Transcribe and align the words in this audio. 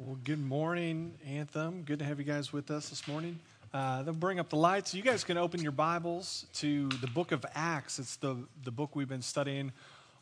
Well, 0.00 0.16
good 0.22 0.38
morning, 0.38 1.14
Anthem. 1.26 1.82
Good 1.82 1.98
to 1.98 2.04
have 2.04 2.20
you 2.20 2.24
guys 2.24 2.52
with 2.52 2.70
us 2.70 2.88
this 2.88 3.08
morning. 3.08 3.40
Uh, 3.74 4.04
they'll 4.04 4.14
bring 4.14 4.38
up 4.38 4.48
the 4.48 4.54
lights. 4.54 4.94
You 4.94 5.02
guys 5.02 5.24
can 5.24 5.36
open 5.36 5.60
your 5.60 5.72
Bibles 5.72 6.46
to 6.54 6.88
the 6.88 7.08
book 7.08 7.32
of 7.32 7.44
Acts. 7.56 7.98
It's 7.98 8.14
the, 8.14 8.36
the 8.62 8.70
book 8.70 8.94
we've 8.94 9.08
been 9.08 9.22
studying 9.22 9.72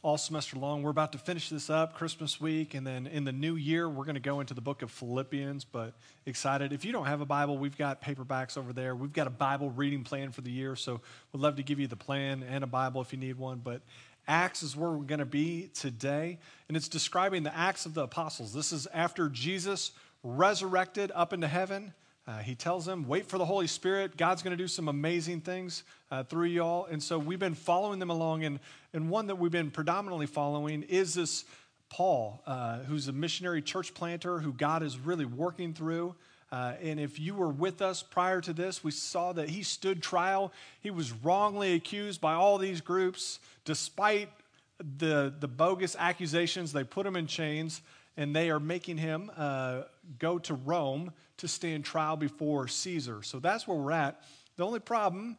all 0.01 0.17
semester 0.17 0.59
long. 0.59 0.83
We're 0.83 0.89
about 0.89 1.13
to 1.13 1.19
finish 1.19 1.51
this 1.51 1.69
up 1.69 1.93
Christmas 1.93 2.41
week, 2.41 2.73
and 2.73 2.87
then 2.87 3.07
in 3.07 3.25
the 3.25 3.33
new 3.33 3.55
year, 3.55 3.87
we're 3.87 4.07
going 4.07 4.15
to 4.15 4.21
go 4.21 4.41
into 4.41 4.55
the 4.55 4.63
book 4.63 4.81
of 4.81 4.91
Philippians. 4.91 5.67
But 5.67 5.93
excited. 6.25 6.73
If 6.73 6.87
you 6.87 6.93
don't 6.93 7.05
have 7.05 7.21
a 7.21 7.27
Bible, 7.27 7.59
we've 7.59 7.77
got 7.77 8.01
paperbacks 8.01 8.57
over 8.57 8.73
there. 8.73 8.97
We've 8.97 9.13
got 9.13 9.27
a 9.27 9.31
Bible 9.31 9.69
reading 9.69 10.05
plan 10.05 10.33
for 10.33 10.41
the 10.41 10.51
year, 10.51 10.75
so 10.75 11.03
we'd 11.35 11.43
love 11.43 11.57
to 11.57 11.63
give 11.63 11.81
you 11.81 11.87
the 11.87 11.97
plan 11.97 12.43
and 12.49 12.65
a 12.65 12.67
Bible 12.67 13.03
if 13.03 13.13
you 13.13 13.19
need 13.19 13.37
one. 13.37 13.61
But 13.63 13.83
Acts 14.29 14.63
is 14.63 14.77
where 14.77 14.91
we're 14.91 15.05
going 15.05 15.21
to 15.21 15.25
be 15.25 15.71
today, 15.75 16.39
and 16.69 16.77
it's 16.77 16.89
describing 16.89 17.43
the 17.43 17.57
Acts 17.57 17.87
of 17.87 17.95
the 17.95 18.03
Apostles. 18.03 18.53
This 18.53 18.73
is 18.73 18.87
after 18.93 19.29
Jesus 19.29 19.93
resurrected 20.23 21.13
up 21.15 21.33
into 21.33 21.49
heaven. 21.49 21.95
Uh, 22.27 22.39
he 22.39 22.57
tells 22.57 22.85
them, 22.85 23.07
wait 23.07 23.27
for 23.27 23.39
the 23.39 23.45
Holy 23.45 23.69
Spirit. 23.69 24.17
God's 24.17 24.43
going 24.43 24.57
to 24.57 24.63
do 24.63 24.67
some 24.67 24.89
amazing 24.89 25.43
things 25.43 25.85
uh, 26.11 26.25
through 26.25 26.47
y'all. 26.47 26.87
And 26.87 27.01
so 27.01 27.21
we've 27.21 27.39
been 27.39 27.55
following 27.55 28.01
them 28.01 28.11
along. 28.11 28.43
And, 28.43 28.59
and 28.93 29.09
one 29.09 29.29
that 29.29 29.37
we've 29.37 29.53
been 29.53 29.71
predominantly 29.71 30.27
following 30.27 30.83
is 30.83 31.15
this 31.15 31.45
Paul, 31.89 32.43
uh, 32.45 32.79
who's 32.81 33.07
a 33.07 33.13
missionary 33.13 33.63
church 33.63 33.95
planter 33.95 34.41
who 34.41 34.53
God 34.53 34.83
is 34.83 34.99
really 34.99 35.25
working 35.25 35.73
through. 35.73 36.17
Uh, 36.53 36.75
and 36.81 37.01
if 37.01 37.19
you 37.19 37.35
were 37.35 37.49
with 37.49 37.83
us 37.83 38.03
prior 38.03 38.41
to 38.41 38.53
this, 38.53 38.85
we 38.85 38.91
saw 38.91 39.33
that 39.33 39.49
he 39.49 39.63
stood 39.63 40.03
trial. 40.03 40.53
He 40.81 40.91
was 40.91 41.13
wrongly 41.13 41.75
accused 41.75 42.21
by 42.21 42.35
all 42.35 42.59
these 42.59 42.81
groups, 42.81 43.41
despite 43.65 44.29
the, 44.99 45.35
the 45.41 45.49
bogus 45.49 45.97
accusations. 45.99 46.73
They 46.73 46.85
put 46.85 47.05
him 47.05 47.17
in 47.17 47.27
chains, 47.27 47.83
and 48.17 48.35
they 48.35 48.51
are 48.51 48.61
making 48.61 48.99
him 48.99 49.31
uh, 49.37 49.83
go 50.19 50.39
to 50.41 50.55
Rome 50.55 51.13
to 51.39 51.49
stand 51.49 51.85
trial 51.85 52.17
before 52.17 52.69
Caesar. 52.69 53.23
So 53.23 53.41
that's 53.41 53.67
where 53.67 53.77
we're 53.77 53.93
at. 53.93 54.23
The 54.57 54.65
only 54.65 54.81
problem 54.81 55.37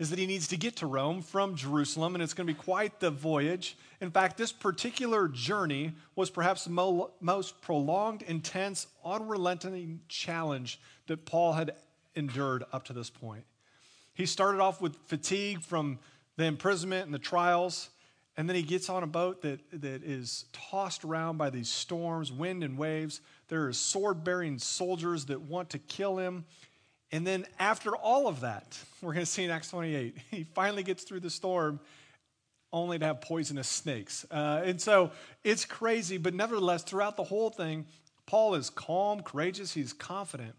is 0.00 0.08
that 0.08 0.18
he 0.18 0.26
needs 0.26 0.48
to 0.48 0.56
get 0.56 0.76
to 0.76 0.86
Rome 0.86 1.20
from 1.20 1.54
Jerusalem, 1.54 2.14
and 2.14 2.22
it's 2.22 2.32
going 2.32 2.46
to 2.46 2.52
be 2.54 2.58
quite 2.58 3.00
the 3.00 3.10
voyage. 3.10 3.76
In 4.00 4.10
fact, 4.10 4.38
this 4.38 4.50
particular 4.50 5.28
journey 5.28 5.92
was 6.16 6.30
perhaps 6.30 6.64
the 6.64 6.70
mo- 6.70 7.10
most 7.20 7.60
prolonged, 7.60 8.22
intense, 8.22 8.86
unrelenting 9.04 10.00
challenge 10.08 10.80
that 11.06 11.26
Paul 11.26 11.52
had 11.52 11.74
endured 12.16 12.64
up 12.72 12.84
to 12.84 12.94
this 12.94 13.10
point. 13.10 13.44
He 14.14 14.24
started 14.24 14.62
off 14.62 14.80
with 14.80 14.96
fatigue 15.04 15.60
from 15.60 15.98
the 16.38 16.44
imprisonment 16.44 17.04
and 17.04 17.12
the 17.12 17.18
trials, 17.18 17.90
and 18.38 18.48
then 18.48 18.56
he 18.56 18.62
gets 18.62 18.88
on 18.88 19.02
a 19.02 19.06
boat 19.06 19.42
that, 19.42 19.60
that 19.82 20.02
is 20.02 20.46
tossed 20.54 21.04
around 21.04 21.36
by 21.36 21.50
these 21.50 21.68
storms, 21.68 22.32
wind, 22.32 22.64
and 22.64 22.78
waves. 22.78 23.20
There 23.48 23.66
are 23.66 23.72
sword 23.74 24.24
bearing 24.24 24.58
soldiers 24.58 25.26
that 25.26 25.42
want 25.42 25.68
to 25.70 25.78
kill 25.78 26.16
him. 26.16 26.46
And 27.12 27.26
then 27.26 27.46
after 27.58 27.96
all 27.96 28.28
of 28.28 28.40
that, 28.40 28.78
we're 29.02 29.12
going 29.12 29.24
to 29.24 29.30
see 29.30 29.44
in 29.44 29.50
Acts 29.50 29.70
28, 29.70 30.16
he 30.30 30.44
finally 30.44 30.82
gets 30.82 31.04
through 31.04 31.20
the 31.20 31.30
storm 31.30 31.80
only 32.72 32.98
to 32.98 33.04
have 33.04 33.20
poisonous 33.20 33.68
snakes. 33.68 34.24
Uh, 34.30 34.62
and 34.64 34.80
so 34.80 35.10
it's 35.42 35.64
crazy, 35.64 36.18
but 36.18 36.34
nevertheless, 36.34 36.84
throughout 36.84 37.16
the 37.16 37.24
whole 37.24 37.50
thing, 37.50 37.84
Paul 38.26 38.54
is 38.54 38.70
calm, 38.70 39.22
courageous, 39.22 39.74
he's 39.74 39.92
confident. 39.92 40.54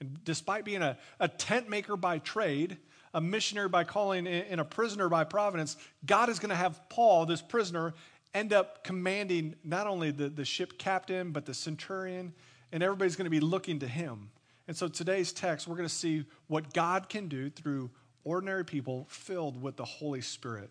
And 0.00 0.22
despite 0.24 0.66
being 0.66 0.82
a, 0.82 0.98
a 1.20 1.28
tent 1.28 1.70
maker 1.70 1.96
by 1.96 2.18
trade, 2.18 2.76
a 3.14 3.20
missionary 3.20 3.70
by 3.70 3.84
calling, 3.84 4.26
and 4.26 4.60
a 4.60 4.64
prisoner 4.64 5.08
by 5.08 5.24
providence, 5.24 5.78
God 6.04 6.28
is 6.28 6.38
going 6.38 6.50
to 6.50 6.56
have 6.56 6.86
Paul, 6.90 7.24
this 7.24 7.40
prisoner, 7.40 7.94
end 8.34 8.52
up 8.52 8.84
commanding 8.84 9.54
not 9.64 9.86
only 9.86 10.10
the, 10.10 10.28
the 10.28 10.44
ship 10.44 10.76
captain, 10.78 11.30
but 11.30 11.46
the 11.46 11.54
centurion, 11.54 12.34
and 12.72 12.82
everybody's 12.82 13.16
going 13.16 13.24
to 13.24 13.30
be 13.30 13.40
looking 13.40 13.78
to 13.78 13.88
him. 13.88 14.30
And 14.66 14.76
so 14.76 14.88
today's 14.88 15.32
text, 15.32 15.68
we're 15.68 15.76
going 15.76 15.88
to 15.88 15.94
see 15.94 16.24
what 16.46 16.72
God 16.72 17.08
can 17.08 17.28
do 17.28 17.50
through 17.50 17.90
ordinary 18.24 18.64
people 18.64 19.06
filled 19.10 19.60
with 19.60 19.76
the 19.76 19.84
Holy 19.84 20.22
Spirit. 20.22 20.70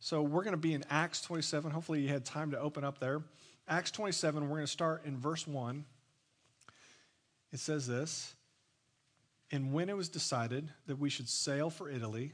So 0.00 0.22
we're 0.22 0.42
going 0.42 0.52
to 0.52 0.58
be 0.58 0.74
in 0.74 0.84
Acts 0.90 1.20
27. 1.22 1.70
Hopefully, 1.70 2.00
you 2.00 2.08
had 2.08 2.24
time 2.24 2.50
to 2.52 2.58
open 2.58 2.84
up 2.84 2.98
there. 2.98 3.22
Acts 3.68 3.90
27, 3.90 4.44
we're 4.44 4.56
going 4.56 4.66
to 4.66 4.66
start 4.66 5.04
in 5.04 5.18
verse 5.18 5.46
1. 5.46 5.84
It 7.52 7.58
says 7.58 7.86
this 7.86 8.34
And 9.50 9.72
when 9.72 9.88
it 9.88 9.96
was 9.96 10.08
decided 10.08 10.70
that 10.86 10.98
we 10.98 11.10
should 11.10 11.28
sail 11.28 11.70
for 11.70 11.90
Italy, 11.90 12.32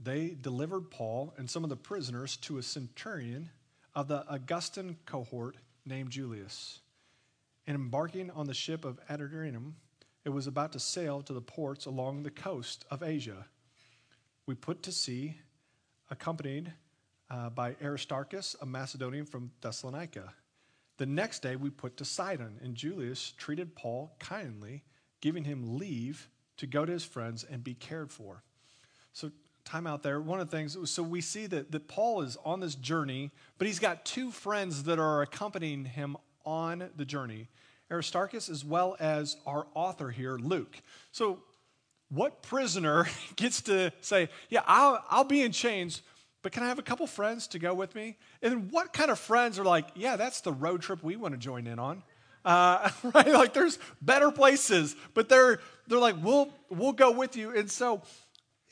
they 0.00 0.36
delivered 0.40 0.90
Paul 0.90 1.32
and 1.36 1.48
some 1.48 1.64
of 1.64 1.70
the 1.70 1.76
prisoners 1.76 2.36
to 2.38 2.58
a 2.58 2.62
centurion 2.62 3.50
of 3.94 4.08
the 4.08 4.24
Augustan 4.28 4.96
cohort 5.06 5.56
named 5.86 6.10
Julius. 6.10 6.80
And 7.66 7.76
embarking 7.76 8.30
on 8.32 8.48
the 8.48 8.54
ship 8.54 8.84
of 8.84 8.98
Adramyttium, 9.08 9.74
it 10.24 10.30
was 10.30 10.46
about 10.46 10.72
to 10.72 10.80
sail 10.80 11.22
to 11.22 11.32
the 11.32 11.40
ports 11.40 11.86
along 11.86 12.22
the 12.22 12.30
coast 12.30 12.84
of 12.90 13.02
Asia. 13.02 13.46
We 14.46 14.54
put 14.54 14.82
to 14.84 14.92
sea, 14.92 15.38
accompanied 16.10 16.72
uh, 17.30 17.50
by 17.50 17.76
Aristarchus, 17.82 18.54
a 18.60 18.66
Macedonian 18.66 19.24
from 19.24 19.50
Thessalonica. 19.60 20.34
The 20.98 21.06
next 21.06 21.42
day 21.42 21.56
we 21.56 21.70
put 21.70 21.96
to 21.96 22.04
Sidon, 22.04 22.60
and 22.62 22.74
Julius 22.74 23.32
treated 23.36 23.74
Paul 23.74 24.14
kindly, 24.18 24.84
giving 25.20 25.44
him 25.44 25.78
leave 25.78 26.28
to 26.58 26.66
go 26.66 26.84
to 26.84 26.92
his 26.92 27.04
friends 27.04 27.44
and 27.44 27.64
be 27.64 27.74
cared 27.74 28.12
for. 28.12 28.42
So, 29.12 29.30
time 29.64 29.86
out 29.86 30.02
there. 30.02 30.20
One 30.20 30.40
of 30.40 30.50
the 30.50 30.56
things, 30.56 30.76
so 30.90 31.02
we 31.02 31.20
see 31.20 31.46
that, 31.46 31.72
that 31.72 31.88
Paul 31.88 32.22
is 32.22 32.36
on 32.44 32.60
this 32.60 32.74
journey, 32.74 33.30
but 33.58 33.66
he's 33.66 33.78
got 33.78 34.04
two 34.04 34.30
friends 34.30 34.84
that 34.84 34.98
are 34.98 35.22
accompanying 35.22 35.84
him 35.84 36.16
on 36.44 36.90
the 36.96 37.04
journey. 37.04 37.48
Aristarchus, 37.92 38.48
as 38.48 38.64
well 38.64 38.96
as 38.98 39.36
our 39.46 39.66
author 39.74 40.10
here, 40.10 40.36
Luke. 40.38 40.80
So, 41.12 41.40
what 42.08 42.42
prisoner 42.42 43.06
gets 43.36 43.60
to 43.62 43.92
say, 44.00 44.28
Yeah, 44.48 44.62
I'll, 44.66 45.04
I'll 45.10 45.24
be 45.24 45.42
in 45.42 45.52
chains, 45.52 46.02
but 46.42 46.52
can 46.52 46.62
I 46.62 46.68
have 46.68 46.78
a 46.78 46.82
couple 46.82 47.06
friends 47.06 47.46
to 47.48 47.58
go 47.58 47.74
with 47.74 47.94
me? 47.94 48.16
And 48.42 48.72
what 48.72 48.92
kind 48.92 49.10
of 49.10 49.18
friends 49.18 49.58
are 49.58 49.64
like, 49.64 49.88
Yeah, 49.94 50.16
that's 50.16 50.40
the 50.40 50.52
road 50.52 50.82
trip 50.82 51.02
we 51.02 51.16
want 51.16 51.34
to 51.34 51.38
join 51.38 51.66
in 51.66 51.78
on? 51.78 52.02
Uh, 52.44 52.90
right? 53.14 53.28
Like, 53.28 53.54
there's 53.54 53.78
better 54.00 54.32
places, 54.32 54.96
but 55.14 55.28
they're, 55.28 55.60
they're 55.86 56.00
like, 56.00 56.16
we'll, 56.20 56.48
we'll 56.70 56.90
go 56.92 57.12
with 57.12 57.36
you. 57.36 57.56
And 57.56 57.70
so, 57.70 58.02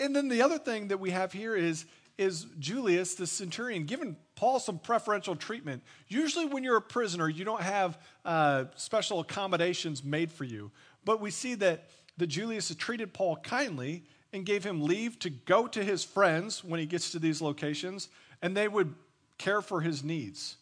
and 0.01 0.17
then 0.17 0.27
the 0.27 0.43
other 0.43 0.59
thing 0.59 0.89
that 0.89 0.99
we 0.99 1.11
have 1.11 1.33
here 1.33 1.55
is, 1.55 1.85
is 2.19 2.47
Julius, 2.59 3.15
the 3.15 3.29
centurion, 3.29 3.85
giving 3.85 4.17
Paul 4.41 4.59
some 4.59 4.79
preferential 4.79 5.37
treatment. 5.37 5.83
Usually, 6.09 6.47
when 6.47 6.65
you're 6.65 6.79
a 6.79 6.81
prisoner, 6.81 7.29
you 7.29 7.45
don't 7.45 7.61
have 7.61 7.99
uh, 8.25 8.65
special 8.75 9.21
accommodations 9.21 10.03
made 10.03 10.33
for 10.33 10.45
you. 10.45 10.71
But 11.05 11.21
we 11.21 11.31
see 11.31 11.57
that, 11.57 11.91
that 12.17 12.29
Julius 12.29 12.75
treated 12.75 13.13
Paul 13.13 13.37
kindly 13.37 14.03
and 14.33 14.47
gave 14.47 14.65
him 14.65 14.83
leave 14.83 15.19
to 15.19 15.29
go 15.29 15.67
to 15.67 15.85
his 15.85 16.05
friends 16.05 16.65
when 16.65 16.81
he 16.81 16.87
gets 16.87 17.13
to 17.13 17.19
these 17.19 17.43
locations, 17.43 18.09
and 18.41 18.57
they 18.57 18.67
would 18.67 18.95
care 19.37 19.61
for 19.61 19.83
his 19.83 20.03
needs. 20.03 20.57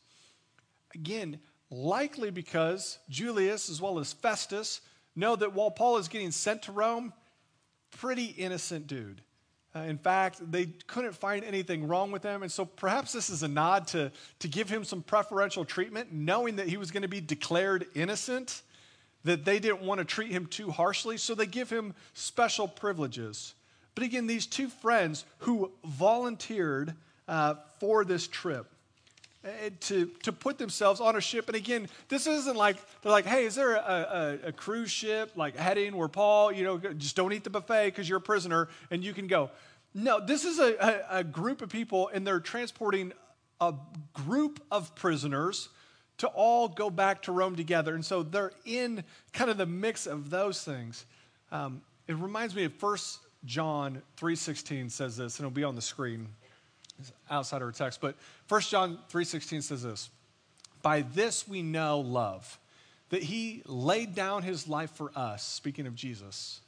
Again, 0.93 1.39
likely 1.71 2.33
because 2.33 2.99
Julius, 3.09 3.71
as 3.71 3.81
well 3.81 4.01
as 4.01 4.13
Festus, 4.13 4.81
know 5.15 5.37
that 5.37 5.55
while 5.55 5.71
Paul 5.71 5.99
is 5.99 6.09
getting 6.09 6.33
sent 6.33 6.63
to 6.63 6.73
Rome, 6.73 7.13
pretty 7.93 8.25
innocent 8.25 8.89
dude. 8.89 9.23
Uh, 9.77 9.81
in 9.81 9.99
fact, 9.99 10.41
they 10.51 10.67
couldn't 10.87 11.13
find 11.13 11.45
anything 11.45 11.87
wrong 11.87 12.11
with 12.11 12.23
him. 12.23 12.43
And 12.43 12.51
so 12.51 12.65
perhaps 12.65 13.13
this 13.13 13.29
is 13.29 13.43
a 13.43 13.49
nod 13.49 13.87
to, 13.89 14.11
to 14.39 14.49
give 14.49 14.71
him 14.71 14.83
some 14.83 15.03
preferential 15.03 15.65
treatment, 15.65 16.13
knowing 16.13 16.57
that 16.57 16.69
he 16.69 16.77
was 16.77 16.91
going 16.91 17.03
to 17.03 17.09
be 17.09 17.21
declared 17.21 17.87
innocent, 17.95 18.63
that 19.25 19.45
they 19.45 19.59
didn't 19.59 19.83
want 19.83 19.99
to 19.99 20.05
treat 20.05 20.31
him 20.31 20.47
too 20.47 20.71
harshly. 20.71 21.19
So 21.19 21.35
they 21.35 21.47
give 21.47 21.69
him 21.69 21.95
special 22.15 22.67
privileges. 22.67 23.55
But 23.95 24.05
again, 24.05 24.27
these 24.27 24.47
two 24.47 24.69
friends 24.69 25.25
who 25.39 25.73
volunteered 25.85 26.95
uh, 27.27 27.57
for 27.79 28.05
this 28.05 28.27
trip, 28.27 28.73
to, 29.81 30.07
to 30.23 30.33
put 30.33 30.59
themselves 30.59 31.01
on 31.01 31.17
a 31.17 31.21
ship. 31.21 31.49
And 31.49 31.57
again, 31.57 31.89
this 32.09 32.27
isn't 32.27 32.57
like, 32.57 32.77
they're 33.03 33.13
like, 33.13 33.27
hey, 33.27 33.45
is 33.45 33.55
there 33.55 33.75
a, 33.75 34.39
a, 34.45 34.49
a 34.49 34.53
cruise 34.53 34.91
ship 34.91 35.33
like 35.37 35.57
heading 35.57 35.97
where 35.97 36.09
Paul, 36.09 36.53
you 36.53 36.65
know, 36.65 36.79
just 36.79 37.17
don't 37.17 37.33
eat 37.33 37.45
the 37.45 37.51
buffet 37.51 37.87
because 37.87 38.09
you're 38.09 38.19
a 38.19 38.23
prisoner 38.23 38.69
and 38.91 39.03
you 39.03 39.13
can 39.13 39.27
go. 39.27 39.51
No, 39.95 40.25
this 40.25 40.45
is 40.45 40.59
a, 40.59 40.75
a, 40.75 41.19
a 41.19 41.25
group 41.25 41.63
of 41.63 41.71
people 41.71 42.11
and 42.13 42.27
they're 42.27 42.41
transporting 42.41 43.13
a 43.61 43.75
group 44.13 44.63
of 44.71 44.95
prisoners 44.95 45.69
to 46.19 46.27
all 46.29 46.69
go 46.69 46.91
back 46.91 47.23
to 47.23 47.33
Rome 47.33 47.57
together. 47.57 47.95
And 47.95 48.05
so 48.05 48.23
they're 48.23 48.53
in 48.65 49.05
kind 49.33 49.51
of 49.51 49.57
the 49.57 49.67
mix 49.67 50.07
of 50.07 50.31
those 50.31 50.63
things. 50.63 51.07
Um, 51.51 51.83
it 52.07 52.17
reminds 52.17 52.55
me 52.55 52.65
of 52.65 52.81
1 52.81 52.99
John 53.45 54.03
3.16 54.17 54.91
says 54.91 55.17
this, 55.17 55.39
and 55.39 55.47
it'll 55.47 55.55
be 55.55 55.65
on 55.65 55.75
the 55.75 55.83
screen 55.83 56.29
outside 57.31 57.63
of 57.63 57.69
our 57.69 57.73
text. 57.73 58.01
But 58.01 58.17
1 58.49 58.61
John 58.63 58.99
3.16 59.11 59.63
says 59.63 59.83
this, 59.83 60.11
By 60.83 61.03
this 61.03 61.47
we 61.47 61.63
know 61.63 62.01
love, 62.01 62.59
that 63.11 63.23
he 63.23 63.63
laid 63.67 64.15
down 64.15 64.43
his 64.43 64.69
life 64.69 64.91
for 64.93 65.11
us, 65.17 65.45
speaking 65.45 65.87
of 65.87 65.95
Jesus, 65.95 66.61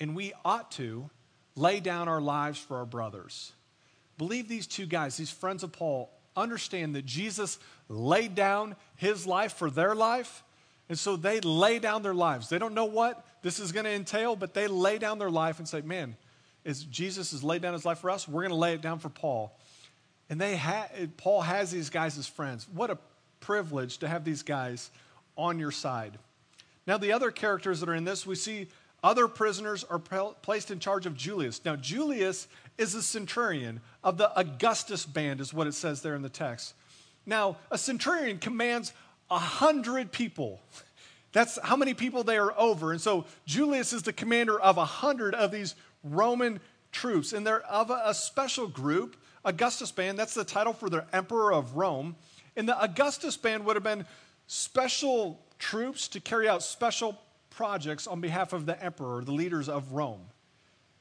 and 0.00 0.14
we 0.16 0.32
ought 0.44 0.70
to 0.72 1.08
lay 1.54 1.80
down 1.80 2.08
our 2.08 2.20
lives 2.20 2.58
for 2.58 2.78
our 2.78 2.86
brothers. 2.86 3.52
Believe 4.18 4.48
these 4.48 4.66
two 4.66 4.86
guys, 4.86 5.16
these 5.16 5.30
friends 5.30 5.62
of 5.62 5.72
Paul, 5.72 6.10
understand 6.36 6.94
that 6.94 7.06
Jesus 7.06 7.58
laid 7.88 8.34
down 8.34 8.76
his 8.96 9.26
life 9.26 9.54
for 9.54 9.70
their 9.70 9.94
life. 9.94 10.42
And 10.88 10.98
so 10.98 11.16
they 11.16 11.40
lay 11.40 11.78
down 11.78 12.02
their 12.02 12.14
lives. 12.14 12.48
They 12.48 12.58
don't 12.58 12.74
know 12.74 12.84
what 12.84 13.24
this 13.42 13.58
is 13.58 13.72
going 13.72 13.84
to 13.84 13.92
entail, 13.92 14.36
but 14.36 14.54
they 14.54 14.66
lay 14.66 14.98
down 14.98 15.18
their 15.18 15.30
life 15.30 15.58
and 15.58 15.68
say, 15.68 15.80
man, 15.80 16.16
as 16.64 16.84
Jesus 16.84 17.32
has 17.32 17.42
laid 17.42 17.62
down 17.62 17.72
his 17.72 17.84
life 17.84 17.98
for 17.98 18.10
us, 18.10 18.28
we're 18.28 18.42
going 18.42 18.50
to 18.50 18.56
lay 18.56 18.74
it 18.74 18.80
down 18.80 18.98
for 18.98 19.08
Paul. 19.08 19.56
And 20.30 20.40
they 20.40 20.56
ha- 20.56 20.88
Paul 21.16 21.42
has 21.42 21.70
these 21.70 21.90
guys 21.90 22.16
as 22.16 22.26
friends. 22.26 22.66
What 22.72 22.90
a 22.90 22.98
privilege 23.40 23.98
to 23.98 24.08
have 24.08 24.24
these 24.24 24.42
guys 24.42 24.90
on 25.36 25.58
your 25.58 25.70
side. 25.70 26.18
Now, 26.86 26.98
the 26.98 27.12
other 27.12 27.30
characters 27.30 27.80
that 27.80 27.88
are 27.88 27.94
in 27.94 28.04
this, 28.04 28.26
we 28.26 28.34
see 28.34 28.68
other 29.02 29.26
prisoners 29.28 29.84
are 29.84 29.98
placed 29.98 30.70
in 30.70 30.78
charge 30.78 31.06
of 31.06 31.16
Julius. 31.16 31.64
Now, 31.64 31.76
Julius 31.76 32.48
is 32.78 32.94
a 32.94 33.02
centurion 33.02 33.80
of 34.04 34.16
the 34.16 34.36
Augustus 34.38 35.04
band, 35.04 35.40
is 35.40 35.52
what 35.52 35.66
it 35.66 35.74
says 35.74 36.02
there 36.02 36.14
in 36.14 36.22
the 36.22 36.28
text. 36.28 36.74
Now, 37.26 37.56
a 37.70 37.78
centurion 37.78 38.38
commands 38.38 38.92
a 39.30 39.38
hundred 39.38 40.12
people. 40.12 40.60
That's 41.32 41.58
how 41.62 41.76
many 41.76 41.94
people 41.94 42.24
they 42.24 42.36
are 42.36 42.56
over. 42.58 42.92
And 42.92 43.00
so 43.00 43.24
Julius 43.46 43.92
is 43.92 44.02
the 44.02 44.12
commander 44.12 44.60
of 44.60 44.76
a 44.76 44.84
hundred 44.84 45.34
of 45.34 45.50
these 45.50 45.74
Roman 46.04 46.60
troops, 46.92 47.32
and 47.32 47.46
they're 47.46 47.62
of 47.62 47.90
a, 47.90 48.14
special 48.14 48.66
group. 48.66 49.16
Augustus 49.44 49.90
band, 49.90 50.18
that's 50.18 50.34
the 50.34 50.44
title 50.44 50.72
for 50.72 50.88
the 50.88 51.04
emperor 51.12 51.52
of 51.52 51.76
Rome. 51.76 52.14
And 52.56 52.68
the 52.68 52.80
Augustus 52.80 53.36
band 53.36 53.64
would 53.64 53.76
have 53.76 53.82
been 53.82 54.04
special 54.46 55.40
troops 55.58 56.08
to 56.08 56.20
carry 56.20 56.48
out 56.48 56.62
special 56.62 57.18
projects 57.50 58.06
on 58.06 58.20
behalf 58.20 58.52
of 58.52 58.66
the 58.66 58.82
emperor, 58.82 59.24
the 59.24 59.32
leaders 59.32 59.68
of 59.68 59.92
Rome. 59.92 60.20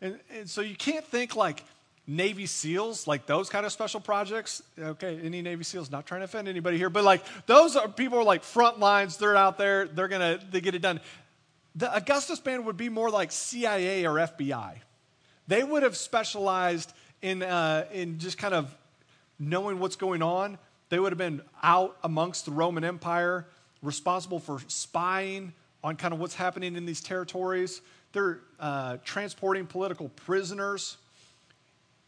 And, 0.01 0.19
and, 0.31 0.49
so 0.49 0.61
you 0.61 0.75
can't 0.75 1.05
think 1.05 1.35
like 1.35 1.63
Navy 2.07 2.45
SEALs, 2.45 3.07
like 3.07 3.27
those 3.27 3.49
kind 3.49 3.65
of 3.65 3.71
special 3.71 3.99
projects. 3.99 4.63
Okay, 4.79 5.19
any 5.23 5.41
Navy 5.41 5.63
SEALs, 5.63 5.91
not 5.91 6.07
trying 6.07 6.21
to 6.21 6.25
offend 6.25 6.47
anybody 6.47 6.77
here, 6.77 6.89
but 6.89 7.03
like 7.03 7.23
those 7.45 7.75
are 7.75 7.87
people 7.87 8.17
are 8.17 8.23
like 8.23 8.43
front 8.43 8.79
lines, 8.79 9.17
they're 9.17 9.35
out 9.35 9.57
there, 9.57 9.87
they're 9.87 10.07
gonna 10.07 10.39
they 10.49 10.61
get 10.61 10.73
it 10.73 10.81
done. 10.81 10.99
The 11.75 11.95
Augustus 11.95 12.39
band 12.39 12.65
would 12.65 12.77
be 12.77 12.89
more 12.89 13.09
like 13.09 13.31
CIA 13.31 14.05
or 14.05 14.15
FBI. 14.15 14.77
They 15.51 15.65
would 15.65 15.83
have 15.83 15.97
specialized 15.97 16.93
in 17.21 17.43
uh, 17.43 17.85
in 17.91 18.19
just 18.19 18.37
kind 18.37 18.53
of 18.53 18.73
knowing 19.37 19.79
what's 19.79 19.97
going 19.97 20.21
on. 20.21 20.57
They 20.87 20.97
would 20.97 21.11
have 21.11 21.17
been 21.17 21.41
out 21.61 21.97
amongst 22.05 22.45
the 22.45 22.51
Roman 22.51 22.85
Empire, 22.85 23.45
responsible 23.81 24.39
for 24.39 24.59
spying 24.69 25.51
on 25.83 25.97
kind 25.97 26.13
of 26.13 26.21
what's 26.21 26.35
happening 26.35 26.77
in 26.77 26.85
these 26.85 27.01
territories. 27.01 27.81
They're 28.13 28.39
uh, 28.61 28.99
transporting 29.03 29.67
political 29.67 30.07
prisoners. 30.07 30.95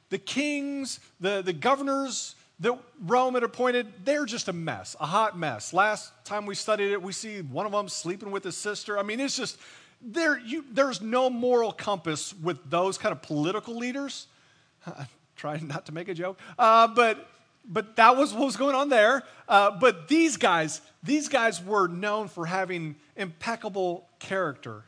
The 0.10 0.20
kings, 0.20 1.02
the, 1.20 1.42
the 1.42 1.52
governors 1.52 2.36
that 2.62 2.80
Rome 3.02 3.34
had 3.34 3.44
appointed, 3.44 3.88
they're 4.06 4.26
just 4.26 4.48
a 4.48 4.54
mess, 4.54 4.96
a 5.02 5.06
hot 5.06 5.38
mess. 5.38 5.74
Last 5.74 6.14
time 6.24 6.46
we 6.46 6.56
studied 6.56 6.94
it, 6.94 7.02
we 7.02 7.12
see 7.12 7.42
one 7.42 7.66
of 7.66 7.74
them 7.74 7.90
sleeping 7.90 8.32
with 8.32 8.46
his 8.46 8.56
sister. 8.56 8.98
I 8.98 9.04
mean, 9.04 9.20
it's 9.20 9.36
just, 9.36 9.58
there, 10.04 10.40
you, 10.40 10.66
there's 10.72 11.02
no 11.02 11.30
moral 11.30 11.72
compass 11.72 12.34
with 12.34 12.70
those 12.70 12.98
kind 12.98 13.12
of 13.12 13.22
political 13.22 13.76
leaders. 13.76 14.28
I'm 14.86 15.08
trying 15.36 15.68
not 15.68 15.86
to 15.88 15.94
make 15.94 16.10
a 16.10 16.14
joke. 16.14 16.40
Uh, 16.58 16.88
but 16.88 17.30
but 17.66 17.96
that 17.96 18.18
was 18.18 18.34
what 18.34 18.46
was 18.46 18.58
going 18.58 18.76
on 18.76 18.90
there. 18.90 19.24
Uh, 19.48 19.72
but 19.72 20.08
these 20.08 20.38
guys, 20.38 20.82
these 21.02 21.30
guys 21.30 21.64
were 21.64 21.88
known 21.88 22.28
for 22.28 22.46
having 22.46 22.96
impeccable 23.16 24.06
character. 24.20 24.84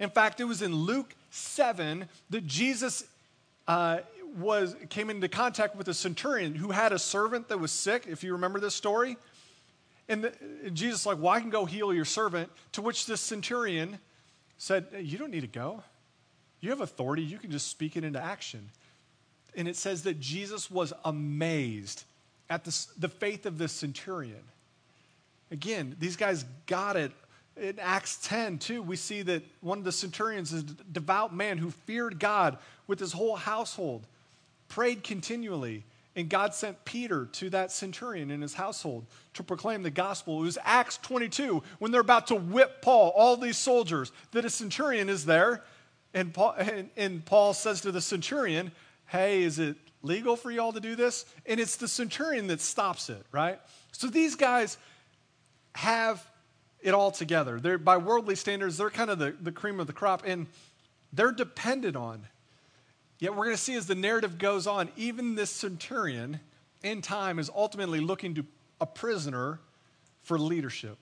In 0.00 0.10
fact, 0.10 0.40
it 0.40 0.44
was 0.44 0.62
in 0.62 0.74
Luke 0.74 1.14
7 1.30 2.08
that 2.30 2.46
Jesus 2.46 3.04
uh, 3.68 3.98
was, 4.38 4.76
came 4.88 5.10
into 5.10 5.28
contact 5.28 5.76
with 5.76 5.88
a 5.88 5.94
centurion 5.94 6.54
who 6.54 6.70
had 6.70 6.92
a 6.92 6.98
servant 6.98 7.48
that 7.48 7.58
was 7.58 7.72
sick, 7.72 8.06
if 8.08 8.22
you 8.22 8.32
remember 8.32 8.60
this 8.60 8.74
story. 8.74 9.16
And, 10.08 10.24
the, 10.24 10.32
and 10.64 10.74
Jesus 10.74 11.04
like, 11.04 11.18
well, 11.18 11.32
I 11.32 11.40
can 11.40 11.50
go 11.50 11.64
heal 11.64 11.92
your 11.92 12.04
servant. 12.04 12.50
To 12.72 12.82
which 12.82 13.06
this 13.06 13.20
centurion 13.20 13.98
said, 14.58 14.86
you 15.00 15.18
don't 15.18 15.30
need 15.30 15.42
to 15.42 15.46
go. 15.46 15.82
You 16.60 16.70
have 16.70 16.80
authority. 16.80 17.22
You 17.22 17.38
can 17.38 17.50
just 17.50 17.68
speak 17.68 17.96
it 17.96 18.04
into 18.04 18.20
action 18.20 18.70
and 19.56 19.66
it 19.66 19.76
says 19.76 20.02
that 20.02 20.20
Jesus 20.20 20.70
was 20.70 20.92
amazed 21.04 22.04
at 22.48 22.64
the, 22.64 22.86
the 22.98 23.08
faith 23.08 23.46
of 23.46 23.58
the 23.58 23.68
centurion. 23.68 24.42
Again, 25.50 25.96
these 25.98 26.16
guys 26.16 26.44
got 26.66 26.96
it. 26.96 27.10
In 27.56 27.78
Acts 27.80 28.18
10, 28.22 28.58
too, 28.58 28.82
we 28.82 28.96
see 28.96 29.22
that 29.22 29.42
one 29.62 29.78
of 29.78 29.84
the 29.84 29.92
centurions 29.92 30.52
is 30.52 30.62
a 30.62 30.74
devout 30.92 31.34
man 31.34 31.56
who 31.56 31.70
feared 31.70 32.20
God 32.20 32.58
with 32.86 33.00
his 33.00 33.12
whole 33.12 33.34
household, 33.34 34.06
prayed 34.68 35.02
continually, 35.02 35.82
and 36.16 36.30
God 36.30 36.54
sent 36.54 36.82
Peter 36.86 37.26
to 37.26 37.50
that 37.50 37.70
centurion 37.70 38.30
in 38.30 38.40
his 38.40 38.54
household 38.54 39.04
to 39.34 39.42
proclaim 39.42 39.82
the 39.82 39.90
gospel. 39.90 40.40
It 40.40 40.46
was 40.46 40.58
Acts 40.64 40.96
22 40.96 41.62
when 41.78 41.92
they're 41.92 42.00
about 42.00 42.28
to 42.28 42.34
whip 42.34 42.80
Paul, 42.80 43.12
all 43.14 43.36
these 43.36 43.58
soldiers, 43.58 44.10
that 44.32 44.46
a 44.46 44.50
centurion 44.50 45.10
is 45.10 45.26
there. 45.26 45.62
And 46.14 46.32
Paul, 46.32 46.54
and, 46.58 46.88
and 46.96 47.24
Paul 47.24 47.52
says 47.52 47.82
to 47.82 47.92
the 47.92 48.00
centurion, 48.00 48.72
hey, 49.08 49.42
is 49.42 49.58
it 49.58 49.76
legal 50.02 50.36
for 50.36 50.50
y'all 50.50 50.72
to 50.72 50.80
do 50.80 50.96
this? 50.96 51.26
And 51.44 51.60
it's 51.60 51.76
the 51.76 51.86
centurion 51.86 52.46
that 52.46 52.62
stops 52.62 53.10
it, 53.10 53.24
right? 53.30 53.60
So 53.92 54.06
these 54.06 54.34
guys 54.34 54.78
have 55.74 56.26
it 56.80 56.94
all 56.94 57.10
together. 57.10 57.60
They're, 57.60 57.76
by 57.76 57.98
worldly 57.98 58.36
standards, 58.36 58.78
they're 58.78 58.88
kind 58.88 59.10
of 59.10 59.18
the, 59.18 59.34
the 59.38 59.52
cream 59.52 59.80
of 59.80 59.86
the 59.86 59.92
crop, 59.92 60.22
and 60.24 60.46
they're 61.12 61.32
dependent 61.32 61.94
on. 61.96 62.26
Yet 63.18 63.34
we're 63.34 63.44
going 63.44 63.56
to 63.56 63.62
see 63.62 63.74
as 63.74 63.86
the 63.86 63.94
narrative 63.94 64.38
goes 64.38 64.66
on, 64.66 64.90
even 64.96 65.34
this 65.34 65.50
centurion 65.50 66.40
in 66.82 67.02
time 67.02 67.38
is 67.38 67.50
ultimately 67.54 68.00
looking 68.00 68.34
to 68.34 68.44
a 68.80 68.86
prisoner 68.86 69.58
for 70.22 70.38
leadership. 70.38 70.98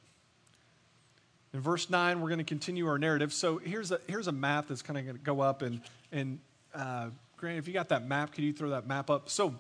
In 1.53 1.61
verse 1.61 1.91
9, 1.91 2.21
we're 2.21 2.29
going 2.29 2.39
to 2.39 2.45
continue 2.45 2.87
our 2.87 2.99
narrative. 2.99 3.33
So 3.33 3.59
here's 3.59 3.91
a, 3.91 4.01
here's 4.07 4.29
a 4.29 4.33
map 4.33 4.69
that's 4.69 4.83
kind 4.83 4.99
of 4.99 5.05
going 5.05 5.17
to 5.17 5.23
go 5.23 5.41
up 5.41 5.63
and, 5.63 5.81
and 6.13 6.39
uh, 6.75 7.11
Grant, 7.37 7.59
if 7.59 7.67
you 7.69 7.75
got 7.75 7.91
that 7.91 8.07
map, 8.07 8.33
can 8.33 8.45
you 8.45 8.53
throw 8.53 8.71
that 8.71 8.87
map 8.87 9.11
up? 9.11 9.29
So, 9.29 9.55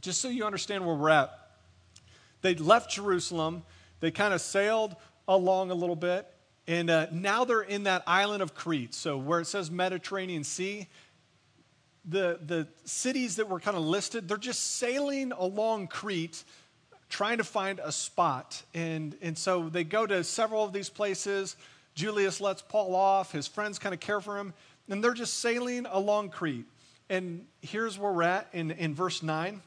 just 0.00 0.20
so 0.20 0.28
you 0.28 0.44
understand 0.44 0.84
where 0.84 0.94
we're 0.94 1.10
at, 1.10 1.32
they 2.42 2.54
left 2.54 2.90
Jerusalem, 2.90 3.62
they 4.00 4.10
kind 4.10 4.34
of 4.34 4.40
sailed 4.40 4.96
along 5.28 5.70
a 5.70 5.74
little 5.74 5.96
bit, 5.96 6.26
and 6.66 6.90
uh, 6.90 7.06
now 7.12 7.44
they're 7.44 7.62
in 7.62 7.84
that 7.84 8.02
island 8.06 8.42
of 8.42 8.54
Crete. 8.54 8.94
So, 8.94 9.16
where 9.16 9.40
it 9.40 9.46
says 9.46 9.70
Mediterranean 9.70 10.44
Sea, 10.44 10.88
the, 12.04 12.38
the 12.44 12.66
cities 12.84 13.36
that 13.36 13.48
were 13.48 13.60
kind 13.60 13.76
of 13.76 13.82
listed, 13.82 14.28
they're 14.28 14.36
just 14.36 14.76
sailing 14.76 15.32
along 15.32 15.88
Crete 15.88 16.44
trying 17.08 17.38
to 17.38 17.44
find 17.44 17.80
a 17.82 17.92
spot. 17.92 18.62
And, 18.74 19.16
and 19.22 19.38
so 19.38 19.68
they 19.68 19.84
go 19.84 20.06
to 20.06 20.24
several 20.24 20.64
of 20.64 20.72
these 20.72 20.88
places. 20.88 21.56
Julius 21.94 22.40
lets 22.40 22.62
Paul 22.62 22.94
off, 22.94 23.32
his 23.32 23.46
friends 23.46 23.78
kind 23.78 23.94
of 23.94 24.00
care 24.00 24.20
for 24.20 24.38
him, 24.38 24.52
and 24.88 25.02
they're 25.02 25.14
just 25.14 25.38
sailing 25.40 25.86
along 25.86 26.30
Crete. 26.30 26.66
And 27.08 27.46
here's 27.60 27.98
where 27.98 28.12
we're 28.12 28.22
at 28.22 28.48
in, 28.52 28.70
in 28.72 28.94
verse 28.94 29.22
9. 29.22 29.62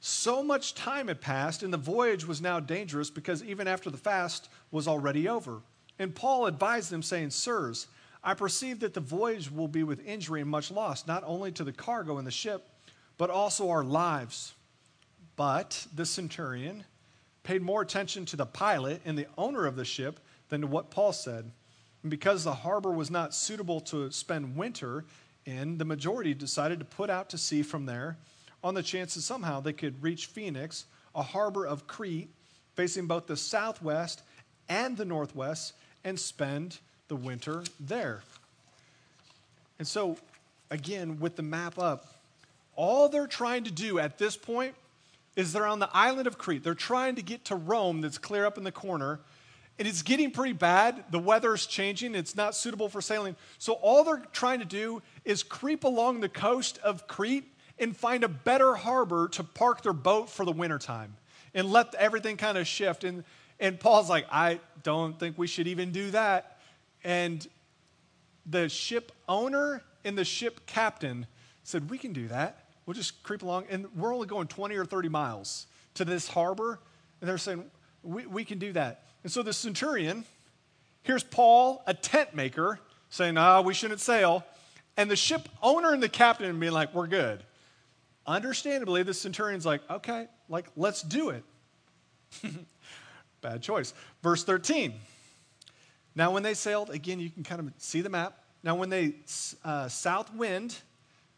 So 0.00 0.42
much 0.42 0.74
time 0.74 1.08
had 1.08 1.20
passed, 1.20 1.62
and 1.62 1.72
the 1.72 1.78
voyage 1.78 2.26
was 2.26 2.40
now 2.42 2.60
dangerous 2.60 3.08
because 3.08 3.42
even 3.44 3.68
after 3.68 3.88
the 3.88 3.96
fast 3.96 4.48
was 4.70 4.88
already 4.88 5.28
over. 5.28 5.60
And 5.98 6.14
Paul 6.14 6.46
advised 6.46 6.90
them, 6.90 7.02
saying, 7.02 7.30
Sirs, 7.30 7.86
I 8.24 8.34
perceive 8.34 8.80
that 8.80 8.94
the 8.94 9.00
voyage 9.00 9.50
will 9.50 9.68
be 9.68 9.82
with 9.82 10.04
injury 10.06 10.40
and 10.40 10.50
much 10.50 10.70
loss, 10.70 11.06
not 11.06 11.24
only 11.26 11.50
to 11.52 11.64
the 11.64 11.72
cargo 11.72 12.18
and 12.18 12.26
the 12.26 12.30
ship, 12.30 12.68
but 13.18 13.30
also 13.30 13.70
our 13.70 13.82
lives. 13.82 14.54
But 15.36 15.86
the 15.94 16.06
centurion 16.06 16.84
paid 17.42 17.62
more 17.62 17.82
attention 17.82 18.24
to 18.26 18.36
the 18.36 18.46
pilot 18.46 19.00
and 19.04 19.18
the 19.18 19.26
owner 19.36 19.66
of 19.66 19.76
the 19.76 19.84
ship 19.84 20.20
than 20.48 20.60
to 20.60 20.66
what 20.66 20.90
Paul 20.90 21.12
said. 21.12 21.50
And 22.02 22.10
because 22.10 22.44
the 22.44 22.54
harbor 22.54 22.92
was 22.92 23.10
not 23.10 23.34
suitable 23.34 23.80
to 23.82 24.10
spend 24.10 24.56
winter, 24.56 25.04
in, 25.44 25.78
the 25.78 25.84
majority 25.84 26.34
decided 26.34 26.78
to 26.78 26.84
put 26.84 27.10
out 27.10 27.28
to 27.30 27.38
sea 27.38 27.62
from 27.62 27.86
there 27.86 28.16
on 28.62 28.74
the 28.74 28.82
chance 28.82 29.14
that 29.14 29.22
somehow 29.22 29.60
they 29.60 29.72
could 29.72 30.02
reach 30.02 30.26
Phoenix, 30.26 30.84
a 31.14 31.22
harbor 31.22 31.66
of 31.66 31.86
Crete, 31.86 32.30
facing 32.74 33.06
both 33.06 33.26
the 33.26 33.36
southwest 33.36 34.22
and 34.68 34.96
the 34.96 35.04
northwest, 35.04 35.74
and 36.04 36.18
spend 36.18 36.78
the 37.12 37.16
winter 37.16 37.62
there. 37.78 38.22
And 39.78 39.86
so, 39.86 40.16
again, 40.70 41.20
with 41.20 41.36
the 41.36 41.42
map 41.42 41.78
up, 41.78 42.06
all 42.74 43.10
they're 43.10 43.26
trying 43.26 43.64
to 43.64 43.70
do 43.70 43.98
at 43.98 44.16
this 44.16 44.34
point 44.34 44.74
is 45.36 45.52
they're 45.52 45.66
on 45.66 45.78
the 45.78 45.90
island 45.92 46.26
of 46.26 46.38
Crete. 46.38 46.64
They're 46.64 46.74
trying 46.74 47.16
to 47.16 47.22
get 47.22 47.44
to 47.46 47.54
Rome, 47.54 48.00
that's 48.00 48.16
clear 48.16 48.46
up 48.46 48.56
in 48.56 48.64
the 48.64 48.72
corner, 48.72 49.20
and 49.78 49.86
it's 49.86 50.00
getting 50.00 50.30
pretty 50.30 50.54
bad. 50.54 51.04
The 51.10 51.18
weather's 51.18 51.66
changing, 51.66 52.14
it's 52.14 52.34
not 52.34 52.54
suitable 52.54 52.88
for 52.88 53.02
sailing. 53.02 53.36
So, 53.58 53.74
all 53.74 54.04
they're 54.04 54.22
trying 54.32 54.60
to 54.60 54.64
do 54.64 55.02
is 55.26 55.42
creep 55.42 55.84
along 55.84 56.20
the 56.20 56.30
coast 56.30 56.78
of 56.78 57.06
Crete 57.08 57.44
and 57.78 57.94
find 57.94 58.24
a 58.24 58.28
better 58.28 58.74
harbor 58.74 59.28
to 59.32 59.44
park 59.44 59.82
their 59.82 59.92
boat 59.92 60.30
for 60.30 60.46
the 60.46 60.52
wintertime 60.52 61.14
and 61.52 61.70
let 61.70 61.94
everything 61.96 62.38
kind 62.38 62.56
of 62.56 62.66
shift. 62.66 63.04
And, 63.04 63.22
and 63.60 63.78
Paul's 63.78 64.08
like, 64.08 64.24
I 64.32 64.60
don't 64.82 65.18
think 65.20 65.36
we 65.36 65.46
should 65.46 65.66
even 65.66 65.92
do 65.92 66.10
that. 66.12 66.51
And 67.04 67.46
the 68.46 68.68
ship 68.68 69.12
owner 69.28 69.82
and 70.04 70.16
the 70.16 70.24
ship 70.24 70.66
captain 70.66 71.26
said, 71.64 71.90
We 71.90 71.98
can 71.98 72.12
do 72.12 72.28
that. 72.28 72.66
We'll 72.86 72.94
just 72.94 73.22
creep 73.22 73.42
along. 73.42 73.66
And 73.70 73.86
we're 73.96 74.14
only 74.14 74.26
going 74.26 74.48
20 74.48 74.76
or 74.76 74.84
30 74.84 75.08
miles 75.08 75.66
to 75.94 76.04
this 76.04 76.28
harbor. 76.28 76.80
And 77.20 77.28
they're 77.28 77.38
saying, 77.38 77.64
We, 78.02 78.26
we 78.26 78.44
can 78.44 78.58
do 78.58 78.72
that. 78.72 79.04
And 79.22 79.30
so 79.30 79.42
the 79.42 79.52
centurion, 79.52 80.24
Here's 81.02 81.24
Paul, 81.24 81.82
a 81.86 81.94
tent 81.94 82.34
maker, 82.34 82.78
saying, 83.10 83.36
ah, 83.36 83.60
we 83.60 83.74
shouldn't 83.74 84.00
sail. 84.00 84.44
And 84.96 85.10
the 85.10 85.16
ship 85.16 85.48
owner 85.62 85.92
and 85.92 86.02
the 86.02 86.08
captain 86.08 86.58
being 86.60 86.72
like, 86.72 86.94
we're 86.94 87.08
good. 87.08 87.42
Understandably, 88.26 89.02
the 89.02 89.14
centurion's 89.14 89.66
like, 89.66 89.82
okay, 89.90 90.28
like, 90.48 90.66
let's 90.76 91.02
do 91.02 91.30
it. 91.30 91.44
Bad 93.40 93.62
choice. 93.62 93.94
Verse 94.22 94.44
13. 94.44 94.94
Now, 96.14 96.30
when 96.30 96.42
they 96.42 96.54
sailed, 96.54 96.90
again, 96.90 97.20
you 97.20 97.30
can 97.30 97.42
kind 97.42 97.60
of 97.60 97.72
see 97.78 98.00
the 98.00 98.10
map. 98.10 98.38
Now, 98.62 98.74
when 98.74 98.90
they 98.90 99.14
uh, 99.64 99.88
south 99.88 100.32
wind 100.34 100.76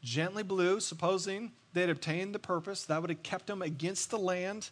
gently 0.02 0.42
blew, 0.42 0.80
supposing 0.80 1.52
they'd 1.72 1.90
obtained 1.90 2.34
the 2.34 2.38
purpose, 2.38 2.84
that 2.84 3.00
would 3.00 3.10
have 3.10 3.22
kept 3.22 3.46
them 3.46 3.62
against 3.62 4.10
the 4.10 4.18
land. 4.18 4.70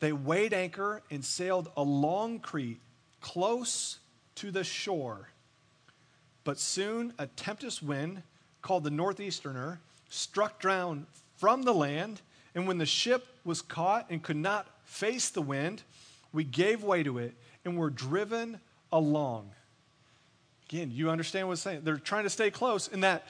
They 0.00 0.12
weighed 0.12 0.52
anchor 0.52 1.02
and 1.10 1.24
sailed 1.24 1.70
along 1.76 2.40
Crete, 2.40 2.80
close 3.20 3.98
to 4.36 4.50
the 4.50 4.64
shore. 4.64 5.28
But 6.44 6.58
soon 6.58 7.12
a 7.18 7.26
tempest 7.26 7.82
wind, 7.82 8.22
called 8.62 8.84
the 8.84 8.90
Northeasterner, 8.90 9.78
struck 10.08 10.60
down 10.60 11.06
from 11.36 11.62
the 11.62 11.74
land. 11.74 12.20
And 12.54 12.66
when 12.66 12.78
the 12.78 12.86
ship 12.86 13.26
was 13.44 13.62
caught 13.62 14.06
and 14.10 14.22
could 14.22 14.36
not 14.36 14.66
face 14.84 15.30
the 15.30 15.42
wind, 15.42 15.82
we 16.32 16.44
gave 16.44 16.82
way 16.82 17.02
to 17.02 17.18
it 17.18 17.34
and 17.64 17.76
were 17.76 17.90
driven 17.90 18.60
along. 18.92 19.50
Again, 20.68 20.90
you 20.92 21.10
understand 21.10 21.48
what 21.48 21.52
I'm 21.52 21.56
saying? 21.56 21.80
They're 21.84 21.96
trying 21.96 22.24
to 22.24 22.30
stay 22.30 22.50
close, 22.50 22.88
and 22.88 23.02
that 23.02 23.26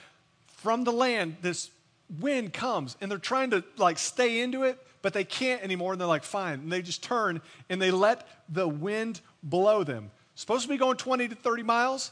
from 0.48 0.84
the 0.84 0.92
land, 0.92 1.36
this 1.40 1.70
wind 2.18 2.52
comes, 2.52 2.96
and 3.00 3.10
they're 3.10 3.18
trying 3.18 3.50
to 3.50 3.64
like 3.76 3.98
stay 3.98 4.40
into 4.40 4.64
it, 4.64 4.78
but 5.02 5.12
they 5.12 5.24
can't 5.24 5.62
anymore. 5.62 5.92
And 5.92 6.00
they're 6.00 6.08
like, 6.08 6.24
fine. 6.24 6.60
And 6.60 6.72
they 6.72 6.82
just 6.82 7.02
turn 7.02 7.40
and 7.68 7.80
they 7.80 7.90
let 7.90 8.28
the 8.48 8.68
wind 8.68 9.20
blow 9.42 9.84
them. 9.84 10.10
Supposed 10.34 10.62
to 10.64 10.68
be 10.68 10.76
going 10.76 10.96
20 10.96 11.28
to 11.28 11.34
30 11.34 11.62
miles 11.62 12.10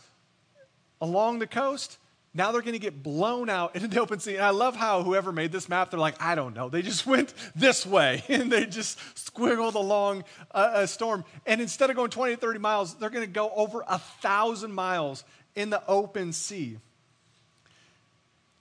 along 1.01 1.39
the 1.39 1.47
coast. 1.47 1.99
Now 2.35 2.53
they're 2.53 2.63
going 2.63 2.75
to 2.75 2.79
get 2.79 3.03
blown 3.03 3.49
out 3.49 3.75
into 3.75 3.89
the 3.89 4.01
open 4.01 4.21
sea. 4.21 4.37
And 4.37 4.45
I 4.45 4.51
love 4.51 4.77
how 4.77 5.03
whoever 5.03 5.33
made 5.33 5.51
this 5.51 5.69
map, 5.69 5.91
they're 5.91 5.99
like, 5.99 6.23
I 6.23 6.35
don't 6.35 6.55
know. 6.55 6.69
They 6.69 6.83
just 6.83 7.07
went 7.07 7.33
this 7.57 7.87
way 7.87 8.23
and 8.29 8.51
they 8.53 8.67
just 8.67 8.99
squiggled 9.15 9.75
along 9.75 10.25
a, 10.51 10.71
a 10.75 10.87
storm. 10.87 11.25
And 11.47 11.61
instead 11.61 11.91
of 11.91 11.97
going 11.97 12.11
20 12.11 12.35
to 12.35 12.41
30 12.41 12.59
miles, 12.59 12.95
they're 12.95 13.11
going 13.11 13.27
to 13.27 13.33
go 13.33 13.51
over 13.55 13.83
a 13.89 13.99
thousand 13.99 14.73
miles 14.73 15.25
in 15.55 15.71
the 15.71 15.83
open 15.89 16.33
sea. 16.33 16.79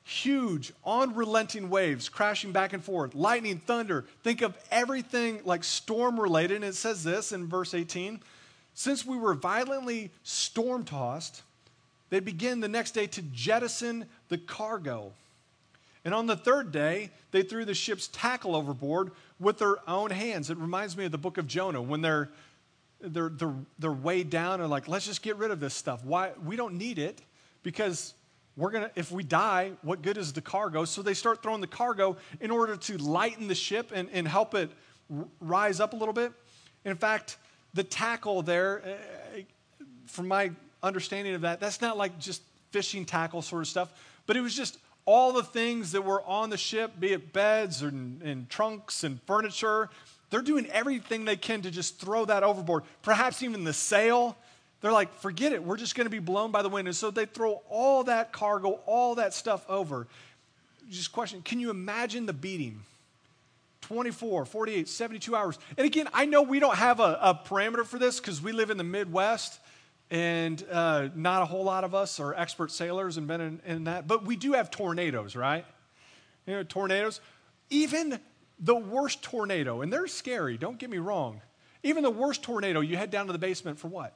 Huge, 0.04 0.72
unrelenting 0.86 1.70
waves 1.70 2.08
crashing 2.08 2.54
back 2.54 2.72
and 2.72 2.82
forth, 2.82 3.14
lightning, 3.14 3.60
thunder. 3.60 4.06
Think 4.24 4.42
of 4.42 4.58
everything 4.72 5.42
like 5.44 5.66
storm 5.66 6.18
related. 6.18 6.56
And 6.56 6.66
it 6.66 6.76
says 6.76 7.04
this 7.04 7.34
in 7.34 7.48
verse 7.48 7.74
18 7.74 8.22
Since 8.74 9.06
we 9.06 9.18
were 9.18 9.34
violently 9.34 10.12
storm 10.24 10.86
tossed, 10.86 11.44
they 12.10 12.20
begin 12.20 12.60
the 12.60 12.68
next 12.68 12.92
day 12.92 13.08
to 13.08 13.22
jettison 13.22 14.06
the 14.30 14.38
cargo. 14.38 15.12
And 16.06 16.14
on 16.14 16.26
the 16.26 16.38
third 16.38 16.72
day, 16.72 17.10
they 17.32 17.42
threw 17.42 17.66
the 17.66 17.74
ship's 17.74 18.08
tackle 18.08 18.56
overboard 18.56 19.12
with 19.40 19.60
their 19.60 19.78
own 19.90 20.10
hands. 20.10 20.50
It 20.50 20.58
reminds 20.58 20.96
me 20.96 21.06
of 21.06 21.12
the 21.12 21.18
book 21.18 21.38
of 21.38 21.48
Jonah 21.48 21.82
when 21.82 22.02
they're, 22.02 22.30
they're, 23.02 23.30
they're, 23.30 23.56
they're 23.78 23.92
weighed 23.92 24.30
down 24.30 24.62
and 24.62 24.70
like, 24.70 24.88
let's 24.88 25.06
just 25.06 25.22
get 25.22 25.36
rid 25.36 25.52
of 25.52 25.60
this 25.60 25.74
stuff. 25.74 26.06
Why? 26.06 26.32
We 26.46 26.56
don't 26.56 26.76
need 26.76 26.98
it 26.98 27.22
because 27.62 28.14
we're 28.56 28.72
going 28.72 28.86
to, 28.86 28.92
if 28.96 29.12
we 29.12 29.24
die, 29.24 29.72
what 29.82 30.02
good 30.02 30.18
is 30.18 30.32
the 30.32 30.42
cargo? 30.42 30.86
So 30.86 31.02
they 31.02 31.14
start 31.14 31.44
throwing 31.44 31.62
the 31.62 31.68
cargo 31.68 32.18
in 32.40 32.52
order 32.52 32.78
to 32.78 32.98
lighten 32.98 33.48
the 33.48 33.56
ship 33.56 33.92
and, 33.94 34.10
and 34.14 34.28
help 34.28 34.56
it 34.56 34.70
rise 35.42 35.80
up 35.80 35.94
a 35.94 35.96
little 35.96 36.14
bit. 36.14 36.32
In 36.86 36.96
fact, 36.96 37.38
the 37.74 37.84
tackle 37.84 38.42
there, 38.42 38.82
uh, 38.86 39.42
from 40.06 40.30
my 40.30 40.52
understanding 40.88 41.36
of 41.36 41.42
that. 41.42 41.60
That's 41.60 41.82
not 41.82 41.98
like 41.98 42.18
just 42.18 42.42
fishing 42.72 43.06
tackle 43.06 43.42
sort 43.42 43.62
of 43.62 43.68
stuff, 43.68 43.92
but 44.26 44.36
it 44.36 44.42
was 44.42 44.56
just 44.56 44.78
all 45.06 45.32
the 45.32 45.44
things 45.44 45.94
that 45.94 46.04
were 46.04 46.22
on 46.24 46.50
the 46.50 46.58
ship, 46.58 47.00
be 47.00 47.14
it 47.14 47.32
beds 47.32 47.82
and, 47.82 48.22
and 48.22 48.50
trunks 48.50 49.04
and 49.04 49.22
furniture. 49.24 49.90
They're 50.30 50.42
doing 50.42 50.68
everything 50.68 51.24
they 51.24 51.38
can 51.38 51.62
to 51.62 51.72
just 51.72 52.00
throw 52.00 52.26
that 52.26 52.44
overboard. 52.44 52.84
Perhaps 53.04 53.42
even 53.42 53.64
the 53.64 53.74
sail. 53.74 54.38
They're 54.82 54.92
like, 54.92 55.14
forget 55.14 55.54
it, 55.54 55.64
we're 55.64 55.78
just 55.78 55.96
going 55.96 56.06
to 56.06 56.12
be 56.12 56.20
blown 56.20 56.52
by 56.52 56.62
the 56.62 56.70
wind. 56.70 56.88
And 56.88 56.96
so 56.96 57.10
they 57.10 57.26
throw 57.26 57.62
all 57.70 58.04
that 58.04 58.32
cargo, 58.32 58.80
all 58.86 59.16
that 59.16 59.34
stuff 59.34 59.66
over. 59.70 60.08
Just 60.90 61.12
question 61.12 61.42
can 61.42 61.60
you 61.60 61.70
imagine 61.70 62.26
the 62.26 62.34
beating? 62.34 62.82
24, 63.82 64.46
48, 64.46 64.90
72 64.90 65.36
hours. 65.36 65.58
And 65.78 65.86
again, 65.86 66.10
I 66.14 66.26
know 66.26 66.42
we 66.42 66.60
don't 66.60 66.76
have 66.76 67.00
a, 67.00 67.18
a 67.22 67.34
parameter 67.34 67.86
for 67.86 67.98
this 67.98 68.20
because 68.20 68.42
we 68.42 68.52
live 68.52 68.70
in 68.70 68.78
the 68.78 68.84
Midwest 68.84 69.60
and 70.10 70.64
uh, 70.72 71.10
not 71.16 71.42
a 71.42 71.46
whole 71.46 71.64
lot 71.64 71.84
of 71.84 71.94
us 71.94 72.20
are 72.20 72.34
expert 72.34 72.72
sailors 72.72 73.18
and 73.18 73.28
been 73.28 73.42
in, 73.42 73.62
in, 73.66 73.84
that, 73.86 74.08
but 74.08 74.26
we 74.26 74.36
do 74.36 74.54
have 74.54 74.72
tornadoes, 74.72 75.36
right? 75.36 75.66
You 76.46 76.56
know, 76.56 76.64
tornadoes. 76.64 77.20
Even 77.70 78.20
the 78.60 78.76
worst 78.76 79.22
tornado, 79.22 79.82
and 79.82 79.92
they're 79.92 80.08
scary, 80.08 80.58
don't 80.58 80.80
get 80.80 80.90
me 80.90 80.98
wrong. 80.98 81.42
Even 81.84 82.04
the 82.04 82.10
worst 82.10 82.42
tornado, 82.42 82.80
you 82.80 82.96
head 82.96 83.12
down 83.12 83.28
to 83.28 83.34
the 83.34 83.40
basement 83.40 83.80
for 83.80 83.90
what? 83.90 84.14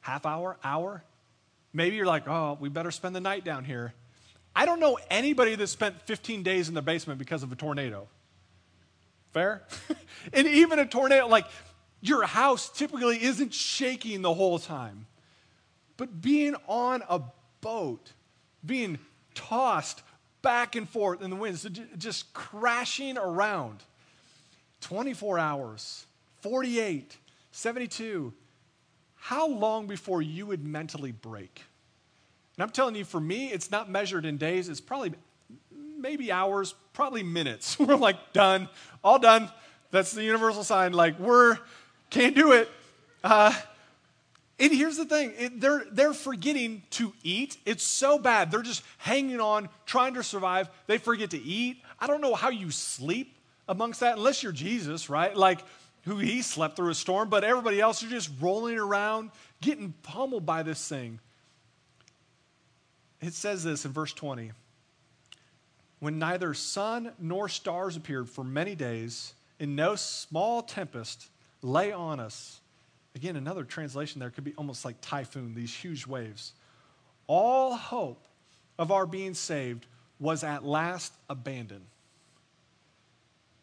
Half 0.00 0.26
hour, 0.26 0.56
hour? 0.64 1.04
Maybe 1.72 1.96
you're 1.96 2.06
like, 2.06 2.26
oh, 2.26 2.56
we 2.58 2.68
better 2.70 2.90
spend 2.90 3.14
the 3.14 3.20
night 3.20 3.44
down 3.44 3.64
here. 3.64 3.92
I 4.56 4.64
don't 4.66 4.80
know 4.80 4.98
anybody 5.10 5.54
that 5.54 5.66
spent 5.68 6.00
15 6.02 6.42
days 6.42 6.68
in 6.68 6.74
the 6.74 6.82
basement 6.82 7.18
because 7.18 7.42
of 7.42 7.52
a 7.52 7.56
tornado. 7.56 8.08
Fair? 9.32 9.62
and 10.32 10.46
even 10.46 10.78
a 10.78 10.86
tornado, 10.86 11.28
like 11.28 11.46
your 12.00 12.24
house 12.24 12.70
typically 12.70 13.22
isn't 13.22 13.52
shaking 13.52 14.22
the 14.22 14.32
whole 14.32 14.58
time. 14.58 15.06
But 15.98 16.22
being 16.22 16.54
on 16.66 17.02
a 17.10 17.20
boat, 17.60 18.12
being 18.64 18.98
tossed 19.34 20.02
back 20.40 20.76
and 20.76 20.88
forth 20.88 21.20
in 21.20 21.28
the 21.28 21.36
winds, 21.36 21.66
just 21.98 22.32
crashing 22.32 23.18
around 23.18 23.82
24 24.80 25.38
hours, 25.38 26.06
48, 26.40 27.16
72. 27.52 28.32
How 29.16 29.48
long 29.48 29.86
before 29.86 30.22
you 30.22 30.46
would 30.46 30.64
mentally 30.64 31.12
break? 31.12 31.64
And 32.56 32.62
I'm 32.62 32.70
telling 32.70 32.94
you, 32.94 33.04
for 33.04 33.20
me, 33.20 33.48
it's 33.48 33.70
not 33.70 33.90
measured 33.90 34.24
in 34.24 34.38
days, 34.38 34.68
it's 34.68 34.80
probably 34.80 35.12
maybe 35.98 36.30
hours, 36.30 36.74
probably 36.92 37.24
minutes. 37.24 37.78
We're 37.78 37.96
like, 37.96 38.32
done, 38.32 38.68
all 39.02 39.18
done. 39.18 39.50
That's 39.90 40.12
the 40.12 40.22
universal 40.22 40.64
sign. 40.64 40.92
Like, 40.92 41.18
we're, 41.18 41.58
can't 42.10 42.34
do 42.34 42.52
it. 42.52 42.68
Uh, 43.24 43.54
and 44.60 44.72
here's 44.72 44.96
the 44.96 45.04
thing 45.04 45.32
it, 45.38 45.60
they're, 45.60 45.84
they're 45.92 46.12
forgetting 46.12 46.82
to 46.90 47.12
eat. 47.22 47.56
It's 47.64 47.84
so 47.84 48.18
bad. 48.18 48.50
They're 48.50 48.62
just 48.62 48.82
hanging 48.98 49.40
on, 49.40 49.68
trying 49.86 50.14
to 50.14 50.22
survive. 50.22 50.68
They 50.86 50.98
forget 50.98 51.30
to 51.30 51.40
eat. 51.40 51.82
I 52.00 52.06
don't 52.06 52.20
know 52.20 52.34
how 52.34 52.50
you 52.50 52.70
sleep 52.70 53.36
amongst 53.68 54.00
that, 54.00 54.16
unless 54.16 54.42
you're 54.42 54.52
Jesus, 54.52 55.08
right? 55.08 55.36
Like, 55.36 55.60
who 56.04 56.16
he 56.16 56.42
slept 56.42 56.76
through 56.76 56.90
a 56.90 56.94
storm, 56.94 57.28
but 57.28 57.44
everybody 57.44 57.80
else 57.80 58.02
are 58.02 58.08
just 58.08 58.30
rolling 58.40 58.78
around, 58.78 59.30
getting 59.60 59.92
pummeled 60.02 60.46
by 60.46 60.62
this 60.62 60.86
thing. 60.88 61.20
It 63.20 63.34
says 63.34 63.62
this 63.62 63.84
in 63.84 63.92
verse 63.92 64.12
20 64.12 64.52
When 66.00 66.18
neither 66.18 66.54
sun 66.54 67.12
nor 67.18 67.48
stars 67.48 67.96
appeared 67.96 68.28
for 68.28 68.42
many 68.42 68.74
days, 68.74 69.34
and 69.60 69.76
no 69.76 69.96
small 69.96 70.62
tempest 70.62 71.28
lay 71.62 71.92
on 71.92 72.20
us 72.20 72.60
Again, 73.14 73.36
another 73.36 73.64
translation 73.64 74.20
there 74.20 74.30
could 74.30 74.44
be 74.44 74.54
almost 74.56 74.84
like 74.84 75.00
typhoon, 75.00 75.54
these 75.54 75.74
huge 75.74 76.06
waves. 76.06 76.52
All 77.26 77.74
hope 77.74 78.26
of 78.78 78.92
our 78.92 79.06
being 79.06 79.34
saved 79.34 79.86
was 80.20 80.44
at 80.44 80.64
last 80.64 81.12
abandoned. 81.28 81.86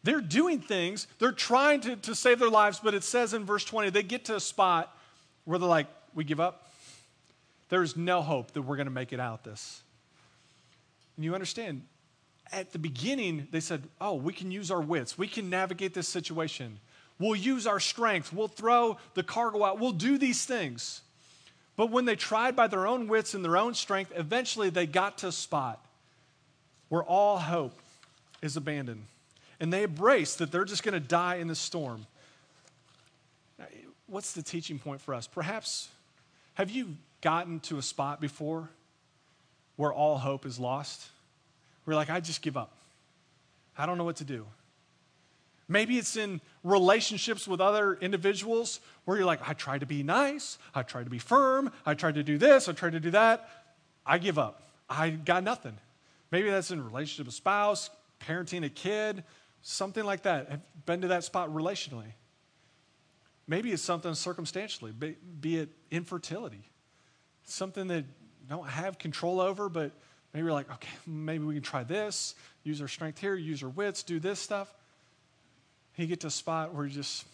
They're 0.02 0.20
doing 0.20 0.60
things, 0.60 1.08
they're 1.18 1.32
trying 1.32 1.80
to, 1.82 1.96
to 1.96 2.14
save 2.14 2.38
their 2.38 2.50
lives, 2.50 2.80
but 2.82 2.94
it 2.94 3.02
says 3.02 3.34
in 3.34 3.44
verse 3.44 3.64
20, 3.64 3.90
they 3.90 4.04
get 4.04 4.26
to 4.26 4.36
a 4.36 4.40
spot 4.40 4.96
where 5.44 5.58
they're 5.58 5.68
like, 5.68 5.88
we 6.14 6.22
give 6.22 6.38
up. 6.38 6.70
There's 7.68 7.96
no 7.96 8.22
hope 8.22 8.52
that 8.52 8.62
we're 8.62 8.76
going 8.76 8.86
to 8.86 8.92
make 8.92 9.12
it 9.12 9.18
out 9.18 9.42
this. 9.42 9.82
And 11.16 11.24
you 11.24 11.34
understand, 11.34 11.82
at 12.52 12.72
the 12.72 12.78
beginning, 12.78 13.48
they 13.50 13.58
said, 13.58 13.82
oh, 14.00 14.14
we 14.14 14.32
can 14.32 14.50
use 14.50 14.70
our 14.70 14.80
wits, 14.80 15.18
we 15.18 15.26
can 15.26 15.50
navigate 15.50 15.94
this 15.94 16.08
situation. 16.08 16.78
We'll 17.18 17.36
use 17.36 17.66
our 17.66 17.80
strength. 17.80 18.32
We'll 18.32 18.48
throw 18.48 18.98
the 19.14 19.22
cargo 19.22 19.64
out. 19.64 19.80
We'll 19.80 19.92
do 19.92 20.18
these 20.18 20.44
things. 20.44 21.00
But 21.76 21.90
when 21.90 22.04
they 22.04 22.16
tried 22.16 22.56
by 22.56 22.66
their 22.66 22.86
own 22.86 23.08
wits 23.08 23.34
and 23.34 23.44
their 23.44 23.56
own 23.56 23.74
strength, 23.74 24.12
eventually 24.14 24.70
they 24.70 24.86
got 24.86 25.18
to 25.18 25.28
a 25.28 25.32
spot 25.32 25.84
where 26.88 27.04
all 27.04 27.38
hope 27.38 27.78
is 28.42 28.56
abandoned. 28.56 29.04
And 29.60 29.72
they 29.72 29.82
embrace 29.82 30.36
that 30.36 30.52
they're 30.52 30.64
just 30.64 30.82
going 30.82 30.94
to 30.94 31.00
die 31.00 31.36
in 31.36 31.48
the 31.48 31.54
storm. 31.54 32.06
What's 34.06 34.32
the 34.32 34.42
teaching 34.42 34.78
point 34.78 35.00
for 35.00 35.14
us? 35.14 35.26
Perhaps, 35.26 35.88
have 36.54 36.70
you 36.70 36.96
gotten 37.22 37.60
to 37.60 37.78
a 37.78 37.82
spot 37.82 38.20
before 38.20 38.68
where 39.76 39.92
all 39.92 40.18
hope 40.18 40.46
is 40.46 40.58
lost? 40.58 41.08
We're 41.86 41.94
like, 41.94 42.10
I 42.10 42.20
just 42.20 42.42
give 42.42 42.56
up. 42.56 42.72
I 43.76 43.86
don't 43.86 43.98
know 43.98 44.04
what 44.04 44.16
to 44.16 44.24
do. 44.24 44.46
Maybe 45.68 45.98
it's 45.98 46.16
in 46.16 46.40
relationships 46.62 47.48
with 47.48 47.60
other 47.60 47.94
individuals 47.94 48.80
where 49.04 49.16
you're 49.16 49.26
like, 49.26 49.48
I 49.48 49.52
try 49.52 49.78
to 49.78 49.86
be 49.86 50.02
nice, 50.02 50.58
I 50.74 50.82
try 50.82 51.02
to 51.02 51.10
be 51.10 51.18
firm, 51.18 51.72
I 51.84 51.94
try 51.94 52.12
to 52.12 52.22
do 52.22 52.38
this, 52.38 52.68
I 52.68 52.72
try 52.72 52.90
to 52.90 53.00
do 53.00 53.10
that. 53.10 53.48
I 54.06 54.18
give 54.18 54.38
up. 54.38 54.62
I 54.88 55.10
got 55.10 55.42
nothing. 55.42 55.76
Maybe 56.30 56.48
that's 56.48 56.70
in 56.70 56.84
relationship 56.84 57.26
with 57.26 57.34
spouse, 57.34 57.90
parenting 58.20 58.64
a 58.64 58.68
kid, 58.68 59.24
something 59.62 60.04
like 60.04 60.22
that. 60.22 60.48
Have 60.48 60.86
been 60.86 61.00
to 61.00 61.08
that 61.08 61.24
spot 61.24 61.52
relationally. 61.52 62.12
Maybe 63.48 63.72
it's 63.72 63.82
something 63.82 64.14
circumstantially, 64.14 64.92
be 64.92 65.56
it 65.56 65.70
infertility, 65.90 66.62
something 67.44 67.88
that 67.88 68.04
you 68.04 68.48
don't 68.48 68.68
have 68.68 68.98
control 68.98 69.40
over, 69.40 69.68
but 69.68 69.92
maybe 70.32 70.44
you're 70.44 70.52
like, 70.52 70.70
okay, 70.70 70.90
maybe 71.06 71.44
we 71.44 71.54
can 71.54 71.62
try 71.62 71.82
this, 71.82 72.34
use 72.62 72.80
our 72.80 72.88
strength 72.88 73.18
here, 73.18 73.34
use 73.34 73.62
our 73.62 73.68
wits, 73.68 74.02
do 74.02 74.20
this 74.20 74.38
stuff. 74.38 74.72
You 75.96 76.06
get 76.06 76.20
to 76.20 76.26
a 76.26 76.30
spot 76.30 76.74
where 76.74 76.84
you 76.84 76.92
just, 76.92 77.24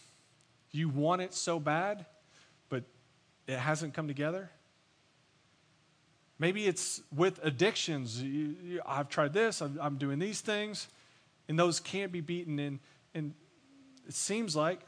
you 0.71 0.89
want 0.89 1.21
it 1.21 1.33
so 1.33 1.59
bad, 1.59 2.05
but 2.69 2.83
it 3.47 3.57
hasn't 3.57 3.93
come 3.93 4.07
together. 4.07 4.49
Maybe 6.39 6.65
it's 6.65 7.01
with 7.13 7.39
addictions. 7.43 8.21
You, 8.21 8.55
you, 8.63 8.81
I've 8.85 9.09
tried 9.09 9.33
this, 9.33 9.61
I'm, 9.61 9.77
I'm, 9.81 9.97
doing 9.97 10.19
these 10.19 10.41
things, 10.41 10.87
and 11.47 11.59
those 11.59 11.79
can't 11.79 12.11
be 12.11 12.21
beaten. 12.21 12.57
And, 12.59 12.79
and 13.13 13.33
it 14.07 14.13
seems 14.13 14.55
like 14.55 14.79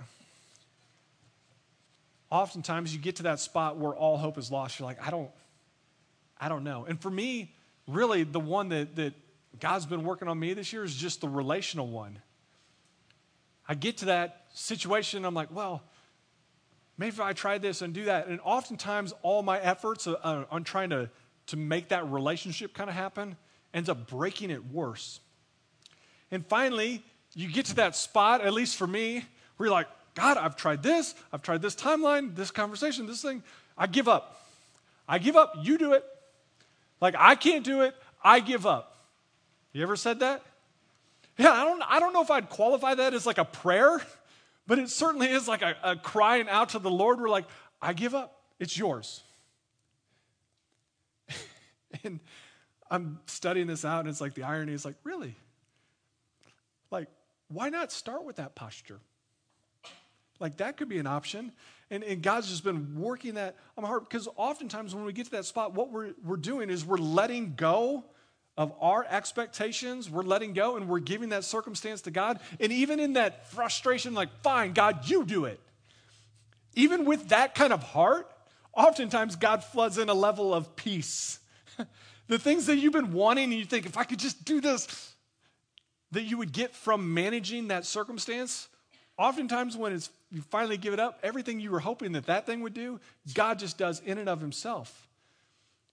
oftentimes 2.29 2.93
you 2.93 2.99
get 2.99 3.17
to 3.17 3.23
that 3.23 3.39
spot 3.39 3.77
where 3.77 3.93
all 3.93 4.17
hope 4.17 4.37
is 4.37 4.51
lost. 4.51 4.79
You're 4.79 4.87
like, 4.87 5.05
I 5.05 5.11
don't, 5.11 5.29
I 6.39 6.49
don't 6.49 6.63
know. 6.63 6.85
And 6.85 6.99
for 6.99 7.09
me, 7.09 7.53
really, 7.87 8.23
the 8.23 8.39
one 8.39 8.69
that, 8.69 8.95
that 8.95 9.13
God's 9.59 9.85
been 9.85 10.03
working 10.03 10.27
on 10.27 10.39
me 10.39 10.53
this 10.53 10.73
year 10.73 10.83
is 10.83 10.95
just 10.95 11.21
the 11.21 11.29
relational 11.29 11.87
one. 11.87 12.19
I 13.67 13.73
get 13.73 13.97
to 13.97 14.05
that 14.05 14.45
situation, 14.53 15.25
I'm 15.25 15.33
like, 15.33 15.53
well, 15.53 15.81
maybe 16.97 17.17
I 17.19 17.33
try 17.33 17.57
this 17.57 17.81
and 17.81 17.93
do 17.93 18.05
that. 18.05 18.27
And 18.27 18.39
oftentimes, 18.43 19.13
all 19.21 19.43
my 19.43 19.59
efforts 19.59 20.07
uh, 20.07 20.45
on 20.49 20.63
trying 20.63 20.89
to, 20.91 21.09
to 21.47 21.57
make 21.57 21.89
that 21.89 22.09
relationship 22.09 22.73
kind 22.73 22.89
of 22.89 22.95
happen 22.95 23.35
ends 23.73 23.89
up 23.89 24.07
breaking 24.07 24.51
it 24.51 24.65
worse. 24.71 25.19
And 26.31 26.45
finally, 26.45 27.03
you 27.33 27.51
get 27.51 27.65
to 27.67 27.75
that 27.75 27.95
spot, 27.95 28.41
at 28.41 28.53
least 28.53 28.77
for 28.77 28.87
me, 28.87 29.25
where 29.57 29.67
you're 29.67 29.75
like, 29.75 29.87
God, 30.15 30.37
I've 30.37 30.55
tried 30.55 30.81
this, 30.81 31.13
I've 31.33 31.41
tried 31.41 31.61
this 31.61 31.75
timeline, 31.75 32.35
this 32.35 32.51
conversation, 32.51 33.05
this 33.05 33.21
thing. 33.21 33.43
I 33.77 33.87
give 33.87 34.07
up. 34.07 34.47
I 35.07 35.19
give 35.19 35.35
up. 35.35 35.53
You 35.61 35.77
do 35.77 35.93
it. 35.93 36.05
Like, 37.01 37.15
I 37.17 37.35
can't 37.35 37.65
do 37.65 37.81
it. 37.81 37.93
I 38.23 38.39
give 38.39 38.65
up. 38.65 38.95
You 39.73 39.83
ever 39.83 39.97
said 39.97 40.21
that? 40.21 40.41
Yeah, 41.37 41.51
I 41.51 41.65
don't, 41.65 41.83
I 41.87 41.99
don't 41.99 42.13
know 42.13 42.21
if 42.21 42.31
I'd 42.31 42.49
qualify 42.49 42.95
that 42.95 43.13
as 43.13 43.25
like 43.25 43.37
a 43.37 43.45
prayer, 43.45 44.01
but 44.67 44.79
it 44.79 44.89
certainly 44.89 45.27
is 45.27 45.47
like 45.47 45.61
a, 45.61 45.75
a 45.83 45.95
crying 45.95 46.47
out 46.49 46.69
to 46.69 46.79
the 46.79 46.91
Lord. 46.91 47.19
We're 47.19 47.29
like, 47.29 47.45
I 47.81 47.93
give 47.93 48.15
up. 48.15 48.41
It's 48.59 48.77
yours. 48.77 49.23
and 52.03 52.19
I'm 52.89 53.19
studying 53.25 53.67
this 53.67 53.83
out, 53.83 54.01
and 54.01 54.09
it's 54.09 54.21
like 54.21 54.33
the 54.33 54.43
irony 54.43 54.73
is 54.73 54.85
like, 54.85 54.95
really? 55.03 55.35
Like, 56.89 57.09
why 57.49 57.69
not 57.69 57.91
start 57.91 58.23
with 58.23 58.37
that 58.37 58.55
posture? 58.55 58.99
Like 60.39 60.57
that 60.57 60.77
could 60.77 60.89
be 60.89 60.99
an 60.99 61.07
option. 61.07 61.51
And, 61.91 62.03
and 62.03 62.21
God's 62.21 62.49
just 62.49 62.63
been 62.63 62.99
working 62.99 63.35
that 63.35 63.55
on 63.77 63.83
my 63.83 63.87
heart 63.87 64.09
because 64.09 64.27
oftentimes 64.35 64.95
when 64.95 65.05
we 65.05 65.13
get 65.13 65.25
to 65.25 65.31
that 65.31 65.45
spot, 65.45 65.73
what 65.73 65.91
we're, 65.91 66.13
we're 66.23 66.37
doing 66.37 66.69
is 66.69 66.85
we're 66.85 66.97
letting 66.97 67.53
go 67.55 68.03
of 68.57 68.73
our 68.79 69.05
expectations. 69.09 70.09
We're 70.09 70.23
letting 70.23 70.53
go 70.53 70.77
and 70.77 70.87
we're 70.87 70.99
giving 70.99 71.29
that 71.29 71.43
circumstance 71.43 72.01
to 72.01 72.11
God. 72.11 72.39
And 72.59 72.71
even 72.71 72.99
in 72.99 73.13
that 73.13 73.47
frustration, 73.47 74.13
like, 74.13 74.29
fine, 74.41 74.73
God, 74.73 75.09
you 75.09 75.25
do 75.25 75.45
it. 75.45 75.59
Even 76.75 77.05
with 77.05 77.29
that 77.29 77.55
kind 77.55 77.73
of 77.73 77.83
heart, 77.83 78.29
oftentimes 78.73 79.35
God 79.35 79.63
floods 79.63 79.97
in 79.97 80.09
a 80.09 80.13
level 80.13 80.53
of 80.53 80.75
peace. 80.75 81.39
the 82.27 82.39
things 82.39 82.65
that 82.65 82.77
you've 82.77 82.93
been 82.93 83.13
wanting, 83.13 83.45
and 83.45 83.53
you 83.53 83.65
think, 83.65 83.85
if 83.85 83.97
I 83.97 84.03
could 84.03 84.19
just 84.19 84.43
do 84.45 84.61
this, 84.61 85.13
that 86.11 86.23
you 86.23 86.37
would 86.37 86.51
get 86.51 86.73
from 86.73 87.13
managing 87.13 87.69
that 87.69 87.85
circumstance 87.85 88.67
Oftentimes, 89.17 89.77
when 89.77 89.93
it's, 89.93 90.09
you 90.29 90.41
finally 90.41 90.77
give 90.77 90.93
it 90.93 90.99
up, 90.99 91.19
everything 91.23 91.59
you 91.59 91.71
were 91.71 91.79
hoping 91.79 92.13
that 92.13 92.25
that 92.25 92.45
thing 92.45 92.61
would 92.61 92.73
do, 92.73 92.99
God 93.33 93.59
just 93.59 93.77
does 93.77 94.01
in 94.01 94.17
and 94.17 94.27
of 94.27 94.41
Himself. 94.41 95.07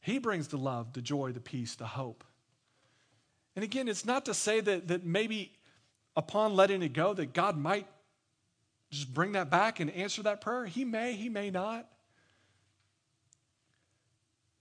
He 0.01 0.19
brings 0.19 0.49
the 0.49 0.59
love, 0.59 0.93
the 0.93 1.03
joy, 1.03 1.31
the 1.31 1.41
peace, 1.41 1.77
the 1.77 1.87
hope. 1.87 2.25
And 3.55 3.65
again, 3.65 3.89
it's 3.89 4.05
not 4.05 4.25
to 4.27 4.35
say 4.35 4.61
that, 4.61 4.89
that 4.89 5.05
maybe 5.05 5.53
upon 6.17 6.55
letting 6.55 6.83
it 6.83 6.93
go, 6.93 7.15
that 7.15 7.33
God 7.33 7.57
might 7.57 7.87
just 8.91 9.13
bring 9.13 9.33
that 9.33 9.51
back 9.51 9.81
and 9.81 9.91
answer 9.91 10.23
that 10.25 10.41
prayer. 10.41 10.67
He 10.67 10.85
may, 10.85 11.15
he 11.15 11.29
may 11.29 11.51
not. 11.51 11.89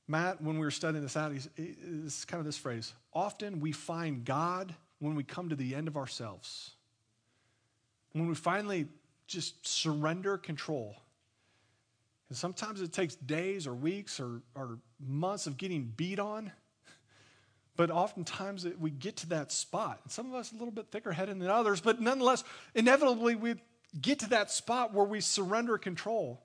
Matt, 0.07 0.41
when 0.41 0.55
we 0.55 0.65
were 0.65 0.71
studying 0.71 1.03
this 1.03 1.15
out, 1.15 1.31
it's 1.55 2.25
kind 2.25 2.39
of 2.39 2.45
this 2.45 2.57
phrase 2.57 2.93
often 3.13 3.59
we 3.59 3.71
find 3.71 4.25
God 4.25 4.73
when 4.99 5.15
we 5.15 5.23
come 5.23 5.49
to 5.49 5.55
the 5.55 5.75
end 5.75 5.87
of 5.87 5.97
ourselves. 5.97 6.71
When 8.13 8.27
we 8.27 8.35
finally 8.35 8.87
just 9.27 9.65
surrender 9.65 10.37
control. 10.37 10.95
And 12.29 12.37
sometimes 12.37 12.81
it 12.81 12.93
takes 12.93 13.15
days 13.15 13.67
or 13.67 13.73
weeks 13.73 14.19
or, 14.19 14.41
or 14.55 14.79
months 14.99 15.47
of 15.47 15.57
getting 15.57 15.91
beat 15.95 16.19
on. 16.19 16.51
But 17.77 17.89
oftentimes 17.89 18.65
it, 18.65 18.79
we 18.79 18.89
get 18.89 19.17
to 19.17 19.29
that 19.29 19.51
spot. 19.51 19.99
And 20.03 20.11
some 20.11 20.27
of 20.27 20.35
us 20.35 20.51
a 20.51 20.55
little 20.55 20.71
bit 20.71 20.87
thicker 20.91 21.11
headed 21.11 21.39
than 21.39 21.47
others, 21.49 21.81
but 21.81 22.01
nonetheless, 22.01 22.43
inevitably 22.75 23.35
we 23.35 23.55
get 23.99 24.19
to 24.19 24.29
that 24.29 24.51
spot 24.51 24.93
where 24.93 25.05
we 25.05 25.21
surrender 25.21 25.77
control. 25.77 26.41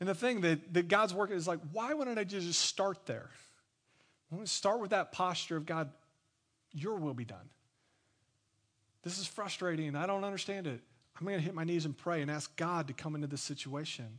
And 0.00 0.08
the 0.08 0.14
thing 0.14 0.40
that, 0.40 0.74
that 0.74 0.88
God's 0.88 1.14
working 1.14 1.36
is 1.36 1.46
like, 1.46 1.60
why 1.72 1.94
wouldn't 1.94 2.18
I 2.18 2.24
just 2.24 2.60
start 2.60 3.06
there? 3.06 3.30
I 4.30 4.34
want 4.34 4.46
to 4.46 4.52
start 4.52 4.80
with 4.80 4.90
that 4.90 5.12
posture 5.12 5.56
of 5.56 5.66
God, 5.66 5.90
your 6.72 6.96
will 6.96 7.14
be 7.14 7.24
done. 7.24 7.50
This 9.02 9.18
is 9.18 9.26
frustrating. 9.26 9.94
I 9.94 10.06
don't 10.06 10.24
understand 10.24 10.66
it. 10.66 10.80
I'm 11.18 11.26
going 11.26 11.38
to 11.38 11.44
hit 11.44 11.54
my 11.54 11.64
knees 11.64 11.84
and 11.84 11.96
pray 11.96 12.22
and 12.22 12.30
ask 12.30 12.56
God 12.56 12.88
to 12.88 12.94
come 12.94 13.14
into 13.14 13.26
this 13.26 13.42
situation. 13.42 14.18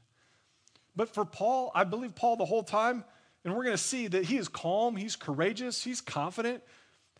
But 0.95 1.09
for 1.09 1.25
Paul, 1.25 1.71
I 1.73 1.83
believe 1.83 2.15
Paul 2.15 2.35
the 2.35 2.45
whole 2.45 2.63
time, 2.63 3.03
and 3.43 3.55
we're 3.55 3.63
going 3.63 3.75
to 3.75 3.81
see 3.81 4.07
that 4.07 4.25
he 4.25 4.37
is 4.37 4.47
calm, 4.47 4.95
he's 4.95 5.15
courageous, 5.15 5.83
he's 5.83 6.01
confident. 6.01 6.63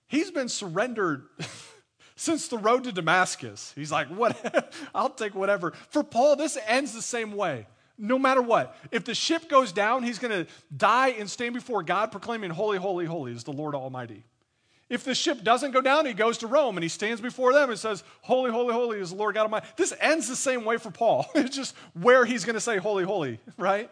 He's 0.08 0.32
been 0.32 0.50
surrendered 0.50 1.26
since 2.16 2.48
the 2.48 2.58
road 2.58 2.84
to 2.86 2.92
Damascus. 2.92 3.74
He's 3.76 3.92
like, 3.92 4.08
what? 4.08 4.74
I'll 4.96 5.10
take 5.10 5.36
whatever. 5.36 5.74
For 5.90 6.04
Paul, 6.04 6.36
this 6.36 6.58
ends 6.68 6.94
the 6.94 7.02
same 7.02 7.36
way. 7.36 7.68
No 7.98 8.18
matter 8.18 8.42
what. 8.42 8.76
If 8.92 9.06
the 9.06 9.14
ship 9.14 9.50
goes 9.50 9.72
down, 9.72 10.04
he's 10.04 10.20
going 10.20 10.46
to 10.46 10.52
die 10.76 11.10
and 11.10 11.30
stand 11.30 11.54
before 11.54 11.84
God 11.84 12.12
proclaiming, 12.12 12.50
Holy, 12.50 12.78
holy, 12.78 13.06
holy 13.06 13.34
is 13.34 13.44
the 13.44 13.54
Lord 13.54 13.76
Almighty. 13.76 14.24
If 14.94 15.04
the 15.04 15.16
ship 15.16 15.44
doesn't 15.44 15.72
go 15.72 15.82
down, 15.82 16.06
he 16.06 16.14
goes 16.14 16.38
to 16.38 16.48
Rome 16.48 16.78
and 16.78 16.84
he 16.84 16.88
stands 16.88 17.20
before 17.20 17.52
them 17.52 17.72
and 17.72 17.80
says, 17.80 18.04
Holy, 18.22 18.52
holy, 18.52 18.76
holy 18.76 19.00
is 19.00 19.10
the 19.10 19.16
Lord 19.16 19.34
God 19.34 19.42
Almighty. 19.42 19.66
This 19.76 19.92
ends 20.00 20.28
the 20.28 20.36
same 20.36 20.66
way 20.66 20.78
for 20.78 20.92
Paul. 20.92 21.26
it's 21.36 21.56
just 21.56 21.76
where 22.00 22.26
he's 22.26 22.46
going 22.46 22.54
to 22.54 22.62
say, 22.62 22.78
Holy, 22.78 23.04
holy, 23.04 23.40
right? 23.58 23.90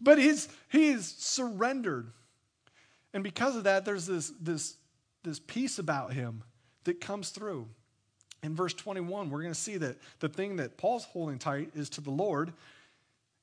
But 0.00 0.18
he's, 0.18 0.48
he's 0.68 1.06
surrendered. 1.18 2.12
And 3.12 3.24
because 3.24 3.56
of 3.56 3.64
that, 3.64 3.84
there's 3.84 4.06
this, 4.06 4.32
this, 4.40 4.76
this 5.24 5.40
peace 5.40 5.80
about 5.80 6.12
him 6.12 6.44
that 6.84 7.00
comes 7.00 7.30
through. 7.30 7.66
In 8.44 8.54
verse 8.54 8.74
21, 8.74 9.30
we're 9.30 9.42
going 9.42 9.52
to 9.52 9.58
see 9.58 9.78
that 9.78 9.96
the 10.20 10.28
thing 10.28 10.54
that 10.56 10.76
Paul's 10.76 11.06
holding 11.06 11.40
tight 11.40 11.70
is 11.74 11.90
to 11.90 12.00
the 12.00 12.12
Lord. 12.12 12.50
And 12.50 12.54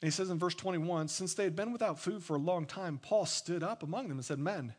he 0.08 0.12
says 0.12 0.30
in 0.30 0.40
verse 0.40 0.56
21 0.56 1.10
Since 1.10 1.34
they 1.34 1.44
had 1.44 1.58
been 1.58 1.74
without 1.74 2.00
food 2.00 2.24
for 2.24 2.38
a 2.38 2.40
long 2.40 2.66
time, 2.66 3.02
Paul 3.04 3.26
stood 3.26 3.64
up 3.64 3.84
among 3.84 4.08
them 4.08 4.18
and 4.18 4.24
said, 4.24 4.40
Men, 4.40 4.76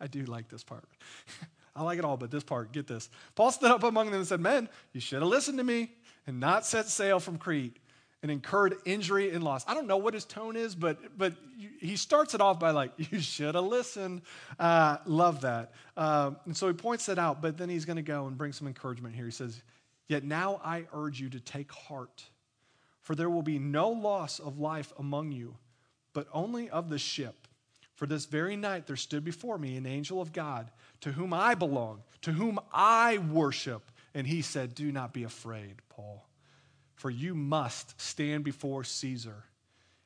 I 0.00 0.06
do 0.06 0.24
like 0.24 0.48
this 0.48 0.64
part. 0.64 0.84
I 1.76 1.82
like 1.82 1.98
it 1.98 2.04
all, 2.04 2.16
but 2.16 2.30
this 2.30 2.44
part, 2.44 2.72
get 2.72 2.86
this. 2.86 3.10
Paul 3.34 3.50
stood 3.50 3.70
up 3.70 3.82
among 3.82 4.06
them 4.06 4.16
and 4.16 4.26
said, 4.26 4.40
Men, 4.40 4.68
you 4.92 5.00
should 5.00 5.20
have 5.20 5.28
listened 5.28 5.58
to 5.58 5.64
me 5.64 5.90
and 6.26 6.38
not 6.38 6.64
set 6.64 6.86
sail 6.86 7.18
from 7.18 7.36
Crete 7.36 7.78
and 8.22 8.30
incurred 8.30 8.76
injury 8.86 9.32
and 9.32 9.44
loss. 9.44 9.64
I 9.68 9.74
don't 9.74 9.86
know 9.86 9.98
what 9.98 10.14
his 10.14 10.24
tone 10.24 10.56
is, 10.56 10.74
but, 10.74 11.18
but 11.18 11.34
he 11.78 11.96
starts 11.96 12.32
it 12.32 12.40
off 12.40 12.58
by 12.58 12.70
like, 12.70 12.92
You 13.10 13.20
should 13.20 13.54
have 13.54 13.64
listened. 13.64 14.22
Uh, 14.58 14.96
love 15.04 15.42
that. 15.42 15.72
Um, 15.96 16.38
and 16.46 16.56
so 16.56 16.66
he 16.68 16.72
points 16.72 17.06
that 17.06 17.18
out, 17.18 17.42
but 17.42 17.58
then 17.58 17.68
he's 17.68 17.84
going 17.84 17.96
to 17.96 18.02
go 18.02 18.26
and 18.26 18.38
bring 18.38 18.52
some 18.52 18.66
encouragement 18.66 19.14
here. 19.14 19.26
He 19.26 19.30
says, 19.30 19.62
Yet 20.08 20.24
now 20.24 20.60
I 20.64 20.86
urge 20.92 21.20
you 21.20 21.28
to 21.30 21.40
take 21.40 21.70
heart, 21.72 22.24
for 23.02 23.14
there 23.14 23.28
will 23.28 23.42
be 23.42 23.58
no 23.58 23.90
loss 23.90 24.38
of 24.38 24.58
life 24.58 24.92
among 24.98 25.32
you, 25.32 25.56
but 26.12 26.26
only 26.32 26.70
of 26.70 26.88
the 26.88 26.98
ship. 26.98 27.43
For 27.94 28.06
this 28.06 28.24
very 28.24 28.56
night 28.56 28.86
there 28.86 28.96
stood 28.96 29.24
before 29.24 29.56
me 29.56 29.76
an 29.76 29.86
angel 29.86 30.20
of 30.20 30.32
God, 30.32 30.70
to 31.02 31.12
whom 31.12 31.32
I 31.32 31.54
belong, 31.54 32.02
to 32.22 32.32
whom 32.32 32.58
I 32.72 33.18
worship. 33.18 33.90
And 34.14 34.26
he 34.26 34.42
said, 34.42 34.74
Do 34.74 34.90
not 34.90 35.12
be 35.12 35.22
afraid, 35.22 35.76
Paul, 35.88 36.26
for 36.94 37.10
you 37.10 37.34
must 37.34 38.00
stand 38.00 38.44
before 38.44 38.84
Caesar. 38.84 39.44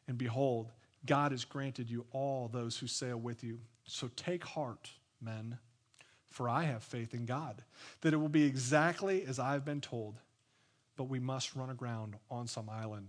And 0.07 0.19
behold, 0.19 0.71
God 1.07 1.33
has 1.33 1.45
granted 1.45 1.91
you 1.91 2.05
all 2.13 2.49
those 2.49 2.77
who 2.77 2.87
sail 2.87 3.17
with 3.17 3.43
you. 3.43 3.61
So 3.85 4.11
take 4.17 4.45
heart, 4.45 4.91
men, 5.21 5.59
for 6.27 6.49
I 6.49 6.65
have 6.65 6.83
faith 6.83 7.15
in 7.15 7.25
God, 7.25 7.63
that 8.03 8.13
it 8.13 8.19
will 8.19 8.29
be 8.29 8.45
exactly 8.45 9.25
as 9.25 9.39
I've 9.39 9.65
been 9.65 9.81
told, 9.81 10.19
but 10.97 11.05
we 11.05 11.19
must 11.19 11.55
run 11.55 11.71
aground 11.71 12.17
on 12.31 12.47
some 12.47 12.69
island. 12.69 13.09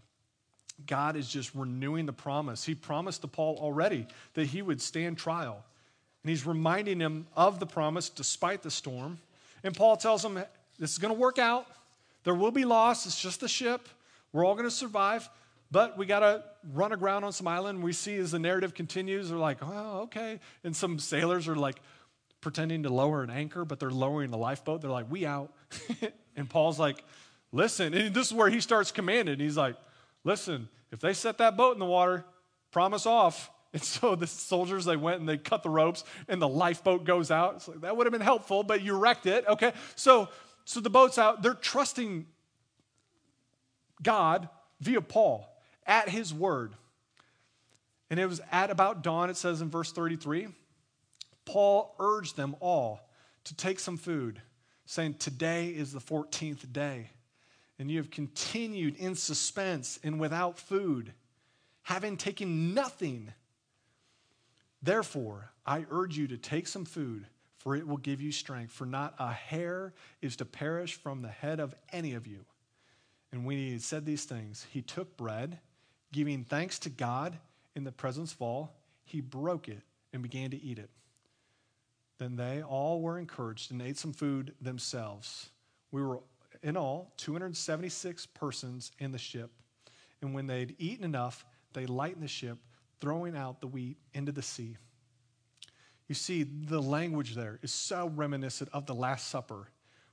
God 0.88 1.16
is 1.16 1.28
just 1.28 1.54
renewing 1.56 2.06
the 2.06 2.14
promise. 2.14 2.64
He 2.64 2.76
promised 2.76 3.22
to 3.22 3.28
Paul 3.28 3.58
already 3.60 4.08
that 4.34 4.46
he 4.46 4.62
would 4.62 4.82
stand 4.82 5.18
trial. 5.18 5.64
And 6.24 6.30
he's 6.30 6.46
reminding 6.46 7.00
him 7.00 7.28
of 7.36 7.60
the 7.60 7.66
promise 7.66 8.10
despite 8.10 8.62
the 8.62 8.72
storm. 8.72 9.20
And 9.64 9.76
Paul 9.76 9.98
tells 9.98 10.24
him, 10.24 10.36
This 10.78 10.92
is 10.92 10.98
going 10.98 11.14
to 11.14 11.20
work 11.20 11.40
out. 11.40 11.68
There 12.24 12.36
will 12.36 12.52
be 12.52 12.66
loss. 12.66 13.06
It's 13.06 13.20
just 13.20 13.44
a 13.44 13.48
ship. 13.48 13.88
We're 14.34 14.46
all 14.46 14.54
going 14.54 14.68
to 14.68 14.72
survive. 14.72 15.30
But 15.72 15.98
we 15.98 16.06
got 16.06 16.20
to 16.20 16.44
run 16.74 16.92
aground 16.92 17.24
on 17.24 17.32
some 17.32 17.48
island. 17.48 17.84
We 17.84 17.94
see 17.94 18.18
as 18.18 18.32
the 18.32 18.40
narrative 18.40 18.74
continues, 18.74 19.30
they're 19.30 19.38
like, 19.38 19.60
Oh, 19.62 20.02
okay. 20.04 20.40
And 20.64 20.76
some 20.76 21.00
sailors 21.00 21.48
are 21.48 21.56
like 21.56 21.80
pretending 22.42 22.84
to 22.84 22.90
lower 22.90 23.24
an 23.24 23.30
anchor, 23.30 23.66
but 23.66 23.80
they're 23.80 23.92
lowering 23.92 24.32
the 24.32 24.38
lifeboat. 24.38 24.82
They're 24.82 24.90
like, 24.90 25.10
We 25.10 25.26
out. 25.26 25.54
and 26.36 26.50
Paul's 26.50 26.80
like, 26.80 27.04
Listen. 27.52 27.94
And 27.94 28.14
this 28.14 28.28
is 28.28 28.34
where 28.34 28.50
he 28.50 28.60
starts 28.60 28.92
commanding. 28.92 29.40
He's 29.40 29.58
like, 29.58 29.76
Listen, 30.24 30.70
if 30.92 31.00
they 31.00 31.14
set 31.14 31.38
that 31.38 31.56
boat 31.56 31.74
in 31.74 31.80
the 31.80 31.86
water, 31.86 32.26
promise 32.72 33.06
off. 33.06 33.52
And 33.72 33.84
so 33.84 34.16
the 34.16 34.26
soldiers, 34.26 34.86
they 34.86 34.98
went 34.98 35.20
and 35.20 35.30
they 35.30 35.38
cut 35.38 35.62
the 35.62 35.70
ropes 35.70 36.04
and 36.28 36.42
the 36.42 36.48
lifeboat 36.48 37.04
goes 37.04 37.30
out. 37.30 37.58
It's 37.58 37.68
like, 37.68 37.82
that 37.82 37.96
would 37.96 38.08
have 38.08 38.12
been 38.12 38.20
helpful, 38.20 38.64
but 38.64 38.82
you 38.82 38.98
wrecked 38.98 39.28
it. 39.28 39.46
Okay. 39.48 39.74
So, 39.96 40.30
so 40.66 40.80
the 40.80 40.90
boat's 40.90 41.20
out. 41.20 41.44
They're 41.44 41.54
trusting 41.54 42.26
God 44.02 44.50
via 44.82 45.02
Paul 45.02 45.48
at 45.86 46.10
his 46.10 46.34
word. 46.34 46.74
And 48.10 48.20
it 48.20 48.26
was 48.26 48.42
at 48.52 48.72
about 48.72 49.04
dawn, 49.04 49.30
it 49.30 49.38
says 49.38 49.62
in 49.62 49.70
verse 49.70 49.92
33, 49.92 50.48
Paul 51.46 51.94
urged 52.00 52.36
them 52.36 52.56
all 52.60 53.08
to 53.44 53.56
take 53.56 53.80
some 53.80 53.98
food, 53.98 54.42
saying, 54.88 55.16
Today 55.20 55.68
is 55.68 55.92
the 55.92 56.00
14th 56.00 56.74
day 56.74 57.12
and 57.80 57.90
you 57.90 57.98
have 57.98 58.12
continued 58.12 58.98
in 58.98 59.16
suspense 59.16 59.98
and 60.04 60.20
without 60.20 60.60
food, 60.60 61.14
having 61.84 62.18
taken 62.18 62.74
nothing. 62.74 63.34
Therefore, 64.84 65.52
I 65.66 65.86
urge 65.90 66.18
you 66.18 66.28
to 66.28 66.38
take 66.38 66.68
some 66.68 66.86
food, 66.86 67.26
for 67.58 67.76
it 67.76 67.88
will 67.88 67.98
give 67.98 68.22
you 68.22 68.34
strength. 68.34 68.74
For 68.74 68.86
not 68.86 69.16
a 69.18 69.32
hair 69.32 69.94
is 70.22 70.36
to 70.36 70.46
perish 70.46 70.96
from 70.96 71.22
the 71.22 71.30
head 71.30 71.60
of 71.62 71.74
any 71.94 72.14
of 72.14 72.28
you. 72.28 72.46
And 73.32 73.46
when 73.46 73.58
he 73.58 73.72
had 73.72 73.82
said 73.82 74.06
these 74.06 74.26
things, 74.26 74.68
he 74.72 74.82
took 74.82 75.16
bread, 75.16 75.60
giving 76.12 76.44
thanks 76.44 76.80
to 76.80 76.90
God 76.90 77.38
in 77.76 77.84
the 77.86 77.92
presence 77.92 78.34
of 78.34 78.42
all, 78.42 78.76
he 79.06 79.22
broke 79.22 79.70
it 79.70 79.82
and 80.12 80.22
began 80.22 80.52
to 80.52 80.62
eat 80.62 80.80
it. 80.80 80.90
Then 82.18 82.36
they 82.36 82.62
all 82.62 83.02
were 83.02 83.18
encouraged 83.18 83.72
and 83.72 83.82
ate 83.82 83.98
some 83.98 84.12
food 84.12 84.54
themselves. 84.60 85.50
We 85.92 86.02
were 86.02 86.20
in 86.64 86.78
all 86.78 87.14
276 87.18 88.26
persons 88.28 88.92
in 89.00 89.12
the 89.12 89.18
ship. 89.18 89.52
And 90.22 90.34
when 90.34 90.48
they'd 90.48 90.76
eaten 90.80 91.06
enough, 91.06 91.46
they 91.74 91.86
lightened 91.86 92.24
the 92.24 92.28
ship, 92.28 92.58
throwing 93.00 93.36
out 93.36 93.62
the 93.62 93.68
wheat 93.68 93.98
into 94.14 94.32
the 94.32 94.42
sea. 94.42 94.78
You 96.08 96.16
see, 96.16 96.44
the 96.44 96.82
language 96.82 97.36
there 97.36 97.60
is 97.62 97.72
so 97.72 98.12
reminiscent 98.16 98.70
of 98.74 98.86
the 98.86 98.96
Last 98.96 99.28
Supper 99.28 99.68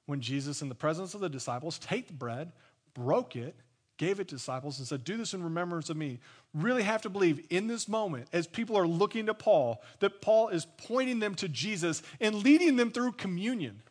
when 0.04 0.20
Jesus, 0.20 0.62
in 0.62 0.68
the 0.68 0.74
presence 0.74 1.14
of 1.14 1.20
the 1.20 1.28
disciples, 1.28 1.78
take 1.78 2.06
the 2.06 2.12
bread, 2.12 2.52
broke 2.94 3.34
it, 3.34 3.56
gave 3.96 4.20
it 4.20 4.28
to 4.28 4.36
disciples, 4.36 4.78
and 4.78 4.86
said, 4.86 5.04
Do 5.04 5.16
this 5.16 5.34
in 5.34 5.42
remembrance 5.42 5.90
of 5.90 5.96
me. 5.96 6.20
Really 6.54 6.82
have 6.82 7.02
to 7.02 7.10
believe 7.10 7.44
in 7.50 7.66
this 7.66 7.88
moment, 7.88 8.28
as 8.32 8.46
people 8.46 8.76
are 8.76 8.86
looking 8.86 9.26
to 9.26 9.34
Paul, 9.34 9.82
that 10.00 10.20
Paul 10.20 10.48
is 10.48 10.66
pointing 10.76 11.18
them 11.18 11.34
to 11.36 11.48
Jesus 11.48 12.02
and 12.20 12.36
leading 12.36 12.76
them 12.76 12.90
through 12.90 13.12
communion. 13.12 13.82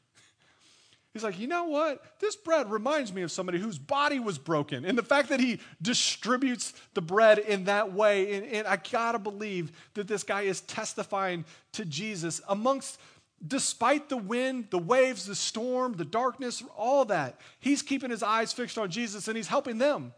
He's 1.15 1.23
like, 1.23 1.39
you 1.39 1.47
know 1.47 1.63
what? 1.63 2.03
This 2.19 2.35
bread 2.35 2.69
reminds 2.69 3.13
me 3.13 3.21
of 3.21 3.31
somebody 3.31 3.57
whose 3.57 3.77
body 3.77 4.19
was 4.19 4.37
broken. 4.37 4.83
And 4.83 4.97
the 4.97 5.01
fact 5.01 5.29
that 5.29 5.39
he 5.39 5.61
distributes 5.81 6.73
the 6.93 7.01
bread 7.01 7.39
in 7.39 7.63
that 7.63 7.93
way, 7.93 8.33
and, 8.33 8.45
and 8.47 8.67
I 8.67 8.75
gotta 8.75 9.17
believe 9.17 9.71
that 9.93 10.09
this 10.09 10.23
guy 10.23 10.41
is 10.41 10.59
testifying 10.59 11.45
to 11.71 11.85
Jesus 11.85 12.41
amongst, 12.49 12.99
despite 13.47 14.09
the 14.09 14.17
wind, 14.17 14.67
the 14.71 14.77
waves, 14.77 15.25
the 15.25 15.35
storm, 15.35 15.93
the 15.93 16.03
darkness, 16.03 16.61
all 16.75 17.05
that. 17.05 17.39
He's 17.61 17.81
keeping 17.81 18.09
his 18.09 18.21
eyes 18.21 18.51
fixed 18.51 18.77
on 18.77 18.91
Jesus 18.91 19.29
and 19.29 19.37
he's 19.37 19.47
helping 19.47 19.77
them 19.77 20.11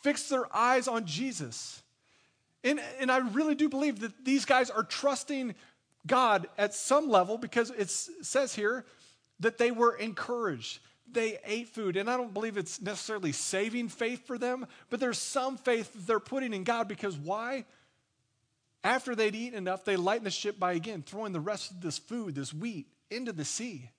fix 0.00 0.30
their 0.30 0.46
eyes 0.56 0.88
on 0.88 1.04
Jesus. 1.04 1.82
And, 2.64 2.80
and 2.98 3.12
I 3.12 3.18
really 3.18 3.54
do 3.54 3.68
believe 3.68 4.00
that 4.00 4.24
these 4.24 4.46
guys 4.46 4.70
are 4.70 4.82
trusting 4.82 5.54
God 6.06 6.48
at 6.56 6.72
some 6.72 7.10
level 7.10 7.36
because 7.36 7.70
it 7.70 7.90
says 7.90 8.54
here 8.54 8.86
that 9.40 9.58
they 9.58 9.70
were 9.70 9.94
encouraged. 9.94 10.80
They 11.10 11.38
ate 11.44 11.68
food. 11.68 11.96
And 11.96 12.10
I 12.10 12.16
don't 12.16 12.34
believe 12.34 12.56
it's 12.56 12.80
necessarily 12.80 13.32
saving 13.32 13.88
faith 13.88 14.26
for 14.26 14.38
them, 14.38 14.66
but 14.90 15.00
there's 15.00 15.18
some 15.18 15.56
faith 15.56 15.92
that 15.92 16.06
they're 16.06 16.20
putting 16.20 16.52
in 16.52 16.64
God 16.64 16.88
because 16.88 17.16
why? 17.16 17.64
After 18.84 19.14
they'd 19.14 19.34
eaten 19.34 19.58
enough, 19.58 19.84
they 19.84 19.96
lightened 19.96 20.26
the 20.26 20.30
ship 20.30 20.58
by 20.58 20.72
again 20.72 21.02
throwing 21.02 21.32
the 21.32 21.40
rest 21.40 21.70
of 21.70 21.80
this 21.80 21.98
food, 21.98 22.34
this 22.34 22.52
wheat, 22.52 22.86
into 23.10 23.32
the 23.32 23.44
sea, 23.44 23.90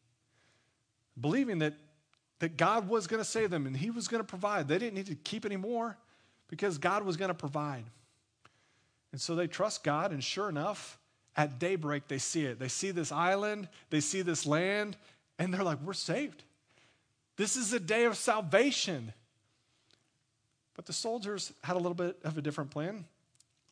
believing 1.19 1.60
that, 1.60 1.73
that 2.39 2.58
God 2.58 2.88
was 2.88 3.08
going 3.08 3.21
to 3.21 3.28
save 3.28 3.49
them 3.49 3.65
and 3.65 3.75
He 3.75 3.89
was 3.89 4.08
going 4.08 4.21
to 4.21 4.28
provide. 4.28 4.67
They 4.67 4.78
didn't 4.78 4.95
need 4.95 5.08
to 5.08 5.15
keep 5.15 5.45
any 5.45 5.58
more 5.58 5.97
because 6.47 6.78
God 6.78 7.04
was 7.04 7.17
going 7.17 7.30
to 7.30 7.36
provide. 7.36 7.86
And 9.12 9.19
so 9.19 9.36
they 9.36 9.47
trust 9.47 9.84
God, 9.84 10.12
and 10.12 10.23
sure 10.23 10.49
enough, 10.49 10.99
at 11.36 11.60
daybreak, 11.60 12.08
they 12.08 12.17
see 12.17 12.45
it. 12.45 12.60
They 12.60 12.67
see 12.67 12.91
this 12.91 13.12
island, 13.12 13.67
they 13.89 14.02
see 14.02 14.21
this 14.21 14.45
land, 14.45 14.97
and 15.39 15.54
they're 15.54 15.63
like, 15.63 15.82
we're 15.82 15.93
saved. 15.93 16.43
This 17.38 17.56
is 17.56 17.71
a 17.71 17.80
day 17.80 18.04
of 18.04 18.17
salvation. 18.17 19.13
But 20.75 20.86
the 20.86 20.93
soldiers 20.93 21.54
had 21.63 21.78
a 21.78 21.80
little 21.80 21.95
bit 21.95 22.17
of 22.23 22.38
a 22.38 22.41
different 22.41 22.69
plan. 22.69 23.06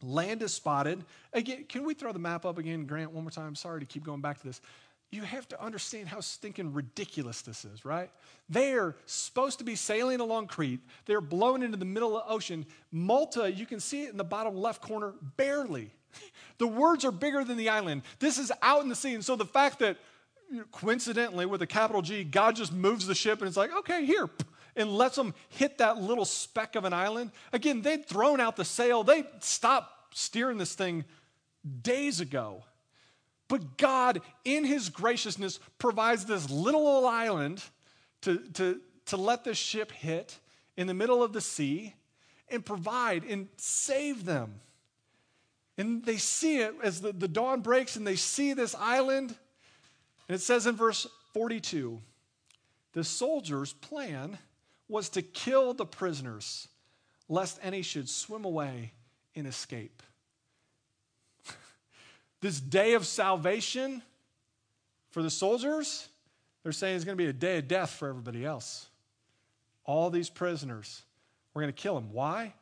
Land 0.01 0.41
is 0.41 0.53
spotted. 0.53 1.03
Again, 1.33 1.65
can 1.67 1.83
we 1.83 1.93
throw 1.93 2.11
the 2.11 2.19
map 2.19 2.45
up 2.45 2.57
again, 2.57 2.85
Grant, 2.85 3.11
one 3.11 3.23
more 3.23 3.31
time? 3.31 3.55
Sorry 3.55 3.81
to 3.81 3.85
keep 3.85 4.03
going 4.03 4.21
back 4.21 4.39
to 4.39 4.47
this. 4.47 4.61
You 5.11 5.21
have 5.23 5.47
to 5.49 5.63
understand 5.63 6.07
how 6.07 6.19
stinking 6.19 6.73
ridiculous 6.73 7.41
this 7.41 7.65
is, 7.65 7.85
right? 7.85 8.09
They're 8.49 8.95
supposed 9.05 9.59
to 9.59 9.63
be 9.63 9.75
sailing 9.75 10.19
along 10.19 10.47
Crete. 10.47 10.81
They're 11.05 11.21
blown 11.21 11.63
into 11.63 11.77
the 11.77 11.85
middle 11.85 12.17
of 12.17 12.27
the 12.27 12.33
ocean. 12.33 12.65
Malta, 12.91 13.51
you 13.51 13.65
can 13.65 13.79
see 13.79 14.03
it 14.03 14.11
in 14.11 14.17
the 14.17 14.23
bottom 14.23 14.55
left 14.55 14.81
corner, 14.81 15.13
barely. 15.35 15.91
The 16.57 16.67
words 16.67 17.05
are 17.05 17.11
bigger 17.11 17.43
than 17.43 17.57
the 17.57 17.69
island. 17.69 18.01
This 18.17 18.39
is 18.39 18.51
out 18.63 18.81
in 18.81 18.89
the 18.89 18.95
sea. 18.95 19.13
And 19.13 19.23
so 19.23 19.35
the 19.35 19.45
fact 19.45 19.77
that 19.79 19.97
coincidentally, 20.71 21.45
with 21.45 21.61
a 21.61 21.67
capital 21.67 22.01
G, 22.01 22.23
God 22.23 22.55
just 22.55 22.73
moves 22.73 23.07
the 23.07 23.15
ship 23.15 23.39
and 23.39 23.47
it's 23.47 23.57
like, 23.57 23.73
okay, 23.79 24.05
here, 24.05 24.29
and 24.75 24.91
lets 24.91 25.15
them 25.15 25.33
hit 25.49 25.77
that 25.79 25.97
little 25.97 26.25
speck 26.25 26.75
of 26.75 26.85
an 26.85 26.93
island. 26.93 27.31
Again, 27.51 27.81
they'd 27.81 28.05
thrown 28.05 28.39
out 28.39 28.55
the 28.55 28.65
sail, 28.65 29.03
they 29.03 29.25
stopped 29.39 30.17
steering 30.17 30.57
this 30.57 30.75
thing 30.75 31.05
days 31.81 32.19
ago. 32.19 32.63
But 33.47 33.77
God, 33.77 34.21
in 34.43 34.65
His 34.65 34.89
graciousness, 34.89 35.59
provides 35.77 36.25
this 36.25 36.49
little 36.49 36.85
old 36.85 37.05
island 37.05 37.63
to, 38.21 38.39
to, 38.53 38.81
to 39.07 39.17
let 39.17 39.43
the 39.43 39.53
ship 39.53 39.91
hit 39.91 40.37
in 40.75 40.87
the 40.87 40.93
middle 40.93 41.23
of 41.23 41.33
the 41.33 41.41
sea 41.41 41.93
and 42.49 42.65
provide 42.65 43.23
and 43.23 43.47
save 43.57 44.25
them. 44.25 44.59
And 45.77 46.03
they 46.03 46.17
see 46.17 46.57
it 46.57 46.73
as 46.83 47.01
the, 47.01 47.11
the 47.11 47.27
dawn 47.27 47.61
breaks 47.61 47.95
and 47.95 48.05
they 48.05 48.15
see 48.15 48.53
this 48.53 48.75
island 48.75 49.35
and 50.27 50.35
it 50.35 50.41
says 50.41 50.67
in 50.67 50.75
verse 50.75 51.07
42 51.33 52.01
the 52.93 53.03
soldiers' 53.03 53.73
plan 53.73 54.37
was 54.87 55.09
to 55.09 55.21
kill 55.21 55.73
the 55.73 55.85
prisoners, 55.85 56.67
lest 57.29 57.59
any 57.61 57.81
should 57.81 58.09
swim 58.09 58.45
away 58.45 58.93
and 59.35 59.45
escape. 59.45 60.01
this 62.41 62.59
day 62.59 62.93
of 62.93 63.05
salvation 63.05 64.01
for 65.11 65.21
the 65.21 65.29
soldiers, 65.29 66.07
they're 66.63 66.71
saying 66.71 66.95
it's 66.95 67.05
going 67.05 67.17
to 67.17 67.23
be 67.23 67.29
a 67.29 67.33
day 67.33 67.59
of 67.59 67.67
death 67.67 67.91
for 67.91 68.07
everybody 68.07 68.45
else. 68.45 68.87
All 69.85 70.09
these 70.09 70.29
prisoners, 70.29 71.03
we're 71.53 71.61
going 71.61 71.73
to 71.73 71.81
kill 71.81 71.95
them. 71.95 72.11
Why? 72.11 72.53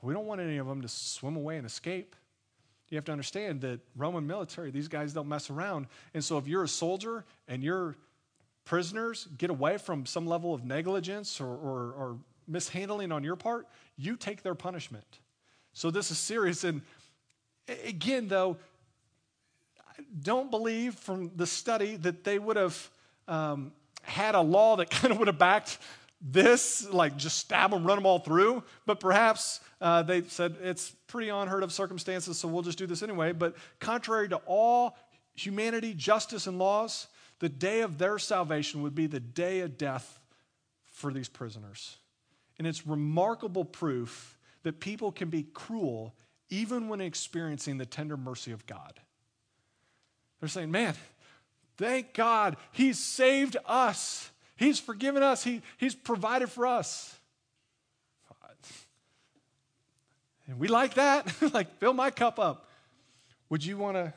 We 0.00 0.12
don't 0.12 0.26
want 0.26 0.40
any 0.40 0.56
of 0.56 0.66
them 0.66 0.82
to 0.82 0.88
swim 0.88 1.36
away 1.36 1.56
and 1.56 1.66
escape. 1.66 2.16
You 2.92 2.96
have 2.96 3.06
to 3.06 3.12
understand 3.12 3.62
that 3.62 3.80
Roman 3.96 4.26
military, 4.26 4.70
these 4.70 4.86
guys 4.86 5.14
don't 5.14 5.26
mess 5.26 5.48
around. 5.48 5.86
And 6.12 6.22
so 6.22 6.36
if 6.36 6.46
you're 6.46 6.64
a 6.64 6.68
soldier 6.68 7.24
and 7.48 7.64
your 7.64 7.96
prisoners 8.66 9.28
get 9.38 9.48
away 9.48 9.78
from 9.78 10.04
some 10.04 10.26
level 10.26 10.52
of 10.52 10.62
negligence 10.62 11.40
or, 11.40 11.46
or, 11.46 11.92
or 11.92 12.18
mishandling 12.46 13.10
on 13.10 13.24
your 13.24 13.34
part, 13.34 13.66
you 13.96 14.14
take 14.14 14.42
their 14.42 14.54
punishment. 14.54 15.06
So 15.72 15.90
this 15.90 16.10
is 16.10 16.18
serious. 16.18 16.64
And 16.64 16.82
again, 17.86 18.28
though, 18.28 18.58
I 19.88 20.02
don't 20.22 20.50
believe 20.50 20.94
from 20.96 21.30
the 21.34 21.46
study 21.46 21.96
that 21.96 22.24
they 22.24 22.38
would 22.38 22.58
have 22.58 22.90
um, 23.26 23.72
had 24.02 24.34
a 24.34 24.42
law 24.42 24.76
that 24.76 24.90
kind 24.90 25.12
of 25.12 25.18
would 25.18 25.28
have 25.28 25.38
backed 25.38 25.78
this, 26.22 26.88
like 26.88 27.16
just 27.16 27.38
stab 27.38 27.72
them, 27.72 27.84
run 27.84 27.96
them 27.96 28.06
all 28.06 28.20
through. 28.20 28.62
But 28.86 29.00
perhaps 29.00 29.60
uh, 29.80 30.02
they 30.02 30.22
said 30.22 30.56
it's 30.62 30.90
pretty 31.08 31.30
unheard 31.30 31.64
of 31.64 31.72
circumstances, 31.72 32.38
so 32.38 32.48
we'll 32.48 32.62
just 32.62 32.78
do 32.78 32.86
this 32.86 33.02
anyway. 33.02 33.32
But 33.32 33.56
contrary 33.80 34.28
to 34.28 34.36
all 34.46 34.96
humanity, 35.34 35.94
justice, 35.94 36.46
and 36.46 36.58
laws, 36.58 37.08
the 37.40 37.48
day 37.48 37.80
of 37.80 37.98
their 37.98 38.18
salvation 38.18 38.82
would 38.82 38.94
be 38.94 39.06
the 39.06 39.20
day 39.20 39.60
of 39.60 39.76
death 39.76 40.20
for 40.84 41.12
these 41.12 41.28
prisoners. 41.28 41.96
And 42.58 42.66
it's 42.66 42.86
remarkable 42.86 43.64
proof 43.64 44.38
that 44.62 44.78
people 44.78 45.10
can 45.10 45.28
be 45.28 45.42
cruel 45.42 46.14
even 46.50 46.88
when 46.88 47.00
experiencing 47.00 47.78
the 47.78 47.86
tender 47.86 48.16
mercy 48.16 48.52
of 48.52 48.66
God. 48.66 49.00
They're 50.38 50.48
saying, 50.48 50.70
man, 50.70 50.94
thank 51.78 52.14
God, 52.14 52.56
He's 52.72 52.98
saved 52.98 53.56
us. 53.66 54.30
He's 54.62 54.78
forgiven 54.78 55.22
us. 55.22 55.42
He, 55.42 55.62
he's 55.76 55.94
provided 55.94 56.50
for 56.50 56.66
us. 56.66 57.18
And 60.46 60.58
we 60.58 60.68
like 60.68 60.94
that. 60.94 61.32
like, 61.54 61.78
fill 61.78 61.94
my 61.94 62.10
cup 62.10 62.38
up. 62.38 62.68
Would 63.48 63.64
you 63.64 63.78
want 63.78 63.96
to 63.96 64.12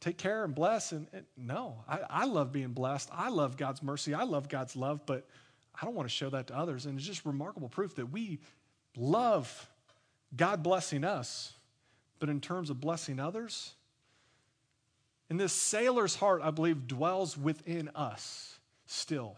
take 0.00 0.18
care 0.18 0.44
and 0.44 0.54
bless? 0.54 0.92
And, 0.92 1.06
and 1.12 1.24
no, 1.36 1.76
I, 1.88 2.00
I 2.10 2.24
love 2.26 2.52
being 2.52 2.72
blessed. 2.72 3.08
I 3.12 3.28
love 3.30 3.56
God's 3.56 3.82
mercy. 3.82 4.12
I 4.12 4.24
love 4.24 4.48
God's 4.48 4.76
love, 4.76 5.00
but 5.06 5.26
I 5.80 5.84
don't 5.84 5.94
want 5.94 6.08
to 6.08 6.14
show 6.14 6.30
that 6.30 6.48
to 6.48 6.56
others. 6.56 6.86
And 6.86 6.98
it's 6.98 7.06
just 7.06 7.24
remarkable 7.24 7.68
proof 7.68 7.94
that 7.96 8.12
we 8.12 8.38
love 8.96 9.68
God 10.36 10.62
blessing 10.62 11.04
us, 11.04 11.54
but 12.18 12.28
in 12.28 12.40
terms 12.40 12.68
of 12.68 12.80
blessing 12.80 13.18
others, 13.18 13.72
and 15.30 15.40
this 15.40 15.52
sailor's 15.52 16.14
heart, 16.14 16.42
I 16.42 16.50
believe, 16.50 16.86
dwells 16.86 17.36
within 17.36 17.88
us 17.94 18.58
still. 18.86 19.36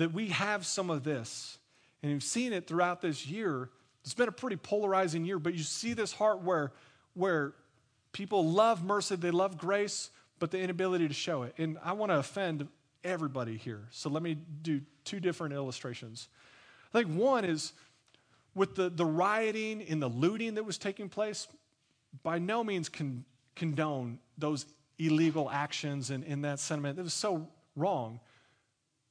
That 0.00 0.14
we 0.14 0.28
have 0.28 0.64
some 0.64 0.88
of 0.88 1.04
this. 1.04 1.58
And 2.02 2.10
you've 2.10 2.22
seen 2.22 2.54
it 2.54 2.66
throughout 2.66 3.02
this 3.02 3.26
year. 3.26 3.68
It's 4.02 4.14
been 4.14 4.30
a 4.30 4.32
pretty 4.32 4.56
polarizing 4.56 5.26
year, 5.26 5.38
but 5.38 5.52
you 5.52 5.62
see 5.62 5.92
this 5.92 6.10
heart 6.10 6.40
where, 6.40 6.72
where 7.12 7.52
people 8.12 8.50
love 8.50 8.82
mercy, 8.82 9.16
they 9.16 9.30
love 9.30 9.58
grace, 9.58 10.08
but 10.38 10.50
the 10.50 10.58
inability 10.58 11.06
to 11.06 11.12
show 11.12 11.42
it. 11.42 11.54
And 11.58 11.76
I 11.84 11.92
want 11.92 12.12
to 12.12 12.16
offend 12.16 12.66
everybody 13.04 13.58
here. 13.58 13.82
So 13.90 14.08
let 14.08 14.22
me 14.22 14.38
do 14.62 14.80
two 15.04 15.20
different 15.20 15.52
illustrations. 15.52 16.28
I 16.94 17.02
think 17.02 17.14
one 17.14 17.44
is 17.44 17.74
with 18.54 18.76
the, 18.76 18.88
the 18.88 19.04
rioting 19.04 19.82
and 19.82 20.00
the 20.00 20.08
looting 20.08 20.54
that 20.54 20.64
was 20.64 20.78
taking 20.78 21.10
place, 21.10 21.46
by 22.22 22.38
no 22.38 22.64
means 22.64 22.88
con, 22.88 23.26
condone 23.54 24.18
those 24.38 24.64
illegal 24.98 25.50
actions 25.50 26.08
and 26.08 26.24
in 26.24 26.40
that 26.40 26.58
sentiment. 26.58 26.98
It 26.98 27.02
was 27.02 27.12
so 27.12 27.48
wrong. 27.76 28.18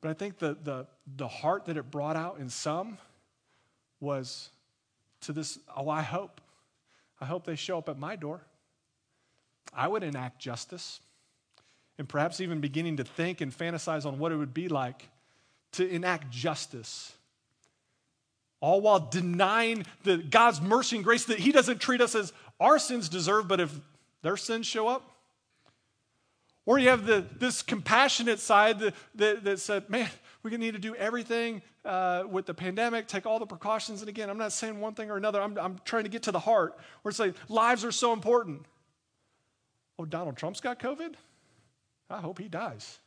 But 0.01 0.09
I 0.09 0.13
think 0.13 0.37
the, 0.37 0.57
the, 0.63 0.87
the 1.17 1.27
heart 1.27 1.65
that 1.65 1.77
it 1.77 1.91
brought 1.91 2.15
out 2.15 2.39
in 2.39 2.49
some 2.49 2.97
was 3.99 4.49
to 5.21 5.33
this 5.33 5.59
oh, 5.75 5.89
I 5.89 6.01
hope. 6.01 6.41
I 7.19 7.25
hope 7.25 7.45
they 7.45 7.55
show 7.55 7.77
up 7.77 7.89
at 7.89 7.99
my 7.99 8.15
door. 8.15 8.41
I 9.73 9.87
would 9.87 10.03
enact 10.03 10.39
justice 10.39 11.01
and 11.97 12.07
perhaps 12.07 12.39
even 12.39 12.61
beginning 12.61 12.97
to 12.97 13.03
think 13.03 13.41
and 13.41 13.55
fantasize 13.55 14.05
on 14.05 14.19
what 14.19 14.31
it 14.31 14.37
would 14.37 14.53
be 14.53 14.69
like 14.69 15.09
to 15.73 15.87
enact 15.87 16.31
justice. 16.31 17.13
All 18.61 18.81
while 18.81 18.99
denying 18.99 19.85
the 20.03 20.17
God's 20.17 20.61
mercy 20.61 20.95
and 20.95 21.05
grace 21.05 21.25
that 21.25 21.39
He 21.39 21.51
doesn't 21.51 21.79
treat 21.79 22.01
us 22.01 22.15
as 22.15 22.33
our 22.59 22.79
sins 22.79 23.09
deserve, 23.09 23.47
but 23.47 23.59
if 23.59 23.77
their 24.21 24.37
sins 24.37 24.65
show 24.65 24.87
up. 24.87 25.18
Or 26.69 26.77
you 26.77 26.89
have 26.89 27.07
the, 27.07 27.25
this 27.39 27.63
compassionate 27.63 28.39
side 28.39 28.77
that, 28.77 28.93
that, 29.15 29.43
that 29.43 29.59
said, 29.59 29.89
man, 29.89 30.07
we 30.43 30.55
need 30.55 30.75
to 30.75 30.79
do 30.79 30.93
everything 30.93 31.63
uh, 31.83 32.25
with 32.29 32.45
the 32.45 32.53
pandemic, 32.53 33.07
take 33.07 33.25
all 33.25 33.39
the 33.39 33.47
precautions. 33.47 34.01
And 34.01 34.07
again, 34.07 34.29
I'm 34.29 34.37
not 34.37 34.51
saying 34.51 34.79
one 34.79 34.93
thing 34.93 35.09
or 35.09 35.17
another. 35.17 35.41
I'm, 35.41 35.57
I'm 35.57 35.81
trying 35.83 36.03
to 36.03 36.11
get 36.11 36.21
to 36.23 36.31
the 36.31 36.37
heart 36.37 36.77
where 37.01 37.09
it's 37.09 37.17
like 37.17 37.33
lives 37.49 37.83
are 37.83 37.91
so 37.91 38.13
important. 38.13 38.67
Oh, 39.97 40.05
Donald 40.05 40.37
Trump's 40.37 40.61
got 40.61 40.77
COVID? 40.77 41.15
I 42.07 42.21
hope 42.21 42.37
he 42.37 42.47
dies. 42.47 42.99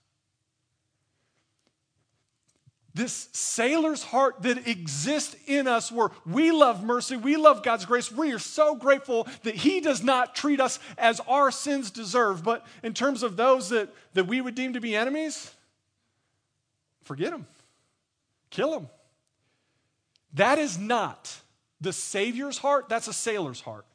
This 2.95 3.29
sailor's 3.33 4.03
heart 4.03 4.43
that 4.43 4.67
exists 4.69 5.35
in 5.47 5.67
us, 5.67 5.91
where 5.91 6.11
we 6.27 6.53
love 6.53 6.85
mercy, 6.85 7.17
we 7.17 7.37
love 7.37 7.63
God's 7.63 7.87
grace, 7.87 8.13
we 8.13 8.33
are 8.33 8.39
so 8.39 8.75
grateful 8.75 9.27
that 9.45 9.55
He 9.55 9.81
does 9.81 10.03
not 10.03 10.35
treat 10.35 10.61
us 10.61 10.79
as 10.99 11.21
our 11.21 11.51
sins 11.51 11.91
deserve. 11.91 12.45
But 12.45 12.67
in 12.83 12.93
terms 12.93 13.23
of 13.23 13.37
those 13.37 13.71
that, 13.71 13.89
that 14.13 14.27
we 14.27 14.43
would 14.43 14.55
deem 14.55 14.75
to 14.75 14.81
be 14.81 14.95
enemies, 14.95 15.51
forget 17.05 17.31
them, 17.31 17.47
kill 18.51 18.73
them. 18.73 18.89
That 20.35 20.59
is 20.59 20.79
not 20.79 21.35
the 21.81 21.93
Savior's 21.93 22.59
heart, 22.59 22.91
that's 22.91 23.09
a 23.09 23.13
sailor's 23.13 23.63
heart. 23.63 23.87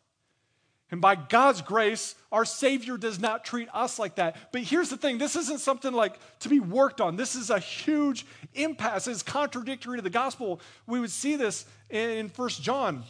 And 0.89 1.01
by 1.01 1.15
God's 1.15 1.61
grace, 1.61 2.15
our 2.31 2.45
Savior 2.45 2.97
does 2.97 3.19
not 3.19 3.43
treat 3.43 3.67
us 3.73 3.99
like 3.99 4.15
that. 4.15 4.37
But 4.53 4.61
here's 4.61 4.89
the 4.89 4.95
thing 4.95 5.17
this 5.17 5.35
isn't 5.35 5.59
something 5.59 5.91
like 5.91 6.17
to 6.39 6.49
be 6.49 6.59
worked 6.59 7.01
on. 7.01 7.17
This 7.17 7.35
is 7.35 7.49
a 7.49 7.59
huge 7.59 8.25
impasse. 8.53 9.07
It's 9.07 9.21
contradictory 9.21 9.97
to 9.97 10.01
the 10.01 10.09
gospel. 10.09 10.61
We 10.85 10.99
would 10.99 11.11
see 11.11 11.35
this 11.35 11.65
in 11.89 12.29
First 12.29 12.63
John. 12.63 13.03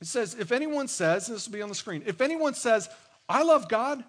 It 0.00 0.08
says, 0.08 0.34
If 0.34 0.50
anyone 0.50 0.88
says, 0.88 1.28
this 1.28 1.46
will 1.46 1.52
be 1.52 1.62
on 1.62 1.68
the 1.68 1.74
screen, 1.74 2.02
if 2.04 2.20
anyone 2.20 2.54
says, 2.54 2.88
I 3.28 3.44
love 3.44 3.68
God 3.68 4.02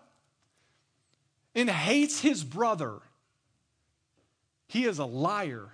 and 1.54 1.70
hates 1.70 2.20
his 2.20 2.44
brother, 2.44 3.00
he 4.68 4.86
is 4.86 4.98
a 4.98 5.06
liar. 5.06 5.70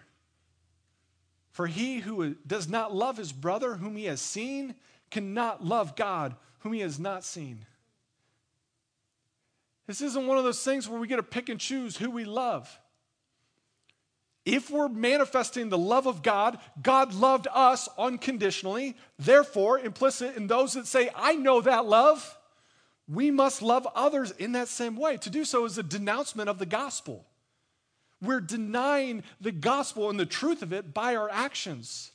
For 1.51 1.65
he 1.65 1.99
who 1.99 2.35
does 2.45 2.67
not 2.67 2.93
love 2.93 3.17
his 3.17 3.31
brother 3.31 3.75
whom 3.75 3.95
he 3.95 4.05
has 4.05 4.21
seen 4.21 4.75
cannot 5.09 5.63
love 5.63 5.95
God 5.95 6.35
whom 6.61 6.73
he 6.73 6.79
has 6.81 6.99
not 6.99 7.23
seen. 7.23 7.65
This 9.87 10.01
isn't 10.01 10.27
one 10.27 10.37
of 10.37 10.43
those 10.43 10.63
things 10.63 10.87
where 10.87 10.99
we 10.99 11.07
get 11.07 11.17
to 11.17 11.23
pick 11.23 11.49
and 11.49 11.59
choose 11.59 11.97
who 11.97 12.09
we 12.09 12.23
love. 12.23 12.79
If 14.45 14.71
we're 14.71 14.89
manifesting 14.89 15.69
the 15.69 15.77
love 15.77 16.07
of 16.07 16.23
God, 16.23 16.57
God 16.81 17.13
loved 17.13 17.47
us 17.53 17.87
unconditionally. 17.97 18.95
Therefore, 19.19 19.79
implicit 19.79 20.35
in 20.35 20.47
those 20.47 20.73
that 20.73 20.87
say, 20.87 21.09
I 21.15 21.35
know 21.35 21.61
that 21.61 21.85
love, 21.85 22.37
we 23.07 23.29
must 23.29 23.61
love 23.61 23.87
others 23.93 24.31
in 24.31 24.53
that 24.53 24.67
same 24.67 24.95
way. 24.95 25.17
To 25.17 25.29
do 25.29 25.45
so 25.45 25.65
is 25.65 25.77
a 25.77 25.83
denouncement 25.83 26.49
of 26.49 26.57
the 26.57 26.65
gospel. 26.65 27.25
We're 28.21 28.39
denying 28.39 29.23
the 29.39 29.51
gospel 29.51 30.09
and 30.09 30.19
the 30.19 30.25
truth 30.25 30.61
of 30.61 30.73
it 30.73 30.93
by 30.93 31.15
our 31.15 31.29
actions. 31.29 32.11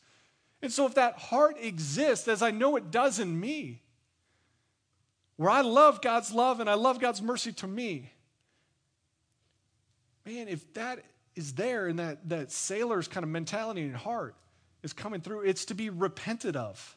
And 0.62 0.72
so, 0.72 0.86
if 0.86 0.94
that 0.94 1.18
heart 1.18 1.56
exists, 1.60 2.26
as 2.28 2.42
I 2.42 2.50
know 2.50 2.76
it 2.76 2.90
does 2.90 3.18
in 3.18 3.38
me, 3.38 3.82
where 5.36 5.50
I 5.50 5.60
love 5.60 6.00
God's 6.00 6.32
love 6.32 6.60
and 6.60 6.68
I 6.68 6.74
love 6.74 7.00
God's 7.00 7.20
mercy 7.20 7.52
to 7.52 7.66
me. 7.66 8.10
Man, 10.24 10.48
if 10.48 10.72
that 10.74 11.04
is 11.34 11.52
there 11.52 11.86
and 11.86 11.98
that, 11.98 12.28
that 12.28 12.50
sailor's 12.50 13.06
kind 13.06 13.22
of 13.22 13.30
mentality 13.30 13.82
and 13.82 13.94
heart 13.94 14.34
is 14.82 14.92
coming 14.92 15.20
through, 15.20 15.42
it's 15.42 15.66
to 15.66 15.74
be 15.74 15.90
repented 15.90 16.56
of. 16.56 16.96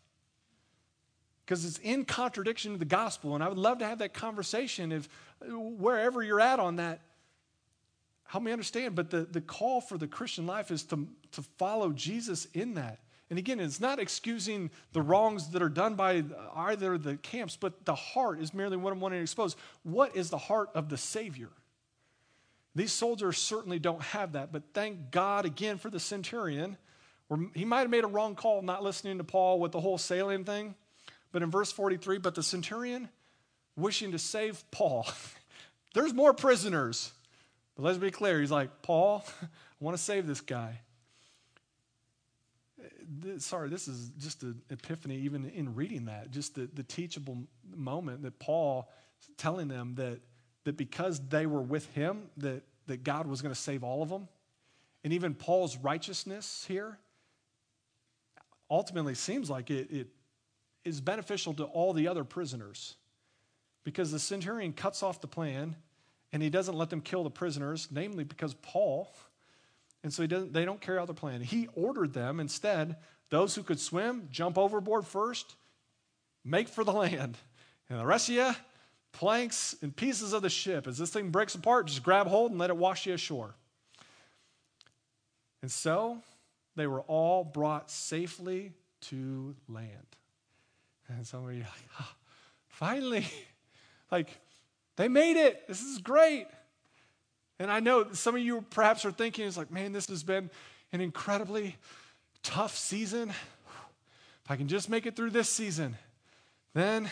Because 1.45 1.65
it's 1.65 1.79
in 1.79 2.05
contradiction 2.05 2.73
to 2.73 2.77
the 2.77 2.85
gospel. 2.85 3.35
And 3.35 3.43
I 3.43 3.49
would 3.49 3.57
love 3.57 3.79
to 3.79 3.85
have 3.85 3.99
that 3.99 4.13
conversation 4.13 4.91
if 4.91 5.09
wherever 5.41 6.23
you're 6.23 6.39
at 6.39 6.59
on 6.59 6.77
that, 6.77 7.01
help 8.23 8.43
me 8.43 8.51
understand. 8.51 8.95
But 8.95 9.09
the, 9.09 9.21
the 9.21 9.41
call 9.41 9.81
for 9.81 9.97
the 9.97 10.07
Christian 10.07 10.45
life 10.45 10.71
is 10.71 10.83
to, 10.83 11.07
to 11.31 11.41
follow 11.57 11.91
Jesus 11.91 12.45
in 12.53 12.75
that. 12.75 12.99
And 13.29 13.37
again, 13.37 13.59
it's 13.59 13.79
not 13.79 13.99
excusing 13.99 14.71
the 14.91 15.01
wrongs 15.01 15.49
that 15.49 15.61
are 15.61 15.69
done 15.69 15.95
by 15.95 16.23
either 16.55 16.97
the 16.97 17.17
camps, 17.17 17.55
but 17.55 17.85
the 17.85 17.93
heart 17.93 18.39
is 18.39 18.53
merely 18.53 18.75
what 18.75 18.91
I'm 18.91 18.99
wanting 18.99 19.19
to 19.19 19.23
expose. 19.23 19.55
What 19.83 20.15
is 20.15 20.31
the 20.31 20.37
heart 20.37 20.69
of 20.73 20.89
the 20.89 20.97
Savior? 20.97 21.49
These 22.73 22.91
soldiers 22.91 23.37
certainly 23.37 23.77
don't 23.77 24.01
have 24.01 24.33
that, 24.33 24.51
but 24.51 24.63
thank 24.73 25.11
God 25.11 25.45
again 25.45 25.77
for 25.77 25.89
the 25.89 25.99
centurion. 25.99 26.77
He 27.53 27.65
might 27.65 27.81
have 27.81 27.89
made 27.91 28.03
a 28.03 28.07
wrong 28.07 28.35
call 28.35 28.63
not 28.63 28.83
listening 28.83 29.19
to 29.19 29.23
Paul 29.23 29.59
with 29.59 29.71
the 29.71 29.81
whole 29.81 29.99
sailing 29.99 30.43
thing. 30.43 30.73
But 31.31 31.43
in 31.43 31.51
verse 31.51 31.71
43, 31.71 32.17
but 32.17 32.33
the 32.33 32.41
centurion, 32.41 33.09
wishing 33.75 34.11
to 34.13 34.19
save 34.19 34.63
Paul, 34.71 35.07
there's 35.93 36.13
more 36.13 36.33
prisoners. 36.33 37.11
But 37.75 37.83
let's 37.83 37.99
be 37.99 38.09
clear, 38.09 38.39
he's 38.39 38.49
like, 38.49 38.81
Paul, 38.81 39.23
I 39.43 39.47
want 39.79 39.95
to 39.95 40.01
save 40.01 40.25
this 40.25 40.41
guy 40.41 40.79
this, 43.07 43.45
sorry, 43.45 43.69
this 43.69 43.87
is 43.87 44.11
just 44.17 44.43
an 44.43 44.61
epiphany, 44.69 45.17
even 45.17 45.45
in 45.49 45.75
reading 45.75 46.05
that, 46.05 46.31
just 46.31 46.55
the, 46.55 46.69
the 46.73 46.83
teachable 46.83 47.37
moment 47.75 48.23
that 48.23 48.39
Paul 48.39 48.89
telling 49.37 49.67
them 49.67 49.95
that, 49.95 50.19
that 50.63 50.77
because 50.77 51.19
they 51.29 51.45
were 51.45 51.61
with 51.61 51.91
him, 51.93 52.29
that, 52.37 52.63
that 52.87 53.03
God 53.03 53.27
was 53.27 53.41
going 53.41 53.53
to 53.53 53.59
save 53.59 53.83
all 53.83 54.01
of 54.01 54.09
them. 54.09 54.27
And 55.03 55.13
even 55.13 55.33
Paul's 55.33 55.77
righteousness 55.77 56.65
here 56.67 56.97
ultimately 58.69 59.15
seems 59.15 59.49
like 59.49 59.69
it, 59.69 59.91
it 59.91 60.07
is 60.83 61.01
beneficial 61.01 61.53
to 61.55 61.63
all 61.65 61.93
the 61.93 62.07
other 62.07 62.23
prisoners 62.23 62.95
because 63.83 64.11
the 64.11 64.19
centurion 64.19 64.73
cuts 64.73 65.01
off 65.01 65.21
the 65.21 65.27
plan 65.27 65.75
and 66.31 66.43
he 66.43 66.49
doesn't 66.49 66.75
let 66.75 66.89
them 66.89 67.01
kill 67.01 67.23
the 67.23 67.31
prisoners, 67.31 67.87
namely 67.91 68.23
because 68.23 68.53
Paul 68.53 69.11
and 70.03 70.13
so 70.13 70.25
they 70.25 70.65
don't 70.65 70.79
carry 70.79 70.97
out 70.97 71.07
the 71.07 71.13
plan. 71.13 71.41
He 71.41 71.67
ordered 71.75 72.13
them 72.13 72.39
instead, 72.39 72.95
those 73.29 73.55
who 73.55 73.63
could 73.63 73.79
swim, 73.79 74.29
jump 74.31 74.57
overboard 74.57 75.05
first, 75.05 75.55
make 76.45 76.67
for 76.67 76.83
the 76.83 76.93
land. 76.93 77.37
And 77.89 77.99
the 77.99 78.05
rest 78.05 78.29
of 78.29 78.35
you, 78.35 78.51
planks 79.11 79.75
and 79.81 79.95
pieces 79.95 80.33
of 80.33 80.41
the 80.41 80.49
ship. 80.49 80.87
As 80.87 80.97
this 80.97 81.09
thing 81.09 81.29
breaks 81.29 81.55
apart, 81.55 81.87
just 81.87 82.03
grab 82.03 82.27
hold 82.27 82.51
and 82.51 82.59
let 82.59 82.69
it 82.69 82.77
wash 82.77 83.05
you 83.05 83.13
ashore. 83.13 83.55
And 85.61 85.71
so 85.71 86.19
they 86.75 86.87
were 86.87 87.01
all 87.01 87.43
brought 87.43 87.91
safely 87.91 88.71
to 89.01 89.55
land. 89.67 89.91
And 91.09 91.25
some 91.25 91.45
of 91.45 91.53
you 91.53 91.61
are 91.61 91.63
like, 91.63 91.89
oh, 91.99 92.11
finally, 92.67 93.25
like 94.11 94.29
they 94.95 95.07
made 95.07 95.37
it. 95.37 95.67
This 95.67 95.81
is 95.81 95.97
great. 95.97 96.45
And 97.59 97.69
I 97.69 97.81
know 97.81 98.13
some 98.13 98.35
of 98.35 98.41
you 98.41 98.61
perhaps 98.69 99.03
are 99.05 99.11
thinking, 99.11 99.45
it's 99.45 99.57
like, 99.57 99.69
man, 99.69 99.91
this 99.91 100.07
has 100.07 100.23
been 100.23 100.49
an 100.93 101.01
incredibly 101.01 101.75
tough 102.41 102.75
season. 102.75 103.29
If 103.29 104.51
I 104.51 104.55
can 104.55 104.67
just 104.67 104.89
make 104.89 105.05
it 105.05 105.15
through 105.15 105.31
this 105.31 105.49
season, 105.49 105.97
then 106.73 107.09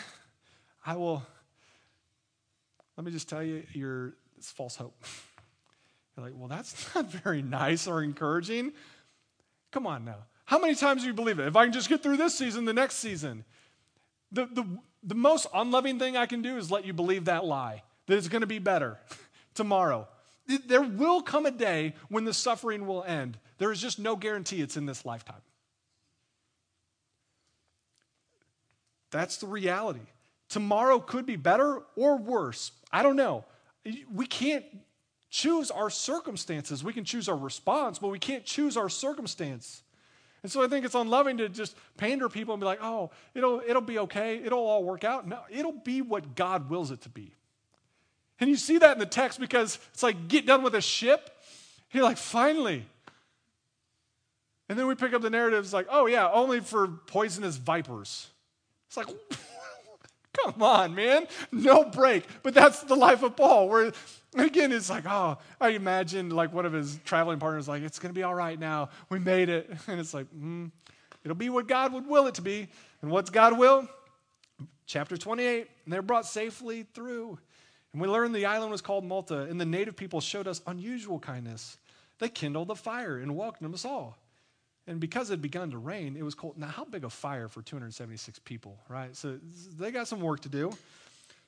I 0.84 0.96
will. 0.96 1.22
Let 2.96 3.04
me 3.04 3.12
just 3.12 3.28
tell 3.28 3.42
you, 3.42 3.62
you're, 3.74 4.14
it's 4.36 4.50
false 4.50 4.74
hope. 4.74 4.96
You're 6.16 6.26
like, 6.26 6.34
well, 6.36 6.48
that's 6.48 6.92
not 6.96 7.06
very 7.06 7.42
nice 7.42 7.86
or 7.86 8.02
encouraging. 8.02 8.72
Come 9.70 9.86
on 9.86 10.04
now. 10.04 10.16
How 10.46 10.58
many 10.58 10.74
times 10.74 11.02
do 11.02 11.08
you 11.08 11.14
believe 11.14 11.38
it? 11.38 11.46
If 11.46 11.54
I 11.54 11.64
can 11.64 11.72
just 11.72 11.88
get 11.88 12.02
through 12.02 12.16
this 12.16 12.36
season, 12.36 12.64
the 12.64 12.72
next 12.72 12.96
season. 12.96 13.44
The, 14.32 14.46
the, 14.46 14.66
the 15.04 15.14
most 15.14 15.46
unloving 15.54 15.98
thing 15.98 16.16
I 16.16 16.26
can 16.26 16.42
do 16.42 16.56
is 16.56 16.70
let 16.70 16.84
you 16.84 16.92
believe 16.92 17.26
that 17.26 17.44
lie, 17.44 17.82
that 18.06 18.16
it's 18.16 18.26
going 18.28 18.40
to 18.40 18.48
be 18.48 18.58
better 18.58 18.98
tomorrow. 19.54 20.08
There 20.66 20.82
will 20.82 21.20
come 21.20 21.44
a 21.44 21.50
day 21.50 21.94
when 22.08 22.24
the 22.24 22.32
suffering 22.32 22.86
will 22.86 23.04
end. 23.04 23.38
There 23.58 23.70
is 23.70 23.80
just 23.80 23.98
no 23.98 24.16
guarantee 24.16 24.62
it's 24.62 24.76
in 24.76 24.86
this 24.86 25.04
lifetime. 25.04 25.42
That's 29.10 29.36
the 29.38 29.46
reality. 29.46 30.06
Tomorrow 30.48 31.00
could 31.00 31.26
be 31.26 31.36
better 31.36 31.82
or 31.96 32.16
worse. 32.16 32.72
I 32.90 33.02
don't 33.02 33.16
know. 33.16 33.44
We 34.12 34.26
can't 34.26 34.64
choose 35.30 35.70
our 35.70 35.90
circumstances. 35.90 36.82
We 36.82 36.92
can 36.92 37.04
choose 37.04 37.28
our 37.28 37.36
response, 37.36 37.98
but 37.98 38.08
we 38.08 38.18
can't 38.18 38.44
choose 38.44 38.76
our 38.76 38.88
circumstance. 38.88 39.82
And 40.42 40.50
so 40.50 40.62
I 40.62 40.68
think 40.68 40.86
it's 40.86 40.94
unloving 40.94 41.38
to 41.38 41.48
just 41.48 41.76
pander 41.96 42.28
people 42.28 42.54
and 42.54 42.60
be 42.60 42.66
like, 42.66 42.82
oh, 42.82 43.10
it'll, 43.34 43.60
it'll 43.66 43.82
be 43.82 43.98
okay. 43.98 44.40
It'll 44.42 44.66
all 44.66 44.84
work 44.84 45.04
out. 45.04 45.26
No, 45.26 45.40
it'll 45.50 45.72
be 45.72 46.00
what 46.00 46.34
God 46.34 46.70
wills 46.70 46.90
it 46.90 47.02
to 47.02 47.08
be. 47.08 47.34
And 48.40 48.48
you 48.48 48.56
see 48.56 48.78
that 48.78 48.92
in 48.92 48.98
the 48.98 49.06
text 49.06 49.40
because 49.40 49.78
it's 49.92 50.02
like, 50.02 50.28
get 50.28 50.46
done 50.46 50.62
with 50.62 50.74
a 50.74 50.80
ship. 50.80 51.30
You're 51.92 52.04
like, 52.04 52.18
finally. 52.18 52.84
And 54.68 54.78
then 54.78 54.86
we 54.86 54.94
pick 54.94 55.14
up 55.14 55.22
the 55.22 55.30
narrative. 55.30 55.64
It's 55.64 55.72
like, 55.72 55.86
oh, 55.90 56.06
yeah, 56.06 56.30
only 56.30 56.60
for 56.60 56.88
poisonous 56.88 57.56
vipers. 57.56 58.28
It's 58.86 58.96
like, 58.96 59.08
come 60.44 60.62
on, 60.62 60.94
man. 60.94 61.26
No 61.50 61.84
break. 61.84 62.24
But 62.42 62.54
that's 62.54 62.82
the 62.82 62.94
life 62.94 63.22
of 63.22 63.34
Paul, 63.34 63.68
where 63.68 63.92
again, 64.36 64.72
it's 64.72 64.90
like, 64.90 65.04
oh, 65.06 65.38
I 65.60 65.70
imagine 65.70 66.30
like 66.30 66.52
one 66.52 66.66
of 66.66 66.72
his 66.72 66.98
traveling 67.04 67.38
partners, 67.38 67.66
like, 67.66 67.82
it's 67.82 67.98
going 67.98 68.10
to 68.10 68.18
be 68.18 68.22
all 68.22 68.34
right 68.34 68.58
now. 68.58 68.90
We 69.08 69.18
made 69.18 69.48
it. 69.48 69.70
And 69.88 69.98
it's 69.98 70.12
like, 70.12 70.26
mm, 70.32 70.70
it'll 71.24 71.34
be 71.34 71.48
what 71.48 71.66
God 71.66 71.92
would 71.92 72.06
will 72.06 72.26
it 72.26 72.34
to 72.34 72.42
be. 72.42 72.68
And 73.00 73.10
what's 73.10 73.30
God 73.30 73.58
will? 73.58 73.88
Chapter 74.86 75.16
28, 75.16 75.68
and 75.84 75.92
they're 75.92 76.02
brought 76.02 76.26
safely 76.26 76.86
through. 76.94 77.38
And 77.98 78.06
we 78.06 78.12
learned 78.12 78.32
the 78.32 78.46
island 78.46 78.70
was 78.70 78.80
called 78.80 79.04
Malta, 79.04 79.40
and 79.40 79.60
the 79.60 79.64
native 79.64 79.96
people 79.96 80.20
showed 80.20 80.46
us 80.46 80.62
unusual 80.68 81.18
kindness. 81.18 81.78
They 82.20 82.28
kindled 82.28 82.70
a 82.70 82.76
fire 82.76 83.18
and 83.18 83.34
welcomed 83.34 83.74
us 83.74 83.84
all. 83.84 84.16
And 84.86 85.00
because 85.00 85.30
it 85.30 85.32
had 85.32 85.42
begun 85.42 85.72
to 85.72 85.78
rain, 85.78 86.14
it 86.16 86.22
was 86.22 86.36
cold. 86.36 86.56
Now, 86.56 86.68
how 86.68 86.84
big 86.84 87.02
a 87.02 87.10
fire 87.10 87.48
for 87.48 87.60
276 87.60 88.38
people, 88.44 88.78
right? 88.88 89.16
So 89.16 89.40
they 89.76 89.90
got 89.90 90.06
some 90.06 90.20
work 90.20 90.42
to 90.42 90.48
do. 90.48 90.70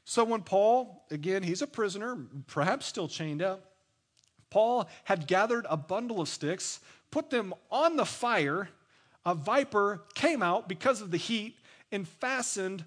So 0.04 0.24
when 0.24 0.42
Paul, 0.42 1.04
again, 1.12 1.44
he's 1.44 1.62
a 1.62 1.68
prisoner, 1.68 2.18
perhaps 2.48 2.84
still 2.84 3.06
chained 3.06 3.42
up, 3.42 3.60
Paul 4.50 4.88
had 5.04 5.28
gathered 5.28 5.66
a 5.70 5.76
bundle 5.76 6.20
of 6.20 6.28
sticks, 6.28 6.80
put 7.12 7.30
them 7.30 7.54
on 7.70 7.94
the 7.94 8.04
fire. 8.04 8.70
A 9.24 9.36
viper 9.36 10.02
came 10.14 10.42
out 10.42 10.68
because 10.68 11.00
of 11.00 11.12
the 11.12 11.16
heat 11.16 11.54
and 11.92 12.08
fastened 12.08 12.84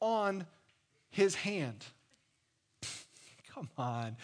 on 0.00 0.46
his 1.10 1.36
hand. 1.36 1.84
Come 3.54 3.68
on. 3.78 4.16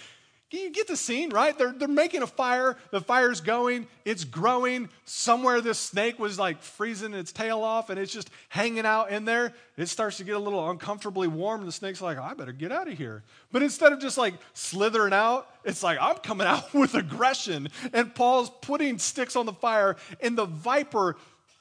Can 0.51 0.63
you 0.63 0.73
get 0.73 0.89
the 0.89 0.97
scene, 0.97 1.31
right? 1.31 1.57
They're, 1.57 1.71
they're 1.71 1.87
making 1.87 2.23
a 2.23 2.27
fire. 2.27 2.77
The 2.91 3.01
fire's 3.01 3.41
going. 3.41 3.87
It's 4.05 4.25
growing. 4.25 4.89
Somewhere 5.05 5.61
this 5.61 5.79
snake 5.79 6.19
was 6.19 6.41
like 6.41 6.61
freezing 6.61 7.15
its 7.15 7.31
tail 7.31 7.63
off 7.63 7.89
and 7.89 8.01
it's 8.01 8.13
just 8.13 8.31
hanging 8.49 8.85
out 8.85 9.13
in 9.13 9.25
there. 9.25 9.55
It 9.77 9.87
starts 9.87 10.17
to 10.17 10.25
get 10.25 10.35
a 10.35 10.41
little 10.41 10.69
uncomfortably 10.69 11.29
warm. 11.29 11.65
The 11.65 11.71
snake's 11.71 12.01
like, 12.01 12.19
I 12.19 12.35
better 12.35 12.51
get 12.51 12.73
out 12.73 12.89
of 12.89 12.99
here. 12.99 13.23
But 13.53 13.63
instead 13.63 13.93
of 13.93 14.01
just 14.01 14.19
like 14.19 14.35
slithering 14.53 15.13
out, 15.13 15.47
it's 15.65 15.85
like, 15.85 15.99
I'm 16.01 16.17
coming 16.17 16.49
out 16.49 16.75
with 16.75 16.97
aggression. 16.97 17.69
And 17.93 18.13
Paul's 18.13 18.51
putting 18.61 18.99
sticks 18.99 19.37
on 19.37 19.47
the 19.47 19.53
fire 19.53 19.95
and 20.21 20.37
the 20.37 20.47
viper 20.47 21.17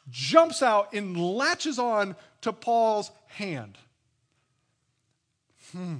jumps 0.10 0.63
out 0.63 0.93
and 0.93 1.15
latches 1.15 1.77
on 1.77 2.15
to 2.41 2.51
Paul's 2.51 3.12
hand. 3.27 3.77
Hmm. 5.71 5.97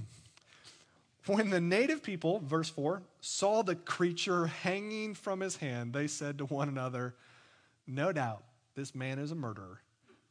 When 1.30 1.52
the 1.52 1.62
native 1.62 2.02
people, 2.02 2.39
verse 2.39 2.72
4, 2.72 3.04
saw 3.22 3.62
the 3.62 3.76
creature 3.76 4.48
hanging 4.48 5.13
from 5.13 5.42
his 5.42 5.58
hand, 5.58 5.94
they 5.94 6.08
said 6.08 6.39
to 6.39 6.46
one 6.46 6.68
another, 6.68 7.13
No 7.86 8.12
doubt 8.12 8.44
this 8.74 8.96
man 8.96 9.20
is 9.20 9.30
a 9.30 9.36
murderer. 9.36 9.80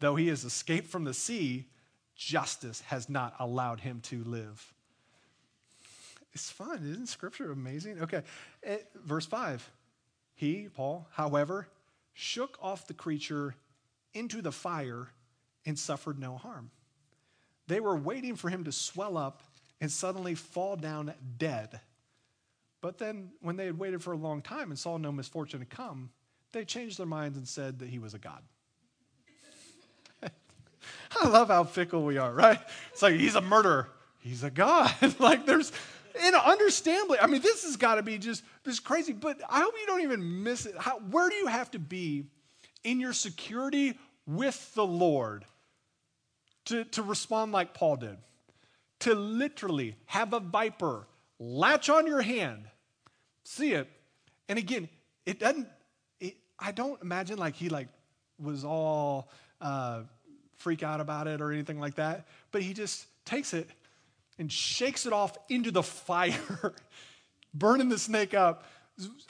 Though 0.00 0.16
he 0.16 0.26
has 0.26 0.44
escaped 0.44 0.88
from 0.88 1.04
the 1.04 1.14
sea, 1.14 1.66
justice 2.16 2.80
has 2.80 3.08
not 3.08 3.36
allowed 3.38 3.78
him 3.78 4.00
to 4.06 4.24
live. 4.24 4.74
It's 6.32 6.50
fun. 6.50 6.78
Isn't 6.78 7.06
scripture 7.06 7.52
amazing? 7.52 8.02
Okay. 8.02 8.22
It, 8.64 8.88
eh, 8.94 8.98
verse 9.04 9.26
5 9.26 9.70
He, 10.34 10.68
Paul, 10.68 11.06
however, 11.12 11.68
shook 12.12 12.58
off 12.60 12.88
the 12.88 12.94
creature 12.94 13.54
into 14.14 14.42
the 14.42 14.50
fire 14.50 15.06
and 15.64 15.78
suffered 15.78 16.18
no 16.18 16.38
harm. 16.38 16.72
They 17.68 17.78
were 17.78 17.96
waiting 17.96 18.34
for 18.34 18.48
him 18.48 18.64
to 18.64 18.72
swell 18.72 19.16
up 19.16 19.42
and 19.80 19.90
suddenly 19.90 20.34
fall 20.34 20.76
down 20.76 21.14
dead. 21.36 21.80
But 22.80 22.98
then, 22.98 23.30
when 23.40 23.56
they 23.56 23.66
had 23.66 23.78
waited 23.78 24.02
for 24.02 24.12
a 24.12 24.16
long 24.16 24.42
time 24.42 24.70
and 24.70 24.78
saw 24.78 24.96
no 24.96 25.10
misfortune 25.10 25.60
to 25.60 25.66
come, 25.66 26.10
they 26.52 26.64
changed 26.64 26.98
their 26.98 27.06
minds 27.06 27.36
and 27.36 27.46
said 27.46 27.80
that 27.80 27.88
he 27.88 27.98
was 27.98 28.14
a 28.14 28.18
god. 28.18 28.42
I 31.20 31.28
love 31.28 31.48
how 31.48 31.64
fickle 31.64 32.04
we 32.04 32.18
are, 32.18 32.32
right? 32.32 32.58
It's 32.92 33.02
like 33.02 33.14
he's 33.14 33.34
a 33.34 33.40
murderer, 33.40 33.88
he's 34.20 34.44
a 34.44 34.50
god. 34.50 34.94
like 35.18 35.44
there's, 35.44 35.72
and 36.20 36.34
understandably, 36.34 37.18
I 37.20 37.26
mean, 37.26 37.42
this 37.42 37.64
has 37.64 37.76
got 37.76 37.96
to 37.96 38.02
be 38.02 38.18
just 38.18 38.44
this 38.64 38.80
crazy. 38.80 39.12
But 39.12 39.40
I 39.48 39.60
hope 39.60 39.74
you 39.80 39.86
don't 39.86 40.02
even 40.02 40.42
miss 40.42 40.66
it. 40.66 40.76
How, 40.78 40.98
where 40.98 41.28
do 41.28 41.34
you 41.34 41.46
have 41.46 41.70
to 41.72 41.78
be 41.78 42.24
in 42.84 43.00
your 43.00 43.12
security 43.12 43.98
with 44.26 44.74
the 44.74 44.86
Lord 44.86 45.44
to, 46.66 46.84
to 46.84 47.02
respond 47.02 47.52
like 47.52 47.74
Paul 47.74 47.96
did? 47.96 48.16
To 49.00 49.14
literally 49.14 49.96
have 50.06 50.32
a 50.32 50.40
viper 50.40 51.06
latch 51.38 51.88
on 51.88 52.06
your 52.06 52.20
hand, 52.20 52.64
see 53.44 53.72
it, 53.72 53.88
and 54.48 54.58
again, 54.58 54.88
it 55.26 55.38
doesn't. 55.38 55.68
It, 56.20 56.36
I 56.58 56.72
don't 56.72 57.00
imagine 57.02 57.38
like 57.38 57.54
he 57.54 57.68
like 57.68 57.88
was 58.38 58.64
all 58.64 59.30
uh, 59.60 60.02
freak 60.56 60.82
out 60.82 61.00
about 61.00 61.26
it 61.26 61.40
or 61.40 61.52
anything 61.52 61.78
like 61.78 61.96
that, 61.96 62.26
but 62.50 62.62
he 62.62 62.72
just 62.72 63.06
takes 63.24 63.54
it 63.54 63.68
and 64.38 64.50
shakes 64.50 65.06
it 65.06 65.12
off 65.12 65.36
into 65.48 65.70
the 65.70 65.82
fire, 65.82 66.74
burning 67.54 67.88
the 67.88 67.98
snake 67.98 68.34
up. 68.34 68.64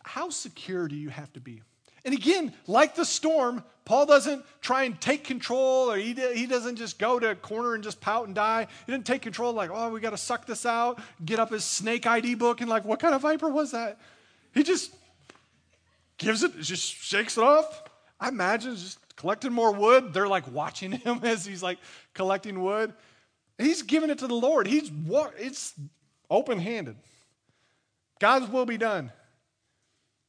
How 0.02 0.31
secure 0.31 0.88
do 0.88 0.96
you 0.96 1.11
have 1.11 1.33
to 1.35 1.40
be? 1.40 1.62
And 2.04 2.14
again, 2.14 2.52
like 2.66 2.94
the 2.94 3.04
storm, 3.04 3.64
Paul 3.84 4.06
doesn't 4.06 4.44
try 4.61 4.84
and 4.84 5.00
take 5.00 5.24
control, 5.24 5.90
or 5.90 5.96
he, 5.96 6.12
he 6.12 6.46
doesn't 6.46 6.76
just 6.76 6.98
go 6.98 7.18
to 7.18 7.30
a 7.30 7.34
corner 7.34 7.74
and 7.74 7.82
just 7.82 8.00
pout 8.00 8.26
and 8.26 8.34
die. 8.34 8.66
He 8.87 8.92
didn't 8.92 9.06
take 9.06 9.22
control, 9.22 9.52
like, 9.52 9.70
oh, 9.72 9.90
we 9.90 10.00
got 10.00 10.11
to 10.11 10.16
suck 10.16 10.46
this 10.46 10.66
out, 10.66 11.00
get 11.24 11.38
up 11.38 11.50
his 11.50 11.64
snake 11.64 12.06
ID 12.06 12.34
book, 12.34 12.61
and 12.61 12.68
like, 12.68 12.84
what 12.84 13.00
kind 13.00 13.14
of 13.14 13.22
viper 13.22 13.48
was 13.48 13.72
that? 13.72 13.98
He 14.54 14.62
just 14.62 14.94
gives 16.18 16.42
it, 16.42 16.59
just 16.61 16.84
shakes 16.84 17.38
it 17.38 17.44
off. 17.44 17.82
I 18.20 18.28
imagine 18.28 18.76
just 18.76 18.99
collecting 19.16 19.53
more 19.53 19.72
wood. 19.72 20.12
They're 20.12 20.28
like 20.28 20.51
watching 20.53 20.92
him 20.92 21.20
as 21.24 21.44
he's 21.44 21.62
like 21.62 21.78
collecting 22.14 22.62
wood. 22.62 22.92
He's 23.59 23.82
giving 23.82 24.11
it 24.11 24.18
to 24.18 24.26
the 24.26 24.34
Lord. 24.34 24.66
He's 24.66 24.90
it's 25.38 25.74
open 26.30 26.59
handed. 26.59 26.96
God's 28.20 28.49
will 28.51 28.66
be 28.66 28.78
done. 28.78 29.12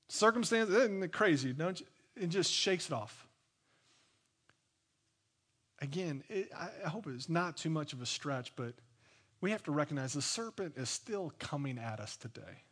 Circumstances, 0.09 0.75
isn't 0.75 1.03
it 1.03 1.13
crazy? 1.13 1.53
Don't 1.53 1.79
you? 1.79 1.85
It 2.17 2.27
just 2.27 2.51
shakes 2.51 2.87
it 2.87 2.93
off. 2.93 3.27
Again, 5.81 6.23
it, 6.27 6.51
I 6.53 6.89
hope 6.89 7.07
it's 7.07 7.29
not 7.29 7.55
too 7.55 7.69
much 7.69 7.93
of 7.93 8.01
a 8.01 8.05
stretch, 8.05 8.53
but 8.57 8.73
we 9.39 9.51
have 9.51 9.63
to 9.63 9.71
recognize 9.71 10.13
the 10.13 10.21
serpent 10.21 10.73
is 10.75 10.89
still 10.89 11.31
coming 11.39 11.77
at 11.77 12.01
us 12.01 12.17
today 12.17 12.63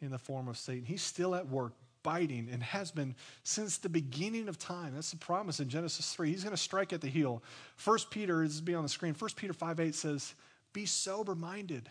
in 0.00 0.10
the 0.10 0.18
form 0.18 0.46
of 0.46 0.56
Satan. 0.56 0.84
He's 0.84 1.02
still 1.02 1.34
at 1.34 1.48
work, 1.48 1.72
biting, 2.04 2.48
and 2.52 2.62
has 2.62 2.92
been 2.92 3.16
since 3.42 3.78
the 3.78 3.88
beginning 3.88 4.46
of 4.46 4.58
time. 4.58 4.94
That's 4.94 5.10
the 5.10 5.16
promise 5.16 5.58
in 5.58 5.68
Genesis 5.68 6.14
3. 6.14 6.30
He's 6.30 6.44
going 6.44 6.54
to 6.54 6.62
strike 6.62 6.92
at 6.92 7.00
the 7.00 7.08
heel. 7.08 7.42
First 7.74 8.10
Peter, 8.10 8.44
this 8.44 8.54
is 8.54 8.60
be 8.60 8.74
on 8.74 8.84
the 8.84 8.88
screen. 8.88 9.14
First 9.14 9.36
Peter 9.36 9.52
5 9.52 9.80
8 9.80 9.94
says, 9.94 10.34
be 10.72 10.86
sober 10.86 11.34
minded, 11.34 11.88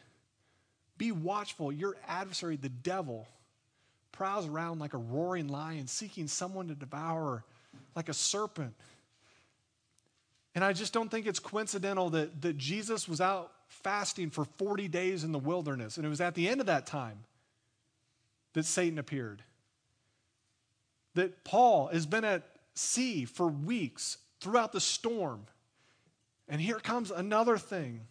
be 0.97 1.11
watchful. 1.11 1.71
Your 1.71 1.97
adversary, 2.07 2.55
the 2.55 2.69
devil, 2.69 3.27
prowls 4.11 4.47
around 4.47 4.79
like 4.79 4.93
a 4.93 4.97
roaring 4.97 5.47
lion, 5.47 5.87
seeking 5.87 6.27
someone 6.27 6.67
to 6.67 6.75
devour 6.75 7.43
like 7.95 8.09
a 8.09 8.13
serpent. 8.13 8.73
And 10.53 10.63
I 10.63 10.73
just 10.73 10.93
don't 10.93 11.09
think 11.09 11.27
it's 11.27 11.39
coincidental 11.39 12.09
that, 12.11 12.41
that 12.41 12.57
Jesus 12.57 13.07
was 13.07 13.21
out 13.21 13.51
fasting 13.67 14.29
for 14.29 14.45
40 14.45 14.87
days 14.89 15.23
in 15.23 15.31
the 15.31 15.39
wilderness. 15.39 15.97
And 15.97 16.05
it 16.05 16.09
was 16.09 16.21
at 16.21 16.35
the 16.35 16.47
end 16.47 16.59
of 16.59 16.67
that 16.67 16.85
time 16.85 17.19
that 18.53 18.65
Satan 18.65 18.99
appeared. 18.99 19.41
That 21.15 21.43
Paul 21.43 21.87
has 21.87 22.05
been 22.05 22.25
at 22.25 22.43
sea 22.73 23.25
for 23.25 23.47
weeks 23.47 24.17
throughout 24.39 24.71
the 24.71 24.81
storm. 24.81 25.45
And 26.49 26.59
here 26.59 26.79
comes 26.79 27.11
another 27.11 27.57
thing. 27.57 28.01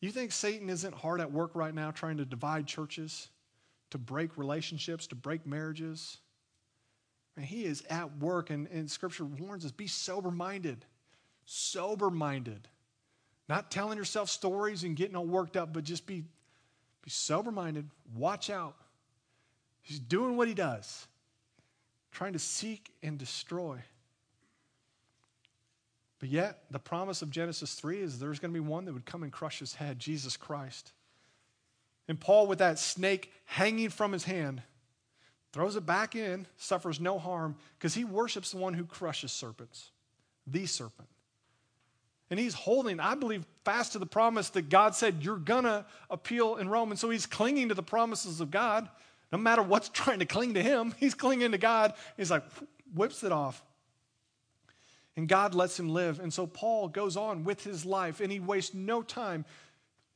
You 0.00 0.10
think 0.10 0.32
Satan 0.32 0.68
isn't 0.68 0.94
hard 0.94 1.20
at 1.20 1.32
work 1.32 1.52
right 1.54 1.74
now 1.74 1.90
trying 1.90 2.18
to 2.18 2.24
divide 2.24 2.66
churches, 2.66 3.28
to 3.90 3.98
break 3.98 4.36
relationships, 4.36 5.06
to 5.08 5.14
break 5.14 5.46
marriages? 5.46 6.18
And 7.36 7.44
he 7.44 7.64
is 7.64 7.82
at 7.90 8.18
work, 8.18 8.50
and, 8.50 8.68
and 8.68 8.90
Scripture 8.90 9.24
warns 9.24 9.64
us 9.64 9.72
be 9.72 9.86
sober 9.86 10.30
minded. 10.30 10.84
Sober 11.46 12.10
minded. 12.10 12.68
Not 13.48 13.70
telling 13.70 13.98
yourself 13.98 14.30
stories 14.30 14.84
and 14.84 14.96
getting 14.96 15.16
all 15.16 15.26
worked 15.26 15.56
up, 15.56 15.72
but 15.72 15.84
just 15.84 16.06
be, 16.06 16.24
be 17.02 17.10
sober 17.10 17.50
minded. 17.50 17.88
Watch 18.14 18.48
out. 18.50 18.76
He's 19.82 19.98
doing 19.98 20.36
what 20.38 20.48
he 20.48 20.54
does, 20.54 21.06
trying 22.10 22.32
to 22.32 22.38
seek 22.38 22.90
and 23.02 23.18
destroy. 23.18 23.82
But 26.20 26.30
yet, 26.30 26.60
the 26.70 26.78
promise 26.78 27.20
of 27.20 27.28
Genesis 27.28 27.74
3 27.74 28.00
is 28.00 28.18
there's 28.18 28.38
going 28.38 28.50
to 28.54 28.58
be 28.58 28.66
one 28.66 28.86
that 28.86 28.94
would 28.94 29.04
come 29.04 29.24
and 29.24 29.30
crush 29.30 29.58
his 29.58 29.74
head 29.74 29.98
Jesus 29.98 30.38
Christ. 30.38 30.93
And 32.08 32.20
Paul, 32.20 32.46
with 32.46 32.58
that 32.58 32.78
snake 32.78 33.32
hanging 33.44 33.90
from 33.90 34.12
his 34.12 34.24
hand, 34.24 34.62
throws 35.52 35.76
it 35.76 35.86
back 35.86 36.16
in, 36.16 36.46
suffers 36.56 37.00
no 37.00 37.18
harm, 37.18 37.56
because 37.78 37.94
he 37.94 38.04
worships 38.04 38.50
the 38.50 38.58
one 38.58 38.74
who 38.74 38.84
crushes 38.84 39.32
serpents, 39.32 39.90
the 40.46 40.66
serpent. 40.66 41.08
And 42.30 42.40
he's 42.40 42.54
holding, 42.54 43.00
I 43.00 43.14
believe, 43.14 43.44
fast 43.64 43.92
to 43.92 43.98
the 43.98 44.06
promise 44.06 44.48
that 44.50 44.68
God 44.68 44.94
said, 44.94 45.22
You're 45.22 45.36
going 45.36 45.64
to 45.64 45.84
appeal 46.10 46.56
in 46.56 46.68
Rome. 46.68 46.90
And 46.90 46.98
so 46.98 47.10
he's 47.10 47.26
clinging 47.26 47.68
to 47.68 47.74
the 47.74 47.82
promises 47.82 48.40
of 48.40 48.50
God. 48.50 48.88
No 49.30 49.38
matter 49.38 49.62
what's 49.62 49.88
trying 49.92 50.18
to 50.18 50.26
cling 50.26 50.54
to 50.54 50.62
him, 50.62 50.94
he's 50.98 51.14
clinging 51.14 51.52
to 51.52 51.58
God. 51.58 51.94
He's 52.16 52.30
like, 52.30 52.42
whips 52.94 53.22
it 53.24 53.32
off. 53.32 53.62
And 55.16 55.28
God 55.28 55.54
lets 55.54 55.78
him 55.78 55.88
live. 55.88 56.18
And 56.18 56.32
so 56.32 56.46
Paul 56.46 56.88
goes 56.88 57.16
on 57.16 57.44
with 57.44 57.62
his 57.62 57.84
life 57.84 58.20
and 58.20 58.32
he 58.32 58.40
wastes 58.40 58.74
no 58.74 59.02
time. 59.02 59.44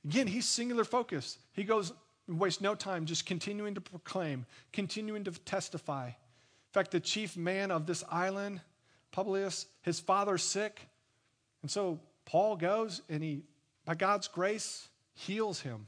Again, 0.05 0.27
he's 0.27 0.47
singular 0.47 0.85
focused. 0.85 1.39
He 1.53 1.65
goes 1.65 1.93
waste 2.29 2.61
no 2.61 2.75
time 2.75 3.07
just 3.07 3.25
continuing 3.27 3.75
to 3.75 3.81
proclaim, 3.81 4.45
continuing 4.73 5.25
to 5.25 5.31
testify. 5.31 6.09
In 6.09 6.73
fact, 6.73 6.91
the 6.91 7.01
chief 7.01 7.37
man 7.37 7.71
of 7.71 7.87
this 7.87 8.05
island, 8.11 8.61
Publius, 9.11 9.67
his 9.83 9.99
father's 9.99 10.43
sick. 10.43 10.81
And 11.63 11.71
so 11.71 12.01
Paul 12.27 12.57
goes 12.57 13.01
and 13.09 13.23
he, 13.23 13.43
by 13.85 13.95
God's 13.95 14.29
grace, 14.29 14.89
heals 15.15 15.61
him. 15.61 15.87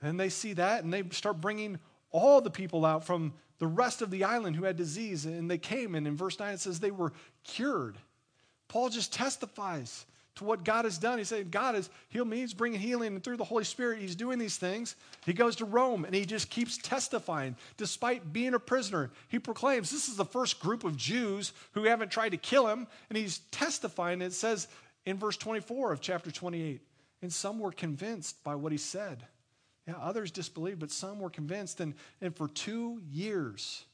And 0.00 0.18
they 0.18 0.30
see 0.30 0.54
that 0.54 0.84
and 0.84 0.92
they 0.92 1.02
start 1.10 1.40
bringing 1.40 1.78
all 2.10 2.40
the 2.40 2.50
people 2.50 2.86
out 2.86 3.04
from 3.04 3.34
the 3.58 3.66
rest 3.66 4.00
of 4.00 4.10
the 4.10 4.24
island 4.24 4.56
who 4.56 4.64
had 4.64 4.76
disease. 4.76 5.26
And 5.26 5.50
they 5.50 5.58
came, 5.58 5.94
and 5.94 6.06
in 6.06 6.16
verse 6.16 6.38
9 6.38 6.54
it 6.54 6.60
says 6.60 6.80
they 6.80 6.90
were 6.90 7.12
cured. 7.44 7.98
Paul 8.68 8.88
just 8.88 9.12
testifies 9.12 10.06
to 10.38 10.44
what 10.44 10.64
God 10.64 10.84
has 10.84 10.98
done. 10.98 11.18
He 11.18 11.24
said, 11.24 11.50
God 11.50 11.74
has 11.74 11.90
healed 12.08 12.28
me. 12.28 12.38
He's 12.38 12.54
bringing 12.54 12.80
healing. 12.80 13.14
And 13.14 13.22
through 13.22 13.36
the 13.36 13.44
Holy 13.44 13.64
Spirit, 13.64 14.00
he's 14.00 14.16
doing 14.16 14.38
these 14.38 14.56
things. 14.56 14.96
He 15.26 15.32
goes 15.32 15.56
to 15.56 15.64
Rome 15.64 16.04
and 16.04 16.14
he 16.14 16.24
just 16.24 16.50
keeps 16.50 16.78
testifying. 16.78 17.56
Despite 17.76 18.32
being 18.32 18.54
a 18.54 18.58
prisoner, 18.58 19.10
he 19.28 19.38
proclaims 19.38 19.90
this 19.90 20.08
is 20.08 20.16
the 20.16 20.24
first 20.24 20.60
group 20.60 20.84
of 20.84 20.96
Jews 20.96 21.52
who 21.72 21.84
haven't 21.84 22.10
tried 22.10 22.30
to 22.30 22.36
kill 22.36 22.66
him. 22.66 22.86
And 23.08 23.16
he's 23.16 23.38
testifying. 23.50 24.22
It 24.22 24.32
says 24.32 24.68
in 25.06 25.18
verse 25.18 25.36
24 25.36 25.92
of 25.92 26.00
chapter 26.00 26.30
28 26.30 26.80
and 27.22 27.32
some 27.32 27.58
were 27.58 27.72
convinced 27.72 28.42
by 28.44 28.54
what 28.54 28.72
he 28.72 28.78
said. 28.78 29.26
Yeah, 29.86 29.96
others 30.00 30.30
disbelieved, 30.30 30.80
but 30.80 30.90
some 30.90 31.18
were 31.18 31.30
convinced. 31.30 31.80
And, 31.80 31.94
and 32.20 32.36
for 32.36 32.48
two 32.48 33.00
years, 33.10 33.84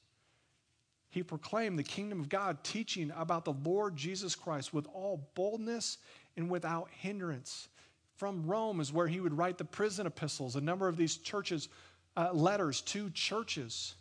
he 1.11 1.23
proclaimed 1.23 1.79
the 1.79 1.85
kingdom 1.85 2.21
of 2.21 2.29
God, 2.29 2.65
teaching 2.65 3.13
about 3.17 3.45
the 3.45 3.53
Lord 3.53 3.97
Jesus 3.97 4.35
Christ 4.35 4.75
with 4.75 4.87
all 4.93 5.31
boldness 5.35 5.99
and 6.37 6.51
without 6.51 6.89
hindrance. 6.91 7.69
From 8.17 8.47
Rome 8.47 8.81
is 8.81 8.93
where 8.93 9.07
he 9.07 9.21
would 9.21 9.37
write 9.37 9.59
the 9.59 9.65
prison 9.65 10.07
epistles, 10.07 10.57
a 10.57 10.61
number 10.61 10.89
of 10.89 10.97
these 10.97 11.17
churches, 11.17 11.69
uh, 12.17 12.33
letters 12.33 12.81
to 12.83 13.11
churches. 13.11 13.95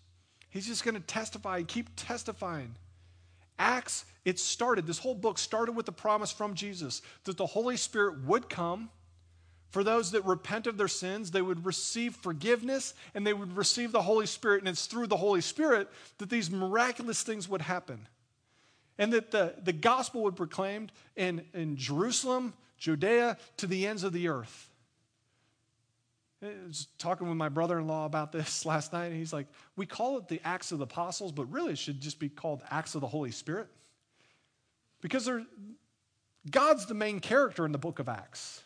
He's 0.49 0.67
just 0.67 0.83
going 0.83 0.95
to 0.95 1.01
testify 1.01 1.63
keep 1.63 1.89
testifying. 1.95 2.75
Acts, 3.57 4.05
it 4.25 4.39
started, 4.39 4.85
this 4.85 4.99
whole 4.99 5.15
book 5.15 5.37
started 5.37 5.73
with 5.73 5.85
the 5.85 5.91
promise 5.91 6.31
from 6.31 6.53
Jesus 6.53 7.01
that 7.23 7.37
the 7.37 7.45
Holy 7.45 7.77
Spirit 7.77 8.23
would 8.23 8.49
come. 8.49 8.89
For 9.71 9.83
those 9.83 10.11
that 10.11 10.23
repent 10.25 10.67
of 10.67 10.77
their 10.77 10.87
sins, 10.87 11.31
they 11.31 11.41
would 11.41 11.65
receive 11.65 12.15
forgiveness 12.15 12.93
and 13.15 13.25
they 13.25 13.33
would 13.33 13.57
receive 13.57 13.91
the 13.91 14.03
Holy 14.03 14.27
Spirit. 14.27 14.59
And 14.59 14.69
it's 14.69 14.85
through 14.85 15.07
the 15.07 15.17
Holy 15.17 15.41
Spirit 15.41 15.89
that 16.19 16.29
these 16.29 16.51
miraculous 16.51 17.23
things 17.23 17.49
would 17.49 17.61
happen 17.61 18.07
and 18.97 19.13
that 19.13 19.31
the, 19.31 19.55
the 19.63 19.73
gospel 19.73 20.23
would 20.23 20.35
be 20.35 20.37
proclaimed 20.37 20.91
in, 21.15 21.43
in 21.53 21.75
Jerusalem, 21.77 22.53
Judea, 22.77 23.37
to 23.57 23.67
the 23.67 23.87
ends 23.87 24.03
of 24.03 24.13
the 24.13 24.27
earth. 24.27 24.69
I 26.43 26.51
was 26.67 26.87
talking 26.97 27.27
with 27.27 27.37
my 27.37 27.49
brother 27.49 27.79
in 27.79 27.87
law 27.87 28.05
about 28.05 28.31
this 28.31 28.65
last 28.65 28.93
night, 28.93 29.05
and 29.05 29.15
he's 29.15 29.33
like, 29.33 29.47
We 29.75 29.85
call 29.85 30.17
it 30.17 30.27
the 30.27 30.41
Acts 30.43 30.71
of 30.71 30.79
the 30.79 30.85
Apostles, 30.85 31.31
but 31.31 31.45
really 31.51 31.73
it 31.73 31.77
should 31.77 32.01
just 32.01 32.19
be 32.19 32.29
called 32.29 32.61
Acts 32.69 32.95
of 32.95 33.01
the 33.01 33.07
Holy 33.07 33.31
Spirit. 33.31 33.67
Because 35.01 35.29
God's 36.49 36.85
the 36.85 36.93
main 36.93 37.19
character 37.19 37.65
in 37.65 37.71
the 37.71 37.77
book 37.77 37.99
of 37.99 38.07
Acts. 38.07 38.63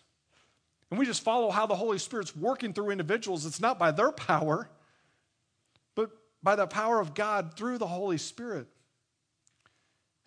And 0.90 1.00
we 1.00 1.06
just 1.06 1.24
follow 1.24 1.50
how 1.50 1.66
the 1.66 1.76
Holy 1.76 1.98
Spirit's 1.98 2.36
working 2.36 2.74
through 2.74 2.92
individuals. 2.92 3.46
It's 3.46 3.60
not 3.60 3.78
by 3.78 3.92
their 3.92 4.12
power, 4.12 4.70
but 5.96 6.12
by 6.42 6.56
the 6.56 6.68
power 6.68 7.00
of 7.00 7.14
God 7.14 7.56
through 7.58 7.78
the 7.78 7.88
Holy 7.88 8.18
Spirit. 8.18 8.68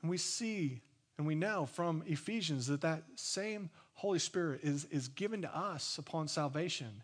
And 0.02 0.10
we 0.10 0.16
see 0.16 0.80
and 1.18 1.26
we 1.26 1.34
know 1.34 1.66
from 1.66 2.02
Ephesians 2.06 2.66
that 2.68 2.80
that 2.80 3.02
same 3.16 3.68
Holy 3.92 4.18
Spirit 4.18 4.60
is, 4.62 4.86
is 4.86 5.08
given 5.08 5.42
to 5.42 5.54
us 5.54 5.98
upon 5.98 6.28
salvation, 6.28 7.02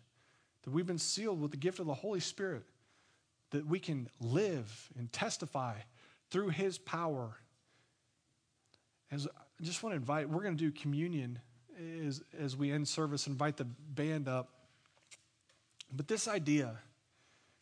that 0.63 0.71
we've 0.71 0.87
been 0.87 0.97
sealed 0.97 1.39
with 1.39 1.51
the 1.51 1.57
gift 1.57 1.79
of 1.79 1.85
the 1.85 1.93
Holy 1.93 2.19
Spirit, 2.19 2.63
that 3.51 3.67
we 3.67 3.79
can 3.79 4.09
live 4.19 4.89
and 4.97 5.13
testify 5.13 5.75
through 6.31 6.49
His 6.49 6.79
power. 6.79 7.37
As 9.11 9.27
I 9.27 9.63
just 9.63 9.83
want 9.83 9.93
to 9.93 9.97
invite, 9.97 10.27
we're 10.29 10.41
going 10.41 10.57
to 10.57 10.63
do 10.63 10.71
communion 10.71 11.37
as, 12.03 12.23
as 12.39 12.57
we 12.57 12.71
end 12.71 12.87
service, 12.87 13.27
invite 13.27 13.57
the 13.57 13.65
band 13.65 14.27
up. 14.27 14.49
But 15.95 16.07
this 16.07 16.27
idea 16.27 16.77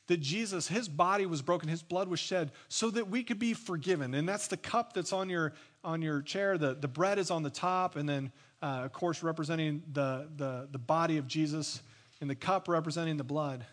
that 0.07 0.17
Jesus, 0.17 0.67
his 0.67 0.87
body 0.87 1.25
was 1.25 1.41
broken, 1.41 1.67
his 1.67 1.81
blood 1.81 2.07
was 2.07 2.19
shed 2.19 2.51
so 2.67 2.89
that 2.91 3.09
we 3.09 3.23
could 3.23 3.39
be 3.39 3.53
forgiven. 3.53 4.13
And 4.13 4.27
that's 4.29 4.47
the 4.47 4.57
cup 4.57 4.93
that's 4.93 5.11
on 5.11 5.29
your, 5.29 5.53
on 5.83 6.01
your 6.01 6.21
chair. 6.21 6.57
The, 6.57 6.75
the 6.75 6.87
bread 6.87 7.17
is 7.17 7.31
on 7.31 7.43
the 7.43 7.49
top, 7.49 7.95
and 7.95 8.07
then, 8.07 8.31
uh, 8.61 8.81
of 8.85 8.93
course, 8.93 9.23
representing 9.23 9.81
the, 9.91 10.27
the, 10.35 10.67
the 10.71 10.77
body 10.77 11.17
of 11.17 11.27
Jesus, 11.27 11.81
and 12.21 12.29
the 12.29 12.35
cup 12.35 12.67
representing 12.67 13.17
the 13.17 13.23
blood. 13.23 13.65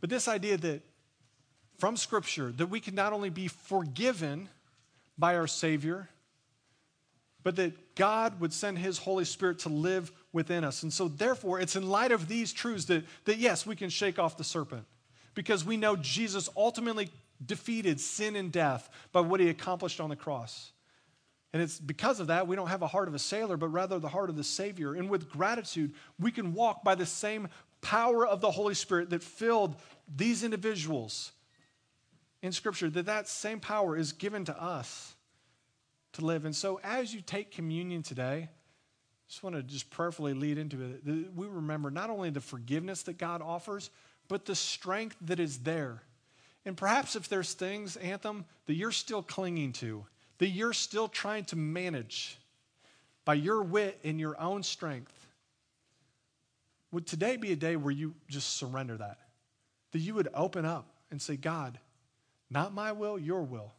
But 0.00 0.08
this 0.08 0.28
idea 0.28 0.56
that 0.58 0.82
from 1.78 1.96
Scripture, 1.96 2.52
that 2.52 2.66
we 2.66 2.80
can 2.80 2.94
not 2.94 3.12
only 3.12 3.30
be 3.30 3.48
forgiven 3.48 4.48
by 5.18 5.36
our 5.36 5.46
Savior, 5.46 6.08
but 7.42 7.56
that 7.56 7.94
God 7.94 8.40
would 8.40 8.52
send 8.52 8.78
His 8.78 8.98
Holy 8.98 9.24
Spirit 9.24 9.58
to 9.60 9.68
live 9.68 10.10
within 10.32 10.64
us. 10.64 10.82
And 10.82 10.92
so, 10.92 11.08
therefore, 11.08 11.60
it's 11.60 11.76
in 11.76 11.88
light 11.88 12.12
of 12.12 12.28
these 12.28 12.52
truths 12.52 12.86
that, 12.86 13.04
that 13.24 13.38
yes, 13.38 13.66
we 13.66 13.76
can 13.76 13.90
shake 13.90 14.18
off 14.18 14.36
the 14.36 14.44
serpent 14.44 14.86
because 15.34 15.64
we 15.64 15.76
know 15.76 15.96
Jesus 15.96 16.48
ultimately 16.56 17.10
defeated 17.44 18.00
sin 18.00 18.36
and 18.36 18.50
death 18.50 18.88
by 19.12 19.20
what 19.20 19.40
he 19.40 19.48
accomplished 19.48 20.00
on 20.00 20.10
the 20.10 20.16
cross. 20.16 20.72
And 21.52 21.62
it's 21.62 21.78
because 21.78 22.18
of 22.18 22.26
that 22.28 22.48
we 22.48 22.56
don't 22.56 22.68
have 22.68 22.82
a 22.82 22.86
heart 22.86 23.06
of 23.06 23.14
a 23.14 23.18
sailor, 23.18 23.56
but 23.56 23.68
rather 23.68 23.98
the 23.98 24.08
heart 24.08 24.28
of 24.28 24.36
the 24.36 24.44
Savior. 24.44 24.94
And 24.94 25.08
with 25.08 25.30
gratitude, 25.30 25.94
we 26.18 26.32
can 26.32 26.52
walk 26.52 26.82
by 26.82 26.94
the 26.94 27.06
same 27.06 27.48
power 27.80 28.26
of 28.26 28.40
the 28.40 28.50
Holy 28.50 28.74
Spirit 28.74 29.10
that 29.10 29.22
filled 29.22 29.76
these 30.16 30.42
individuals 30.42 31.32
in 32.42 32.50
Scripture, 32.50 32.90
that 32.90 33.06
that 33.06 33.28
same 33.28 33.60
power 33.60 33.96
is 33.96 34.12
given 34.12 34.44
to 34.46 34.62
us 34.62 35.14
to 36.14 36.24
live. 36.24 36.44
And 36.44 36.54
so 36.54 36.80
as 36.82 37.14
you 37.14 37.20
take 37.20 37.50
communion 37.50 38.02
today, 38.02 38.48
I 38.48 39.28
just 39.28 39.42
want 39.42 39.56
to 39.56 39.62
just 39.62 39.90
prayerfully 39.90 40.34
lead 40.34 40.58
into 40.58 40.82
it. 40.82 41.34
We 41.34 41.46
remember 41.46 41.90
not 41.90 42.10
only 42.10 42.30
the 42.30 42.40
forgiveness 42.40 43.02
that 43.04 43.16
God 43.16 43.42
offers, 43.42 43.90
but 44.28 44.46
the 44.46 44.54
strength 44.54 45.16
that 45.20 45.40
is 45.40 45.58
there. 45.58 46.02
And 46.64 46.76
perhaps 46.76 47.14
if 47.16 47.28
there's 47.28 47.52
things, 47.52 47.96
Anthem, 47.96 48.44
that 48.66 48.74
you're 48.74 48.90
still 48.90 49.22
clinging 49.22 49.72
to, 49.74 50.04
that 50.38 50.48
you're 50.48 50.72
still 50.72 51.08
trying 51.08 51.44
to 51.46 51.56
manage 51.56 52.38
by 53.24 53.34
your 53.34 53.62
wit 53.62 53.98
and 54.04 54.18
your 54.18 54.40
own 54.40 54.62
strength, 54.62 55.12
would 56.90 57.06
today 57.06 57.36
be 57.36 57.52
a 57.52 57.56
day 57.56 57.76
where 57.76 57.92
you 57.92 58.14
just 58.28 58.56
surrender 58.56 58.96
that? 58.96 59.18
That 59.92 59.98
you 59.98 60.14
would 60.14 60.28
open 60.34 60.64
up 60.64 60.86
and 61.10 61.20
say, 61.20 61.36
God, 61.36 61.78
not 62.50 62.72
my 62.72 62.92
will, 62.92 63.18
your 63.18 63.42
will. 63.42 63.72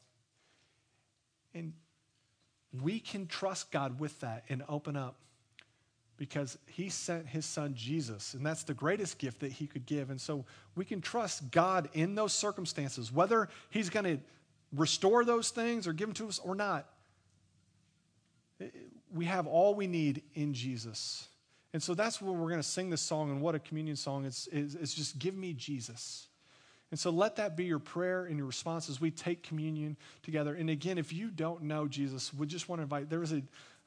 And 1.53 1.73
we 2.81 2.99
can 2.99 3.27
trust 3.27 3.71
God 3.71 3.99
with 3.99 4.19
that 4.19 4.43
and 4.49 4.63
open 4.67 4.95
up 4.95 5.15
because 6.17 6.57
he 6.67 6.89
sent 6.89 7.27
his 7.27 7.45
son 7.45 7.73
Jesus, 7.75 8.33
and 8.33 8.45
that's 8.45 8.63
the 8.63 8.73
greatest 8.73 9.17
gift 9.17 9.41
that 9.41 9.51
he 9.51 9.67
could 9.67 9.85
give. 9.85 10.09
And 10.09 10.19
so 10.19 10.45
we 10.75 10.85
can 10.85 11.01
trust 11.01 11.51
God 11.51 11.89
in 11.93 12.15
those 12.15 12.33
circumstances, 12.33 13.11
whether 13.11 13.49
he's 13.69 13.89
going 13.89 14.05
to 14.05 14.19
restore 14.73 15.25
those 15.25 15.49
things 15.49 15.87
or 15.87 15.93
give 15.93 16.07
them 16.07 16.15
to 16.15 16.27
us 16.27 16.39
or 16.39 16.55
not. 16.55 16.87
We 19.13 19.25
have 19.25 19.47
all 19.47 19.75
we 19.75 19.87
need 19.87 20.21
in 20.33 20.53
Jesus. 20.53 21.27
And 21.73 21.83
so 21.83 21.93
that's 21.93 22.21
when 22.21 22.39
we're 22.39 22.49
going 22.49 22.61
to 22.61 22.63
sing 22.63 22.89
this 22.89 23.01
song, 23.01 23.29
and 23.29 23.41
what 23.41 23.55
a 23.55 23.59
communion 23.59 23.97
song. 23.97 24.25
It's, 24.25 24.47
it's, 24.51 24.75
it's 24.75 24.93
just 24.93 25.19
give 25.19 25.35
me 25.35 25.53
Jesus. 25.53 26.27
And 26.91 26.99
so 26.99 27.09
let 27.09 27.35
that 27.35 27.57
be 27.57 27.65
your 27.65 27.79
prayer 27.79 28.25
and 28.25 28.37
your 28.37 28.47
response 28.47 28.89
as 28.89 29.01
we 29.01 29.11
take 29.11 29.43
communion 29.43 29.97
together. 30.23 30.55
And 30.55 30.69
again, 30.69 30.97
if 30.97 31.11
you 31.11 31.29
don't 31.29 31.63
know 31.63 31.87
Jesus, 31.87 32.33
we 32.33 32.47
just 32.47 32.69
want 32.69 32.79
to 32.79 32.83
invite, 32.83 33.09
there 33.09 33.19
was 33.19 33.33
a 33.33 33.41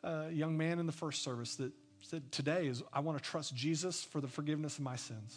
uh, 0.05 0.29
young 0.31 0.59
man 0.59 0.79
in 0.79 0.87
the 0.87 0.93
first 0.93 1.23
service 1.23 1.57
that 1.57 1.73
said, 2.07 2.31
Today 2.33 2.67
is 2.67 2.83
I 2.93 3.01
want 3.01 3.19
to 3.19 3.25
trust 3.25 3.55
Jesus 3.55 4.03
for 4.03 4.21
the 4.21 4.29
forgiveness 4.29 4.79
of 4.79 4.85
my 4.85 4.97
sins. 4.97 5.37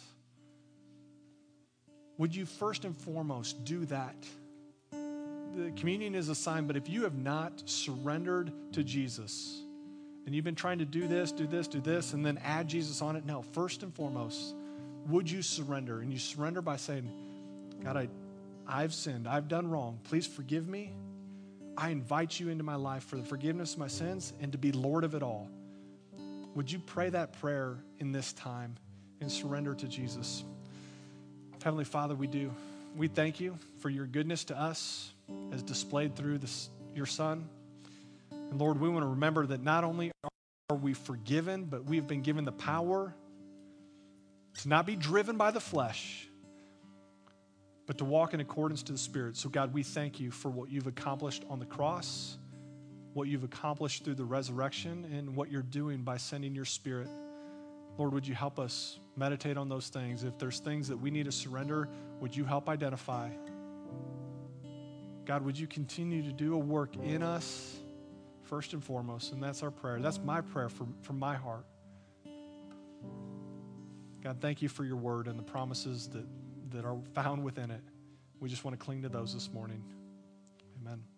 Would 2.18 2.34
you 2.34 2.46
first 2.46 2.84
and 2.84 2.96
foremost 2.96 3.64
do 3.64 3.84
that? 3.86 4.16
The 4.90 5.70
communion 5.76 6.14
is 6.14 6.28
a 6.28 6.34
sign, 6.34 6.66
but 6.66 6.76
if 6.76 6.88
you 6.88 7.02
have 7.02 7.14
not 7.14 7.62
surrendered 7.66 8.52
to 8.72 8.82
Jesus 8.82 9.60
and 10.24 10.34
you've 10.34 10.44
been 10.44 10.54
trying 10.54 10.78
to 10.78 10.84
do 10.84 11.08
this, 11.08 11.32
do 11.32 11.46
this, 11.46 11.68
do 11.68 11.80
this, 11.80 12.12
and 12.12 12.24
then 12.24 12.38
add 12.44 12.68
Jesus 12.68 13.02
on 13.02 13.16
it, 13.16 13.26
no, 13.26 13.42
first 13.42 13.82
and 13.82 13.94
foremost, 13.94 14.54
would 15.08 15.30
you 15.30 15.42
surrender? 15.42 16.00
And 16.00 16.12
you 16.12 16.18
surrender 16.18 16.62
by 16.62 16.76
saying, 16.76 17.10
God, 17.82 17.96
I, 17.96 18.08
I've 18.66 18.94
sinned. 18.94 19.26
I've 19.26 19.48
done 19.48 19.68
wrong. 19.68 19.98
Please 20.04 20.26
forgive 20.26 20.68
me. 20.68 20.92
I 21.76 21.90
invite 21.90 22.38
you 22.38 22.48
into 22.48 22.64
my 22.64 22.76
life 22.76 23.04
for 23.04 23.16
the 23.16 23.24
forgiveness 23.24 23.72
of 23.72 23.78
my 23.78 23.88
sins 23.88 24.32
and 24.40 24.52
to 24.52 24.58
be 24.58 24.72
Lord 24.72 25.04
of 25.04 25.14
it 25.14 25.22
all. 25.22 25.48
Would 26.54 26.70
you 26.70 26.78
pray 26.78 27.10
that 27.10 27.32
prayer 27.40 27.78
in 27.98 28.12
this 28.12 28.32
time 28.32 28.76
and 29.20 29.30
surrender 29.30 29.74
to 29.74 29.88
Jesus? 29.88 30.44
Heavenly 31.62 31.84
Father, 31.84 32.14
we 32.14 32.26
do. 32.26 32.52
We 32.96 33.08
thank 33.08 33.40
you 33.40 33.58
for 33.80 33.88
your 33.88 34.06
goodness 34.06 34.44
to 34.44 34.60
us 34.60 35.12
as 35.52 35.62
displayed 35.62 36.14
through 36.14 36.38
this, 36.38 36.68
your 36.94 37.06
Son. 37.06 37.48
And 38.30 38.60
Lord, 38.60 38.78
we 38.78 38.88
want 38.88 39.02
to 39.02 39.08
remember 39.08 39.46
that 39.46 39.62
not 39.62 39.84
only 39.84 40.10
are 40.68 40.76
we 40.76 40.92
forgiven, 40.92 41.64
but 41.64 41.84
we've 41.84 42.06
been 42.06 42.22
given 42.22 42.44
the 42.44 42.52
power 42.52 43.14
to 44.60 44.68
not 44.68 44.84
be 44.84 44.96
driven 44.96 45.36
by 45.36 45.50
the 45.50 45.60
flesh 45.60 46.28
but 47.86 47.98
to 47.98 48.04
walk 48.04 48.32
in 48.34 48.40
accordance 48.40 48.82
to 48.84 48.92
the 48.92 48.98
Spirit. 48.98 49.36
So, 49.36 49.48
God, 49.48 49.74
we 49.74 49.82
thank 49.82 50.20
you 50.20 50.30
for 50.30 50.50
what 50.50 50.70
you've 50.70 50.86
accomplished 50.86 51.44
on 51.48 51.58
the 51.58 51.66
cross, 51.66 52.38
what 53.14 53.28
you've 53.28 53.44
accomplished 53.44 54.04
through 54.04 54.14
the 54.14 54.24
resurrection, 54.24 55.04
and 55.12 55.36
what 55.36 55.50
you're 55.50 55.62
doing 55.62 56.02
by 56.02 56.16
sending 56.16 56.54
your 56.54 56.64
Spirit. 56.64 57.08
Lord, 57.98 58.12
would 58.14 58.26
you 58.26 58.34
help 58.34 58.58
us 58.58 58.98
meditate 59.16 59.56
on 59.56 59.68
those 59.68 59.88
things? 59.88 60.24
If 60.24 60.38
there's 60.38 60.60
things 60.60 60.88
that 60.88 60.96
we 60.96 61.10
need 61.10 61.26
to 61.26 61.32
surrender, 61.32 61.88
would 62.20 62.34
you 62.34 62.44
help 62.44 62.68
identify? 62.68 63.28
God, 65.24 65.44
would 65.44 65.58
you 65.58 65.66
continue 65.66 66.22
to 66.22 66.32
do 66.32 66.54
a 66.54 66.58
work 66.58 66.96
in 66.96 67.22
us 67.22 67.78
first 68.44 68.72
and 68.72 68.82
foremost? 68.82 69.32
And 69.32 69.42
that's 69.42 69.62
our 69.62 69.70
prayer. 69.70 70.00
That's 70.00 70.18
my 70.18 70.40
prayer 70.40 70.68
from, 70.68 70.94
from 71.02 71.18
my 71.18 71.36
heart. 71.36 71.66
God, 74.22 74.38
thank 74.40 74.62
you 74.62 74.68
for 74.68 74.84
your 74.84 74.96
word 74.96 75.26
and 75.26 75.38
the 75.38 75.42
promises 75.42 76.08
that 76.08 76.26
that 76.72 76.84
are 76.84 76.98
found 77.14 77.44
within 77.44 77.70
it. 77.70 77.82
We 78.40 78.48
just 78.48 78.64
want 78.64 78.78
to 78.78 78.84
cling 78.84 79.02
to 79.02 79.08
those 79.08 79.32
this 79.32 79.52
morning. 79.52 79.82
Amen. 80.80 81.11